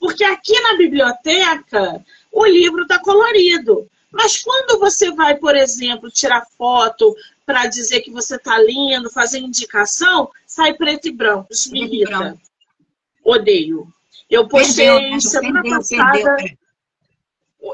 Porque 0.00 0.24
aqui 0.24 0.58
na 0.60 0.76
biblioteca 0.76 2.04
o 2.32 2.44
livro 2.44 2.82
está 2.82 2.98
colorido. 2.98 3.88
Mas 4.10 4.42
quando 4.42 4.80
você 4.80 5.12
vai, 5.12 5.36
por 5.36 5.54
exemplo, 5.54 6.10
tirar 6.10 6.44
foto 6.58 7.14
para 7.46 7.66
dizer 7.66 8.00
que 8.00 8.10
você 8.10 8.34
está 8.34 8.58
lindo, 8.58 9.08
fazer 9.10 9.38
indicação, 9.38 10.28
sai 10.44 10.74
preto 10.74 11.06
e 11.06 11.12
branco. 11.12 11.46
Isso 11.50 11.70
me 11.70 11.84
irrita. 11.84 12.36
Odeio. 13.24 13.86
Eu 14.28 14.48
postei 14.48 14.88
perdeu, 14.88 15.20
semana 15.20 15.62
perdeu, 15.62 15.78
passada. 15.78 16.36
Perdeu. 16.36 16.56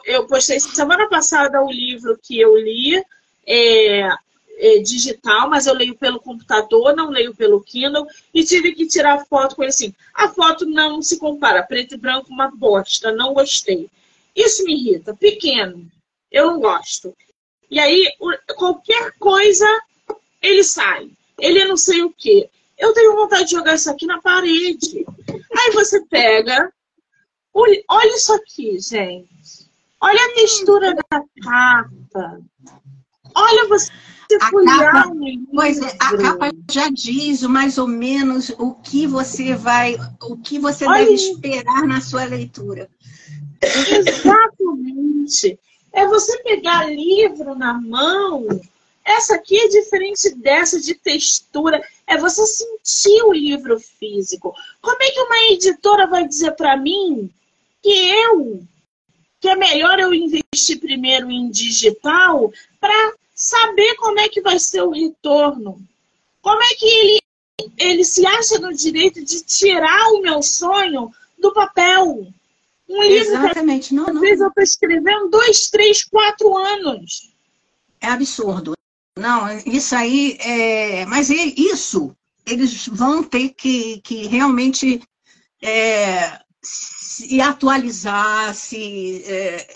Eu 0.04 0.26
postei 0.26 0.60
semana 0.60 1.08
passada 1.08 1.62
o 1.62 1.70
livro 1.70 2.18
que 2.22 2.38
eu 2.38 2.56
li. 2.56 3.02
É, 3.46 4.10
é, 4.58 4.78
digital, 4.78 5.48
mas 5.48 5.66
eu 5.66 5.74
leio 5.74 5.94
pelo 5.94 6.20
computador, 6.20 6.94
não 6.94 7.10
leio 7.10 7.34
pelo 7.34 7.60
Kindle, 7.62 8.06
e 8.34 8.44
tive 8.44 8.72
que 8.72 8.86
tirar 8.86 9.24
foto 9.26 9.54
com 9.54 9.62
ele 9.62 9.70
assim. 9.70 9.94
A 10.12 10.28
foto 10.28 10.66
não 10.66 11.00
se 11.00 11.18
compara, 11.18 11.62
preto 11.62 11.94
e 11.94 11.98
branco, 11.98 12.30
uma 12.30 12.50
bosta, 12.50 13.12
não 13.12 13.32
gostei. 13.32 13.88
Isso 14.34 14.64
me 14.64 14.74
irrita, 14.74 15.14
pequeno, 15.14 15.90
eu 16.30 16.48
não 16.48 16.60
gosto. 16.60 17.14
E 17.70 17.78
aí, 17.78 18.06
qualquer 18.56 19.12
coisa, 19.18 19.66
ele 20.42 20.64
sai. 20.64 21.10
Ele 21.38 21.60
é 21.60 21.68
não 21.68 21.76
sei 21.76 22.02
o 22.02 22.10
quê. 22.10 22.48
Eu 22.76 22.92
tenho 22.92 23.14
vontade 23.14 23.44
de 23.44 23.52
jogar 23.52 23.74
isso 23.74 23.90
aqui 23.90 24.06
na 24.06 24.20
parede. 24.20 25.04
Aí 25.56 25.70
você 25.72 26.00
pega. 26.06 26.72
Olha 27.52 28.16
isso 28.16 28.32
aqui, 28.32 28.78
gente. 28.80 29.68
Olha 30.00 30.24
a 30.24 30.34
textura 30.34 30.94
da 30.94 31.22
capa. 31.42 32.40
Olha 33.34 33.68
você 33.68 33.90
a 34.36 34.50
capa, 34.50 35.12
pois 35.54 35.80
é, 35.80 35.96
a 35.98 36.16
capa 36.18 36.50
já 36.70 36.90
diz 36.90 37.42
mais 37.42 37.78
ou 37.78 37.86
menos 37.86 38.50
o 38.58 38.74
que 38.74 39.06
você 39.06 39.54
vai, 39.54 39.96
o 40.22 40.36
que 40.36 40.58
você 40.58 40.84
Olha. 40.86 40.98
deve 40.98 41.14
esperar 41.14 41.86
na 41.86 42.00
sua 42.02 42.24
leitura. 42.24 42.90
Exatamente. 43.62 45.58
É 45.92 46.06
você 46.06 46.42
pegar 46.42 46.90
livro 46.90 47.54
na 47.54 47.72
mão. 47.80 48.46
Essa 49.04 49.36
aqui 49.36 49.58
é 49.58 49.68
diferente 49.68 50.34
dessa 50.34 50.78
de 50.78 50.94
textura. 50.94 51.82
É 52.06 52.18
você 52.18 52.46
sentir 52.46 53.22
o 53.22 53.32
livro 53.32 53.80
físico. 53.80 54.54
Como 54.82 55.02
é 55.02 55.10
que 55.10 55.20
uma 55.20 55.38
editora 55.52 56.06
vai 56.06 56.28
dizer 56.28 56.52
para 56.52 56.76
mim 56.76 57.30
que 57.82 57.88
eu 57.88 58.62
que 59.40 59.48
é 59.48 59.54
melhor 59.54 60.00
eu 60.00 60.12
investir 60.12 60.80
primeiro 60.80 61.30
em 61.30 61.48
digital 61.48 62.52
para 62.80 63.14
saber 63.34 63.94
como 63.96 64.18
é 64.20 64.28
que 64.28 64.40
vai 64.40 64.58
ser 64.58 64.82
o 64.82 64.90
retorno. 64.90 65.80
Como 66.42 66.62
é 66.62 66.74
que 66.74 66.86
ele, 66.86 67.20
ele 67.76 68.04
se 68.04 68.26
acha 68.26 68.58
no 68.58 68.72
direito 68.72 69.24
de 69.24 69.42
tirar 69.42 70.08
o 70.12 70.20
meu 70.20 70.42
sonho 70.42 71.12
do 71.38 71.52
papel? 71.52 72.26
Um 72.88 73.02
Exatamente. 73.02 73.94
livro 73.94 74.06
que 74.06 74.10
às 74.10 74.20
vezes 74.20 74.40
eu 74.40 74.48
estou 74.48 74.64
escrevendo 74.64 75.28
dois, 75.28 75.70
três, 75.70 76.04
quatro 76.04 76.56
anos. 76.56 77.30
É 78.00 78.08
absurdo. 78.08 78.74
não, 79.16 79.58
isso 79.66 79.94
aí 79.94 80.38
é. 80.40 81.04
Mas 81.06 81.28
isso, 81.28 82.16
eles 82.46 82.86
vão 82.86 83.22
ter 83.22 83.50
que, 83.50 84.00
que 84.00 84.26
realmente 84.26 85.02
é, 85.60 86.40
se 86.62 87.40
atualizar, 87.40 88.54
se 88.54 89.22
é, 89.26 89.66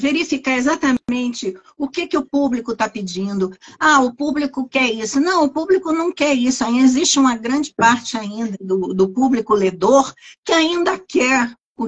verificar 0.00 0.56
exatamente 0.56 1.56
o 1.76 1.88
que, 1.88 2.06
que 2.06 2.16
o 2.16 2.24
público 2.24 2.72
está 2.72 2.88
pedindo. 2.88 3.54
Ah, 3.78 4.02
o 4.02 4.14
público 4.14 4.66
quer 4.66 4.90
isso. 4.90 5.20
Não, 5.20 5.44
o 5.44 5.50
público 5.50 5.92
não 5.92 6.10
quer 6.10 6.34
isso. 6.34 6.64
Ainda 6.64 6.82
existe 6.82 7.18
uma 7.18 7.36
grande 7.36 7.72
parte 7.74 8.16
ainda 8.16 8.56
do, 8.60 8.94
do 8.94 9.08
público 9.10 9.54
ledor 9.54 10.12
que 10.44 10.52
ainda 10.52 10.98
quer 10.98 11.54
o 11.76 11.86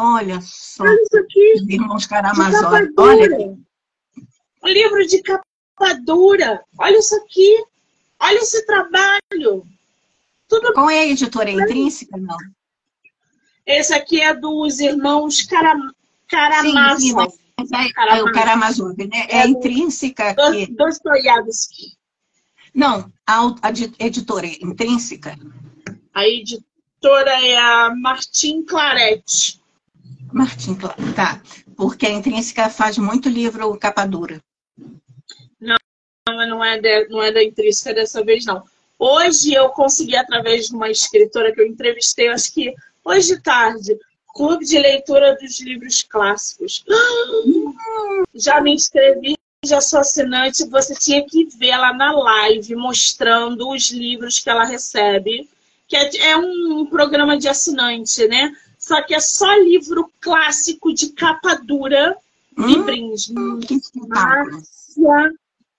Olha 0.00 0.40
só, 0.40 0.84
Olha 0.84 0.94
isso 1.02 1.18
aqui, 1.18 1.54
irmãos 1.68 2.06
Karamazov. 2.06 2.72
Olha 2.96 3.36
Um 4.62 4.68
livro 4.68 5.06
de 5.06 5.20
capa 5.22 5.94
dura. 6.04 6.62
Olha 6.78 6.98
isso 6.98 7.16
aqui. 7.16 7.64
Olha 8.20 8.38
esse 8.38 8.64
trabalho. 8.64 9.66
Tudo... 10.48 10.72
Qual 10.72 10.88
é 10.88 11.00
a 11.00 11.06
editora? 11.06 11.50
É 11.50 11.54
intrínseca, 11.54 12.16
não? 12.16 12.36
Esse 13.66 13.92
aqui 13.92 14.20
é 14.20 14.34
dos 14.34 14.78
irmãos 14.78 15.42
Karam... 15.42 15.92
Karamazov. 16.28 17.30
Sim, 17.30 17.36
sim, 17.36 17.47
é, 17.58 18.18
é, 18.18 18.22
o 18.22 18.32
Karamazov, 18.32 18.96
né? 18.96 19.26
É, 19.28 19.38
é 19.38 19.46
intrínseca. 19.48 20.34
Dostoiévski. 20.70 21.98
Não, 22.74 23.12
a, 23.26 23.40
a 23.62 24.06
editora 24.06 24.46
é 24.46 24.56
intrínseca. 24.62 25.36
A 26.14 26.26
editora 26.26 27.44
é 27.44 27.56
a 27.56 27.94
Martin 27.94 28.64
Claret. 28.64 29.58
Martin 30.32 30.74
Claret, 30.76 31.14
tá. 31.14 31.42
Porque 31.76 32.06
a 32.06 32.10
intrínseca 32.10 32.70
faz 32.70 32.98
muito 32.98 33.28
livro 33.28 33.76
capa 33.78 34.06
dura. 34.06 34.40
Não, 35.60 35.76
não 36.26 36.64
é, 36.64 36.80
de, 36.80 37.08
não 37.08 37.22
é 37.22 37.32
da 37.32 37.42
intrínseca 37.42 37.94
dessa 37.94 38.22
vez, 38.24 38.44
não. 38.44 38.62
Hoje 38.98 39.54
eu 39.54 39.68
consegui, 39.70 40.16
através 40.16 40.66
de 40.66 40.74
uma 40.74 40.90
escritora 40.90 41.52
que 41.52 41.60
eu 41.60 41.66
entrevistei, 41.66 42.28
acho 42.28 42.52
que 42.52 42.74
hoje 43.04 43.36
de 43.36 43.42
tarde, 43.42 43.96
Clube 44.38 44.64
de 44.64 44.78
Leitura 44.78 45.36
dos 45.36 45.58
Livros 45.58 46.04
Clássicos. 46.04 46.84
Já 48.32 48.60
me 48.60 48.72
inscrevi, 48.72 49.36
já 49.64 49.80
sou 49.80 49.98
assinante. 49.98 50.64
Você 50.68 50.94
tinha 50.94 51.26
que 51.26 51.46
ver 51.46 51.70
ela 51.70 51.92
na 51.92 52.12
live, 52.12 52.76
mostrando 52.76 53.68
os 53.68 53.90
livros 53.90 54.38
que 54.38 54.48
ela 54.48 54.64
recebe. 54.64 55.50
Que 55.88 55.96
é, 55.96 56.30
é 56.30 56.36
um, 56.36 56.86
programa 56.86 57.36
de 57.36 57.48
assinante, 57.48 58.28
né? 58.28 58.54
Só 58.78 59.02
que 59.02 59.12
é 59.12 59.18
só 59.18 59.52
livro 59.56 60.08
clássico 60.20 60.94
de 60.94 61.08
capa 61.08 61.56
dura 61.56 62.16
hum, 62.56 62.68
e 62.68 62.78
brinde. 62.78 63.32
Hum, 63.32 63.58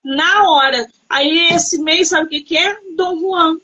na 0.04 0.50
hora. 0.50 0.86
Aí 1.08 1.48
esse 1.54 1.78
mês, 1.78 2.08
sabe 2.08 2.26
o 2.26 2.28
que, 2.28 2.42
que 2.42 2.58
é? 2.58 2.78
Dom 2.94 3.18
Juan. 3.20 3.58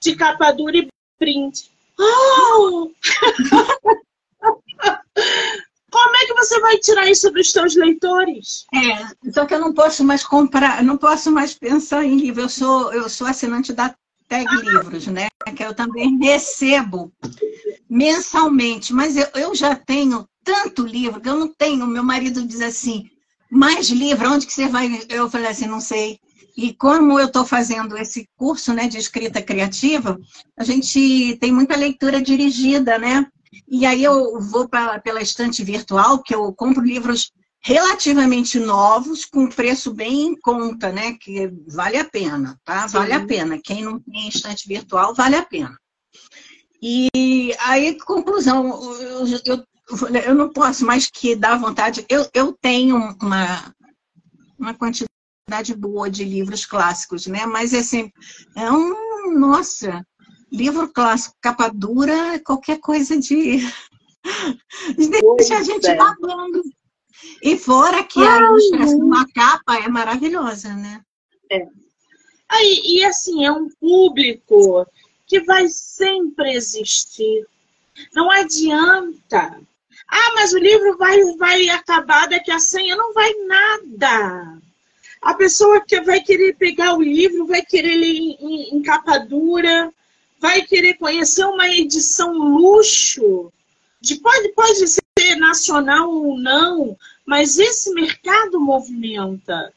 De 0.00 0.16
capa 0.16 0.50
dura 0.50 0.76
e 0.76 0.88
brinde. 1.20 1.70
Oh! 1.96 2.90
Como 5.90 6.16
é 6.16 6.26
que 6.26 6.34
você 6.34 6.60
vai 6.60 6.76
tirar 6.78 7.08
isso 7.08 7.30
dos 7.30 7.52
seus 7.52 7.76
leitores? 7.76 8.66
É, 8.74 9.30
só 9.30 9.46
que 9.46 9.54
eu 9.54 9.60
não 9.60 9.72
posso 9.72 10.02
mais 10.04 10.24
comprar, 10.24 10.82
não 10.82 10.96
posso 10.96 11.30
mais 11.30 11.54
pensar 11.54 12.04
em 12.04 12.16
livro. 12.16 12.42
Eu 12.42 12.48
sou, 12.48 12.92
eu 12.92 13.08
sou 13.08 13.26
assinante 13.26 13.72
da 13.72 13.94
Tag 14.28 14.44
Livros, 14.56 15.06
né? 15.06 15.28
Que 15.54 15.64
eu 15.64 15.72
também 15.72 16.18
recebo 16.18 17.12
mensalmente, 17.88 18.92
mas 18.92 19.16
eu, 19.16 19.28
eu 19.34 19.54
já 19.54 19.76
tenho 19.76 20.28
tanto 20.42 20.84
livro 20.84 21.20
que 21.20 21.28
eu 21.28 21.38
não 21.38 21.48
tenho. 21.48 21.86
Meu 21.86 22.02
marido 22.02 22.44
diz 22.44 22.60
assim: 22.60 23.08
mais 23.50 23.88
livro, 23.88 24.30
onde 24.30 24.46
que 24.46 24.52
você 24.52 24.66
vai? 24.66 25.00
Eu 25.08 25.30
falei 25.30 25.48
assim, 25.48 25.66
não 25.66 25.80
sei. 25.80 26.18
E 26.56 26.72
como 26.72 27.18
eu 27.18 27.26
estou 27.26 27.44
fazendo 27.44 27.96
esse 27.96 28.28
curso 28.36 28.72
né, 28.72 28.86
de 28.88 28.98
escrita 28.98 29.42
criativa, 29.42 30.20
a 30.56 30.64
gente 30.64 31.36
tem 31.40 31.52
muita 31.52 31.76
leitura 31.76 32.20
dirigida, 32.20 32.98
né? 32.98 33.26
E 33.68 33.86
aí 33.86 34.02
eu 34.02 34.40
vou 34.40 34.68
pra, 34.68 34.98
pela 35.00 35.22
estante 35.22 35.62
virtual, 35.62 36.22
que 36.22 36.34
eu 36.34 36.52
compro 36.52 36.84
livros 36.84 37.32
relativamente 37.60 38.60
novos, 38.60 39.24
com 39.24 39.48
preço 39.48 39.92
bem 39.92 40.26
em 40.28 40.40
conta, 40.40 40.92
né? 40.92 41.14
Que 41.14 41.50
vale 41.66 41.96
a 41.96 42.04
pena, 42.04 42.60
tá? 42.64 42.86
Vale 42.86 43.14
Sim. 43.14 43.18
a 43.18 43.26
pena. 43.26 43.58
Quem 43.58 43.82
não 43.82 43.98
tem 43.98 44.28
estante 44.28 44.68
virtual, 44.68 45.14
vale 45.14 45.36
a 45.36 45.42
pena. 45.42 45.78
E 46.82 47.56
aí, 47.60 47.98
conclusão, 48.00 48.94
eu, 49.00 49.26
eu, 49.46 49.64
eu 50.22 50.34
não 50.34 50.50
posso 50.50 50.84
mais 50.84 51.08
que 51.08 51.34
dar 51.34 51.58
vontade. 51.58 52.04
Eu, 52.10 52.28
eu 52.34 52.52
tenho 52.52 52.96
uma, 53.22 53.74
uma 54.58 54.74
quantidade 54.74 55.74
boa 55.74 56.10
de 56.10 56.24
livros 56.24 56.66
clássicos, 56.66 57.26
né? 57.26 57.46
Mas 57.46 57.72
é 57.72 57.78
assim, 57.78 58.12
é 58.54 58.70
um, 58.70 59.38
nossa, 59.38 60.06
livro 60.54 60.88
clássico, 60.88 61.36
capa 61.40 61.68
dura, 61.68 62.38
qualquer 62.40 62.78
coisa 62.78 63.18
de. 63.18 63.58
Deixa 65.36 65.58
a 65.58 65.62
gente 65.62 65.86
é. 65.86 65.96
babando. 65.96 66.62
E 67.42 67.58
fora 67.58 68.04
que 68.04 68.20
a 68.20 68.38
ilustração 68.38 69.06
na 69.06 69.26
capa 69.34 69.76
é 69.76 69.88
maravilhosa, 69.88 70.74
né? 70.74 71.00
É. 71.50 71.66
Aí, 72.48 72.80
e 72.84 73.04
assim, 73.04 73.44
é 73.44 73.50
um 73.50 73.68
público 73.80 74.86
que 75.26 75.40
vai 75.40 75.68
sempre 75.68 76.52
existir. 76.54 77.46
Não 78.12 78.30
adianta. 78.30 79.60
Ah, 80.08 80.32
mas 80.34 80.52
o 80.52 80.58
livro 80.58 80.96
vai, 80.96 81.20
vai 81.36 81.68
acabar 81.70 82.28
daqui 82.28 82.50
a 82.50 82.58
100 82.58 82.92
anos. 82.92 83.04
Não 83.04 83.14
vai 83.14 83.32
nada. 83.46 84.58
A 85.22 85.34
pessoa 85.34 85.80
que 85.80 86.00
vai 86.02 86.20
querer 86.20 86.54
pegar 86.56 86.94
o 86.94 87.02
livro, 87.02 87.46
vai 87.46 87.62
querer 87.62 87.96
ler 87.96 88.14
em, 88.14 88.36
em, 88.40 88.76
em 88.76 88.82
capa 88.82 89.18
dura, 89.18 89.92
vai 90.38 90.62
querer 90.62 90.94
conhecer 90.94 91.44
uma 91.44 91.68
edição 91.68 92.32
luxo, 92.32 93.52
de, 94.00 94.16
pode, 94.16 94.48
pode 94.50 94.86
ser 94.86 95.36
nacional 95.36 96.10
ou 96.10 96.38
não, 96.38 96.96
mas 97.24 97.58
esse 97.58 97.92
mercado 97.94 98.60
movimenta. 98.60 99.72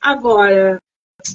Agora, 0.00 0.82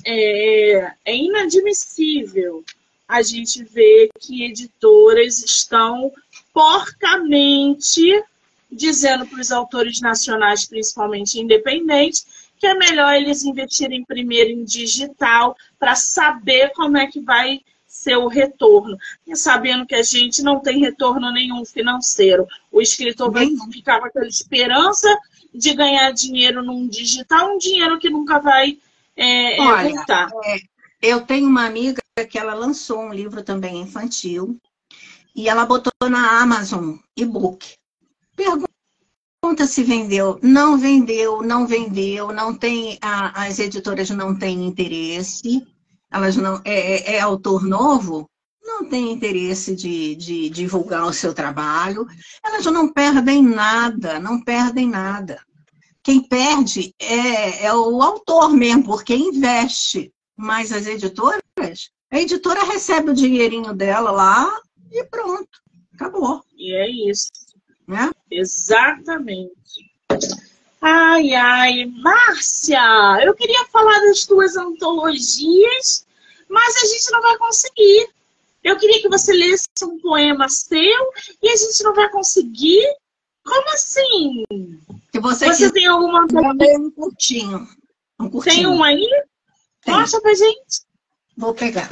é, 0.05 0.91
é 1.05 1.15
inadmissível 1.15 2.63
a 3.07 3.21
gente 3.21 3.63
ver 3.63 4.09
que 4.19 4.43
editoras 4.43 5.39
estão 5.39 6.11
porcamente 6.53 8.23
dizendo 8.69 9.25
para 9.25 9.39
os 9.39 9.51
autores 9.51 10.01
nacionais, 10.01 10.65
principalmente 10.65 11.39
independentes, 11.39 12.27
que 12.59 12.67
é 12.67 12.73
melhor 12.73 13.13
eles 13.15 13.43
investirem 13.43 14.03
primeiro 14.03 14.49
em 14.49 14.63
digital 14.63 15.55
para 15.79 15.95
saber 15.95 16.71
como 16.73 16.97
é 16.97 17.07
que 17.07 17.21
vai 17.21 17.61
seu 18.07 18.25
retorno, 18.27 18.97
e 19.27 19.35
sabendo 19.35 19.85
que 19.85 19.93
a 19.93 20.01
gente 20.01 20.41
não 20.41 20.61
tem 20.61 20.79
retorno 20.79 21.29
nenhum 21.29 21.65
financeiro. 21.65 22.47
O 22.71 22.81
escritor 22.81 23.29
vai 23.29 23.49
ficar 23.69 23.99
com 23.99 24.05
aquela 24.05 24.25
esperança 24.25 25.13
de 25.53 25.73
ganhar 25.73 26.11
dinheiro 26.11 26.63
num 26.63 26.87
digital, 26.87 27.53
um 27.53 27.57
dinheiro 27.57 27.99
que 27.99 28.09
nunca 28.09 28.39
vai 28.39 28.77
é, 29.15 29.57
é 29.57 29.61
Olha, 29.61 29.89
voltar. 29.89 30.29
É, 30.45 30.57
eu 31.01 31.21
tenho 31.21 31.47
uma 31.47 31.65
amiga 31.65 32.01
que 32.29 32.39
ela 32.39 32.53
lançou 32.53 33.01
um 33.01 33.13
livro 33.13 33.43
também 33.43 33.81
infantil 33.81 34.57
e 35.35 35.49
ela 35.49 35.65
botou 35.65 35.91
na 36.09 36.41
Amazon 36.41 36.95
e-book. 37.15 37.75
Pergunta 38.37 39.67
se 39.67 39.83
vendeu. 39.83 40.39
Não 40.41 40.77
vendeu, 40.77 41.41
não 41.41 41.67
vendeu, 41.67 42.31
não 42.31 42.55
tem, 42.55 42.97
a, 43.01 43.45
as 43.45 43.59
editoras 43.59 44.09
não 44.11 44.33
têm 44.33 44.65
interesse 44.65 45.67
elas 46.11 46.35
não 46.35 46.61
é, 46.63 47.13
é, 47.13 47.15
é 47.15 47.19
autor 47.19 47.63
novo, 47.63 48.29
não 48.61 48.85
tem 48.85 49.11
interesse 49.11 49.75
de, 49.75 50.15
de, 50.15 50.49
divulgar 50.49 51.05
o 51.05 51.13
seu 51.13 51.33
trabalho, 51.33 52.05
elas 52.43 52.65
não 52.65 52.91
perdem 52.91 53.41
nada, 53.41 54.19
não 54.19 54.43
perdem 54.43 54.87
nada. 54.89 55.41
Quem 56.03 56.21
perde 56.21 56.93
é, 56.99 57.65
é 57.65 57.73
o 57.73 58.01
autor 58.01 58.53
mesmo, 58.53 58.83
porque 58.85 59.15
investe. 59.15 60.13
Mas 60.35 60.71
as 60.71 60.85
editoras, 60.85 61.41
a 62.11 62.19
editora 62.19 62.63
recebe 62.63 63.11
o 63.11 63.13
dinheirinho 63.13 63.73
dela 63.73 64.11
lá 64.11 64.61
e 64.91 65.03
pronto, 65.05 65.49
acabou. 65.93 66.43
E 66.55 66.73
é 66.73 67.09
isso. 67.09 67.29
Né? 67.87 68.11
Exatamente. 68.29 69.51
Ai, 70.81 71.33
ai, 71.33 71.85
Márcia, 71.85 72.79
eu 73.23 73.33
queria 73.33 73.65
falar 73.65 73.99
das 74.01 74.25
tuas 74.25 74.55
antologias, 74.55 76.05
mas 76.47 76.75
a 76.77 76.85
gente 76.85 77.11
não 77.11 77.21
vai 77.21 77.37
conseguir. 77.37 78.09
Eu 78.63 78.77
queria 78.77 79.01
que 79.01 79.09
você 79.09 79.33
lesse 79.33 79.67
um 79.83 79.99
poema 79.99 80.47
seu 80.49 81.11
e 81.41 81.49
a 81.49 81.55
gente 81.55 81.83
não 81.83 81.93
vai 81.93 82.09
conseguir. 82.09 82.85
Como 83.43 83.69
assim? 83.69 84.43
Se 85.11 85.19
você, 85.19 85.47
você 85.47 85.71
tem 85.71 85.87
alguma 85.87 86.23
antologia? 86.23 86.77
Um 86.77 86.91
curtinho. 86.91 87.67
um 88.19 88.29
curtinho. 88.29 88.55
Tem 88.55 88.67
um 88.67 88.83
aí? 88.83 89.07
Tem. 89.81 89.93
Mostra 89.93 90.21
pra 90.21 90.33
gente. 90.33 90.81
Vou 91.35 91.53
pegar. 91.53 91.89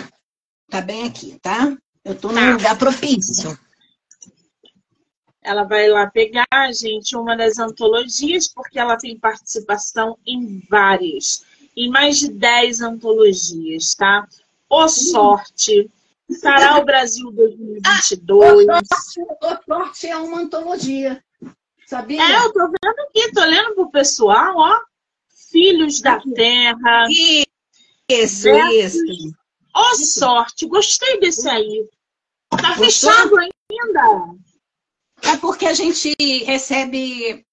Tá 0.69 0.81
bem 0.81 1.07
aqui, 1.07 1.39
tá? 1.41 1.75
Eu 2.03 2.15
tô 2.15 2.29
tá. 2.29 2.33
num 2.35 2.53
lugar 2.53 2.77
propício. 2.77 3.57
Ela 5.45 5.63
vai 5.63 5.87
lá 5.87 6.07
pegar, 6.07 6.47
gente, 6.73 7.15
uma 7.15 7.37
das 7.37 7.59
antologias, 7.59 8.47
porque 8.47 8.79
ela 8.79 8.97
tem 8.97 9.15
participação 9.17 10.17
em 10.25 10.59
várias. 10.67 11.45
em 11.77 11.89
mais 11.89 12.17
de 12.17 12.31
10 12.31 12.81
antologias, 12.81 13.93
tá? 13.93 14.27
O 14.69 14.87
Sorte, 14.87 15.89
Sarau 16.31 16.83
Brasil 16.83 17.29
2022. 17.31 18.67
Ah, 18.69 18.79
o 19.41 19.63
Sorte 19.65 20.07
é 20.07 20.17
uma 20.17 20.39
antologia, 20.39 21.23
sabia? 21.85 22.21
É, 22.21 22.45
eu 22.45 22.51
tô 22.51 22.61
vendo 22.61 22.99
aqui, 23.07 23.31
tô 23.31 23.41
lendo 23.41 23.75
pro 23.75 23.91
pessoal, 23.91 24.55
ó. 24.57 24.79
Filhos 25.51 26.01
da 26.01 26.19
Terra. 26.33 27.07
Isso, 28.09 28.49
isso. 28.49 29.33
Ó 29.75 29.93
Sorte, 29.95 30.65
gostei 30.65 31.19
desse 31.19 31.47
aí. 31.49 31.87
Tá 32.49 32.75
Gostou? 32.75 32.85
fechado 32.85 33.35
ainda. 33.37 34.35
É 35.21 35.37
porque 35.37 35.65
a 35.65 35.73
gente 35.73 36.13
recebe, 36.45 37.45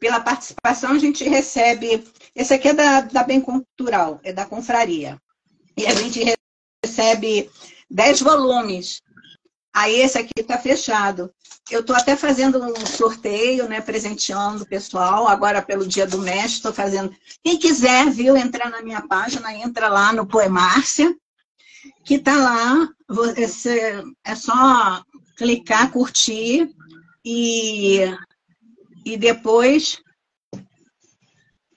pela 0.00 0.20
participação, 0.20 0.92
a 0.92 0.98
gente 0.98 1.24
recebe. 1.24 2.04
Esse 2.34 2.54
aqui 2.54 2.68
é 2.68 2.74
da, 2.74 3.00
da 3.02 3.22
Bem 3.22 3.40
Cultural, 3.40 4.20
é 4.22 4.32
da 4.32 4.46
Confraria. 4.46 5.20
E 5.76 5.86
a 5.86 5.94
gente 5.94 6.22
recebe 6.84 7.50
10 7.90 8.20
volumes. 8.20 9.00
Aí 9.74 10.00
esse 10.00 10.16
aqui 10.16 10.32
está 10.38 10.58
fechado. 10.58 11.30
Eu 11.70 11.80
estou 11.80 11.94
até 11.94 12.16
fazendo 12.16 12.62
um 12.62 12.86
sorteio, 12.86 13.68
né? 13.68 13.80
Presenteando 13.80 14.62
o 14.62 14.66
pessoal. 14.66 15.28
Agora, 15.28 15.60
pelo 15.60 15.86
Dia 15.86 16.06
do 16.06 16.18
Mestre, 16.18 16.52
estou 16.52 16.72
fazendo. 16.72 17.14
Quem 17.44 17.58
quiser, 17.58 18.08
viu, 18.08 18.36
entrar 18.36 18.70
na 18.70 18.82
minha 18.82 19.02
página, 19.02 19.52
entra 19.52 19.88
lá 19.88 20.12
no 20.12 20.26
Poemárcia, 20.26 21.14
que 22.04 22.14
está 22.14 22.36
lá. 22.36 22.88
É 24.24 24.34
só 24.34 25.02
clicar, 25.36 25.92
curtir 25.92 26.74
e, 27.28 27.98
e 29.04 29.18
depois 29.18 30.00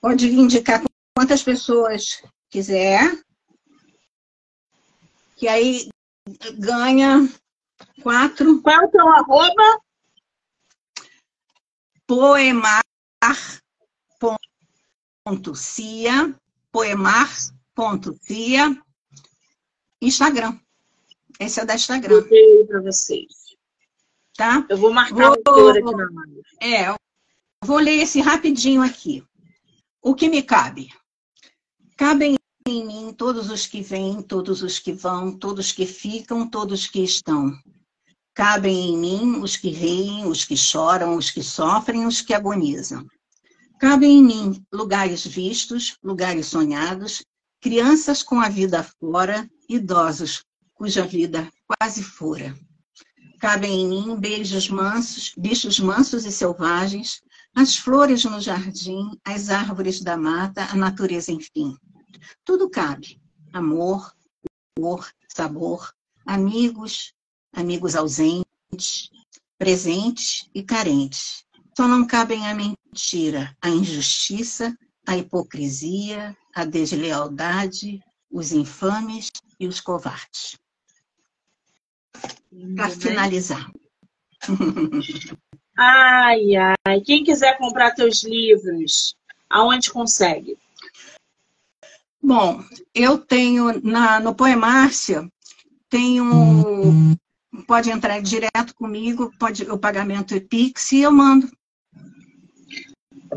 pode 0.00 0.28
indicar 0.28 0.80
quantas 1.12 1.42
pessoas 1.42 2.22
quiser, 2.48 3.20
que 5.34 5.48
aí 5.48 5.88
ganha 6.54 7.28
quatro. 8.00 8.62
Qual 8.62 8.80
é 8.80 8.86
o 8.86 8.90
teu 8.90 9.08
arroba? 9.08 9.80
Poemar.cia, 12.06 12.82
poemar.cia, 16.70 17.32
Instagram. 20.00 20.56
Esse 21.40 21.60
é 21.60 21.64
da 21.64 21.74
Instagram. 21.74 22.20
Botei 22.20 22.64
para 22.66 22.82
vocês. 22.82 23.49
Tá? 24.40 24.64
Eu 24.70 24.78
vou 24.78 24.90
marcar 24.90 25.36
vou, 25.44 25.66
o 25.66 25.68
aqui 25.68 25.82
na 25.82 25.92
live. 25.92 26.42
É, 26.62 26.94
vou 27.62 27.76
ler 27.76 27.98
esse 27.98 28.22
rapidinho 28.22 28.80
aqui. 28.80 29.22
O 30.00 30.14
que 30.14 30.30
me 30.30 30.42
cabe? 30.42 30.88
Cabem 31.94 32.36
em 32.66 32.86
mim 32.86 33.12
todos 33.12 33.50
os 33.50 33.66
que 33.66 33.82
vêm, 33.82 34.22
todos 34.22 34.62
os 34.62 34.78
que 34.78 34.94
vão, 34.94 35.30
todos 35.30 35.72
que 35.72 35.84
ficam, 35.84 36.48
todos 36.48 36.86
que 36.86 37.04
estão. 37.04 37.52
Cabem 38.32 38.94
em 38.94 38.96
mim 38.96 39.40
os 39.42 39.58
que 39.58 39.68
reem, 39.68 40.24
os 40.24 40.42
que 40.42 40.56
choram, 40.56 41.16
os 41.16 41.30
que 41.30 41.42
sofrem, 41.42 42.06
os 42.06 42.22
que 42.22 42.32
agonizam. 42.32 43.06
Cabem 43.78 44.20
em 44.20 44.24
mim 44.24 44.66
lugares 44.72 45.26
vistos, 45.26 45.98
lugares 46.02 46.46
sonhados, 46.46 47.22
crianças 47.60 48.22
com 48.22 48.40
a 48.40 48.48
vida 48.48 48.82
fora, 48.98 49.46
idosos 49.68 50.42
cuja 50.72 51.06
vida 51.06 51.46
quase 51.66 52.02
fora. 52.02 52.56
Cabem 53.40 53.72
em 53.72 53.88
mim 53.88 54.20
beijos 54.20 54.68
mansos, 54.68 55.32
bichos 55.34 55.80
mansos 55.80 56.26
e 56.26 56.30
selvagens, 56.30 57.22
as 57.56 57.74
flores 57.74 58.22
no 58.22 58.38
jardim, 58.38 59.18
as 59.24 59.48
árvores 59.48 60.02
da 60.02 60.14
mata, 60.14 60.66
a 60.70 60.76
natureza, 60.76 61.32
enfim. 61.32 61.74
Tudo 62.44 62.68
cabe. 62.68 63.18
Amor, 63.50 64.14
cor, 64.78 65.10
sabor, 65.26 65.90
amigos, 66.26 67.14
amigos 67.54 67.96
ausentes, 67.96 69.08
presentes 69.58 70.46
e 70.54 70.62
carentes. 70.62 71.42
Só 71.74 71.88
não 71.88 72.06
cabem 72.06 72.46
a 72.46 72.54
mentira, 72.54 73.56
a 73.62 73.70
injustiça, 73.70 74.76
a 75.06 75.16
hipocrisia, 75.16 76.36
a 76.54 76.66
deslealdade, 76.66 78.00
os 78.30 78.52
infames 78.52 79.30
e 79.58 79.66
os 79.66 79.80
covardes 79.80 80.60
para 82.76 82.90
finalizar. 82.90 83.70
Ai, 85.82 86.56
ai. 86.56 87.00
Quem 87.00 87.24
quiser 87.24 87.56
comprar 87.56 87.92
teus 87.92 88.22
livros, 88.22 89.16
aonde 89.48 89.90
consegue? 89.90 90.58
Bom, 92.22 92.62
eu 92.94 93.16
tenho 93.16 93.80
na, 93.82 94.20
no 94.20 94.34
Poemárcia, 94.34 95.26
tenho. 95.88 97.16
Pode 97.66 97.90
entrar 97.90 98.20
direto 98.20 98.74
comigo, 98.74 99.32
pode, 99.38 99.62
o 99.70 99.78
pagamento 99.78 100.34
é 100.34 100.40
Pix 100.40 100.92
e 100.92 101.00
eu 101.00 101.10
mando. 101.10 101.50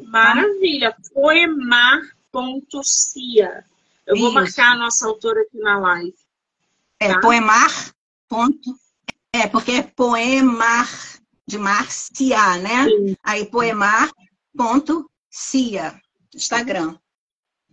Maravilha. 0.08 0.94
Poemar.cia. 1.14 2.04
Eu 4.06 4.16
Isso. 4.16 4.24
vou 4.24 4.34
marcar 4.34 4.74
a 4.74 4.78
nossa 4.78 5.08
autora 5.08 5.40
aqui 5.42 5.60
na 5.60 5.80
live. 5.80 6.14
É 7.00 7.14
tá? 7.14 7.22
Poemar. 8.28 8.52
É, 9.34 9.48
porque 9.48 9.72
é 9.72 9.82
poemar 9.84 10.88
de 11.48 11.58
Marcia, 11.58 12.58
né? 12.58 12.86
Sim. 12.86 13.16
Aí 13.24 13.46
poemar.cia, 13.46 14.12
Instagram. 16.34 16.98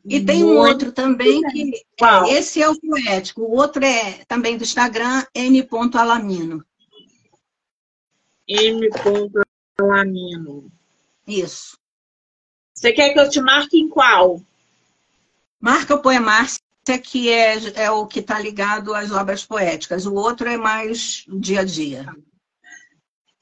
E 0.04 0.24
tem 0.24 0.42
um 0.44 0.56
outro 0.56 0.92
também 0.92 1.42
que 1.42 1.84
é, 2.00 2.32
esse 2.32 2.62
é 2.62 2.68
o 2.68 2.80
poético, 2.80 3.42
o 3.42 3.54
outro 3.54 3.84
é 3.84 4.24
também 4.24 4.56
do 4.56 4.64
Instagram, 4.64 5.24
m.alamino. 5.34 6.64
m.alamino. 8.48 9.52
Isso. 11.26 11.78
Você 12.74 12.92
quer 12.92 13.12
que 13.12 13.20
eu 13.20 13.28
te 13.28 13.40
marque 13.40 13.78
em 13.78 13.88
qual? 13.88 14.40
Marca 15.60 15.94
o 15.94 16.00
Poemar 16.00 16.48
que 16.98 17.30
é, 17.30 17.82
é 17.84 17.90
o 17.90 18.06
que 18.06 18.20
está 18.20 18.38
ligado 18.38 18.94
às 18.94 19.10
obras 19.10 19.44
poéticas, 19.44 20.06
o 20.06 20.14
outro 20.14 20.48
é 20.48 20.56
mais 20.56 21.24
dia 21.28 21.60
a 21.60 21.64
dia. 21.64 22.06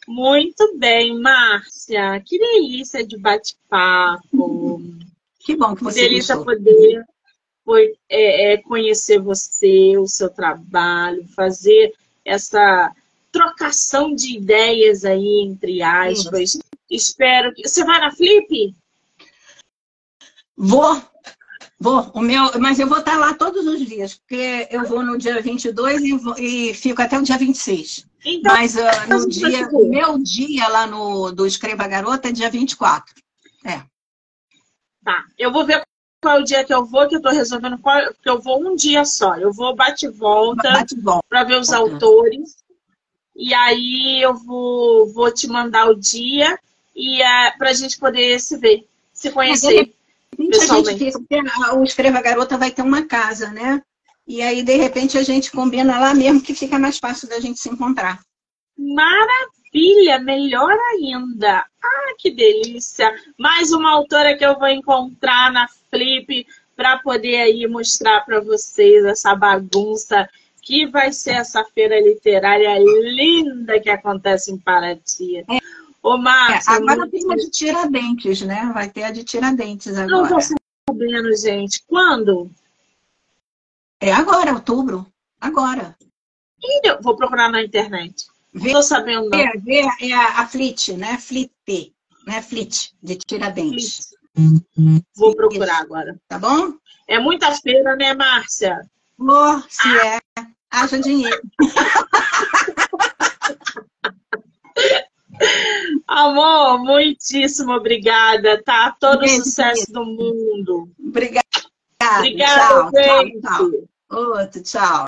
Muito 0.06 0.76
bem, 0.78 1.20
Márcia. 1.20 2.20
Que 2.24 2.38
delícia 2.38 3.06
de 3.06 3.18
bate-papo. 3.18 4.80
Que 5.40 5.54
bom 5.54 5.74
que 5.74 5.84
você 5.84 6.00
Que 6.00 6.08
delícia 6.08 6.36
gostou. 6.36 6.54
poder 6.56 7.04
foi, 7.62 7.94
é, 8.08 8.54
é, 8.54 8.56
conhecer 8.62 9.20
você, 9.20 9.98
o 9.98 10.06
seu 10.06 10.30
trabalho, 10.30 11.28
fazer 11.36 11.92
essa 12.24 12.94
trocação 13.30 14.14
de 14.14 14.38
ideias 14.38 15.04
aí, 15.04 15.42
entre 15.42 15.82
aspas. 15.82 16.52
Sim. 16.52 16.60
Espero 16.90 17.52
que... 17.52 17.68
Você 17.68 17.84
vai 17.84 18.00
na 18.00 18.10
Flip? 18.10 18.74
Vou, 20.56 21.00
Vou, 21.80 22.10
o 22.12 22.20
meu, 22.20 22.58
mas 22.58 22.80
eu 22.80 22.88
vou 22.88 22.98
estar 22.98 23.16
lá 23.16 23.34
todos 23.34 23.64
os 23.64 23.78
dias, 23.86 24.14
porque 24.14 24.66
eu 24.68 24.84
vou 24.84 25.00
no 25.00 25.16
dia 25.16 25.40
22 25.40 26.02
e, 26.02 26.12
vou, 26.16 26.36
e 26.36 26.74
fico 26.74 27.00
até 27.00 27.16
o 27.16 27.22
dia 27.22 27.38
26. 27.38 28.04
Então, 28.24 28.52
mas 28.52 28.74
uh, 28.74 29.08
no 29.08 29.28
dia, 29.28 29.68
o 29.68 29.88
meu 29.88 30.18
dia 30.18 30.66
lá 30.66 30.88
no 30.88 31.30
do 31.30 31.46
Escreva 31.46 31.86
Garota 31.86 32.28
é 32.28 32.32
dia 32.32 32.50
24. 32.50 33.14
É. 33.64 33.80
Tá, 35.04 35.24
eu 35.38 35.52
vou 35.52 35.64
ver 35.64 35.80
qual 36.20 36.38
é 36.38 36.40
o 36.40 36.44
dia 36.44 36.64
que 36.64 36.74
eu 36.74 36.84
vou, 36.84 37.06
que 37.06 37.14
eu 37.14 37.18
estou 37.18 37.32
resolvendo 37.32 37.78
qual, 37.78 38.12
porque 38.12 38.28
eu 38.28 38.40
vou 38.40 38.60
um 38.60 38.74
dia 38.74 39.04
só. 39.04 39.36
Eu 39.36 39.52
vou 39.52 39.76
bate-volta 39.76 40.72
bate 40.72 40.96
para 41.28 41.44
ver 41.44 41.60
os 41.60 41.72
autores. 41.72 42.56
E 43.36 43.54
aí 43.54 44.20
eu 44.20 44.34
vou, 44.34 45.12
vou 45.12 45.32
te 45.32 45.46
mandar 45.46 45.88
o 45.88 45.94
dia 45.94 46.58
e 46.94 47.22
é, 47.22 47.52
para 47.52 47.70
a 47.70 47.72
gente 47.72 47.96
poder 47.96 48.40
se 48.40 48.56
ver, 48.56 48.84
se 49.12 49.30
conhecer 49.30 49.94
pessoalmente. 50.46 50.98
Gente, 50.98 51.16
o 51.74 51.82
Escreva 51.82 52.22
Garota 52.22 52.56
vai 52.56 52.70
ter 52.70 52.82
uma 52.82 53.04
casa, 53.04 53.50
né? 53.50 53.82
E 54.26 54.42
aí, 54.42 54.62
de 54.62 54.76
repente, 54.76 55.16
a 55.16 55.22
gente 55.22 55.50
combina 55.50 55.98
lá 55.98 56.14
mesmo 56.14 56.40
que 56.40 56.54
fica 56.54 56.78
mais 56.78 56.98
fácil 56.98 57.28
da 57.28 57.40
gente 57.40 57.58
se 57.58 57.68
encontrar. 57.68 58.20
Maravilha! 58.76 60.18
Melhor 60.20 60.76
ainda! 60.92 61.64
Ah, 61.82 62.14
que 62.18 62.30
delícia! 62.30 63.10
Mais 63.38 63.72
uma 63.72 63.90
autora 63.90 64.36
que 64.36 64.44
eu 64.44 64.58
vou 64.58 64.68
encontrar 64.68 65.50
na 65.50 65.66
Flip 65.90 66.46
para 66.76 66.98
poder 66.98 67.40
aí 67.40 67.66
mostrar 67.66 68.20
para 68.20 68.40
vocês 68.40 69.04
essa 69.04 69.34
bagunça 69.34 70.28
que 70.62 70.86
vai 70.86 71.12
ser 71.12 71.30
essa 71.30 71.64
feira 71.64 71.98
literária 71.98 72.78
linda 72.78 73.80
que 73.80 73.88
acontece 73.88 74.52
em 74.52 74.58
Paraty. 74.58 75.38
É. 75.38 75.44
Ô, 76.02 76.16
Márcia, 76.16 76.72
é, 76.72 76.76
agora 76.76 77.10
tem 77.10 77.30
a 77.30 77.36
de 77.36 77.50
Tiradentes, 77.50 78.40
né? 78.42 78.70
Vai 78.72 78.88
ter 78.88 79.02
a 79.02 79.10
de 79.10 79.24
Tiradentes 79.24 79.96
agora. 79.96 80.06
Não 80.06 80.38
estou 80.38 80.56
sabendo, 80.88 81.36
gente. 81.36 81.82
Quando? 81.86 82.50
É 84.00 84.12
agora, 84.12 84.54
outubro. 84.54 85.06
Agora. 85.40 85.96
Eu 86.84 87.02
vou 87.02 87.16
procurar 87.16 87.50
na 87.50 87.62
internet. 87.62 88.26
Não 88.52 88.66
estou 88.66 88.82
sabendo, 88.82 89.28
não. 89.28 89.38
É, 89.38 89.52
é 90.00 90.12
a, 90.12 90.40
a 90.40 90.46
Flit, 90.46 90.92
né? 90.94 91.18
Flit, 91.18 91.52
né? 92.26 92.42
Flit, 92.42 92.94
de 93.02 93.16
Tiradentes. 93.16 94.14
Vou 95.16 95.34
procurar 95.34 95.80
agora. 95.80 96.18
Tá 96.28 96.38
bom? 96.38 96.74
É 97.06 97.18
muita 97.18 97.54
feira, 97.56 97.96
né, 97.96 98.14
Márcia? 98.14 98.88
Oh, 99.18 99.60
se 99.68 99.88
ah. 99.88 100.06
é. 100.06 100.20
Haja 100.70 101.00
dinheiro. 101.00 101.42
Amor, 106.06 106.78
muitíssimo 106.78 107.72
obrigada, 107.72 108.62
tá? 108.62 108.96
Todo 108.98 109.24
o 109.24 109.28
sucesso 109.28 109.92
do 109.92 110.04
mundo. 110.04 110.90
Obrigada. 110.98 111.46
Obrigada, 112.18 112.90
tchau, 112.90 112.90
gente. 112.94 113.40
Tchau, 113.40 113.70
tchau. 113.70 113.88
Outro, 114.10 114.62
tchau. 114.62 115.06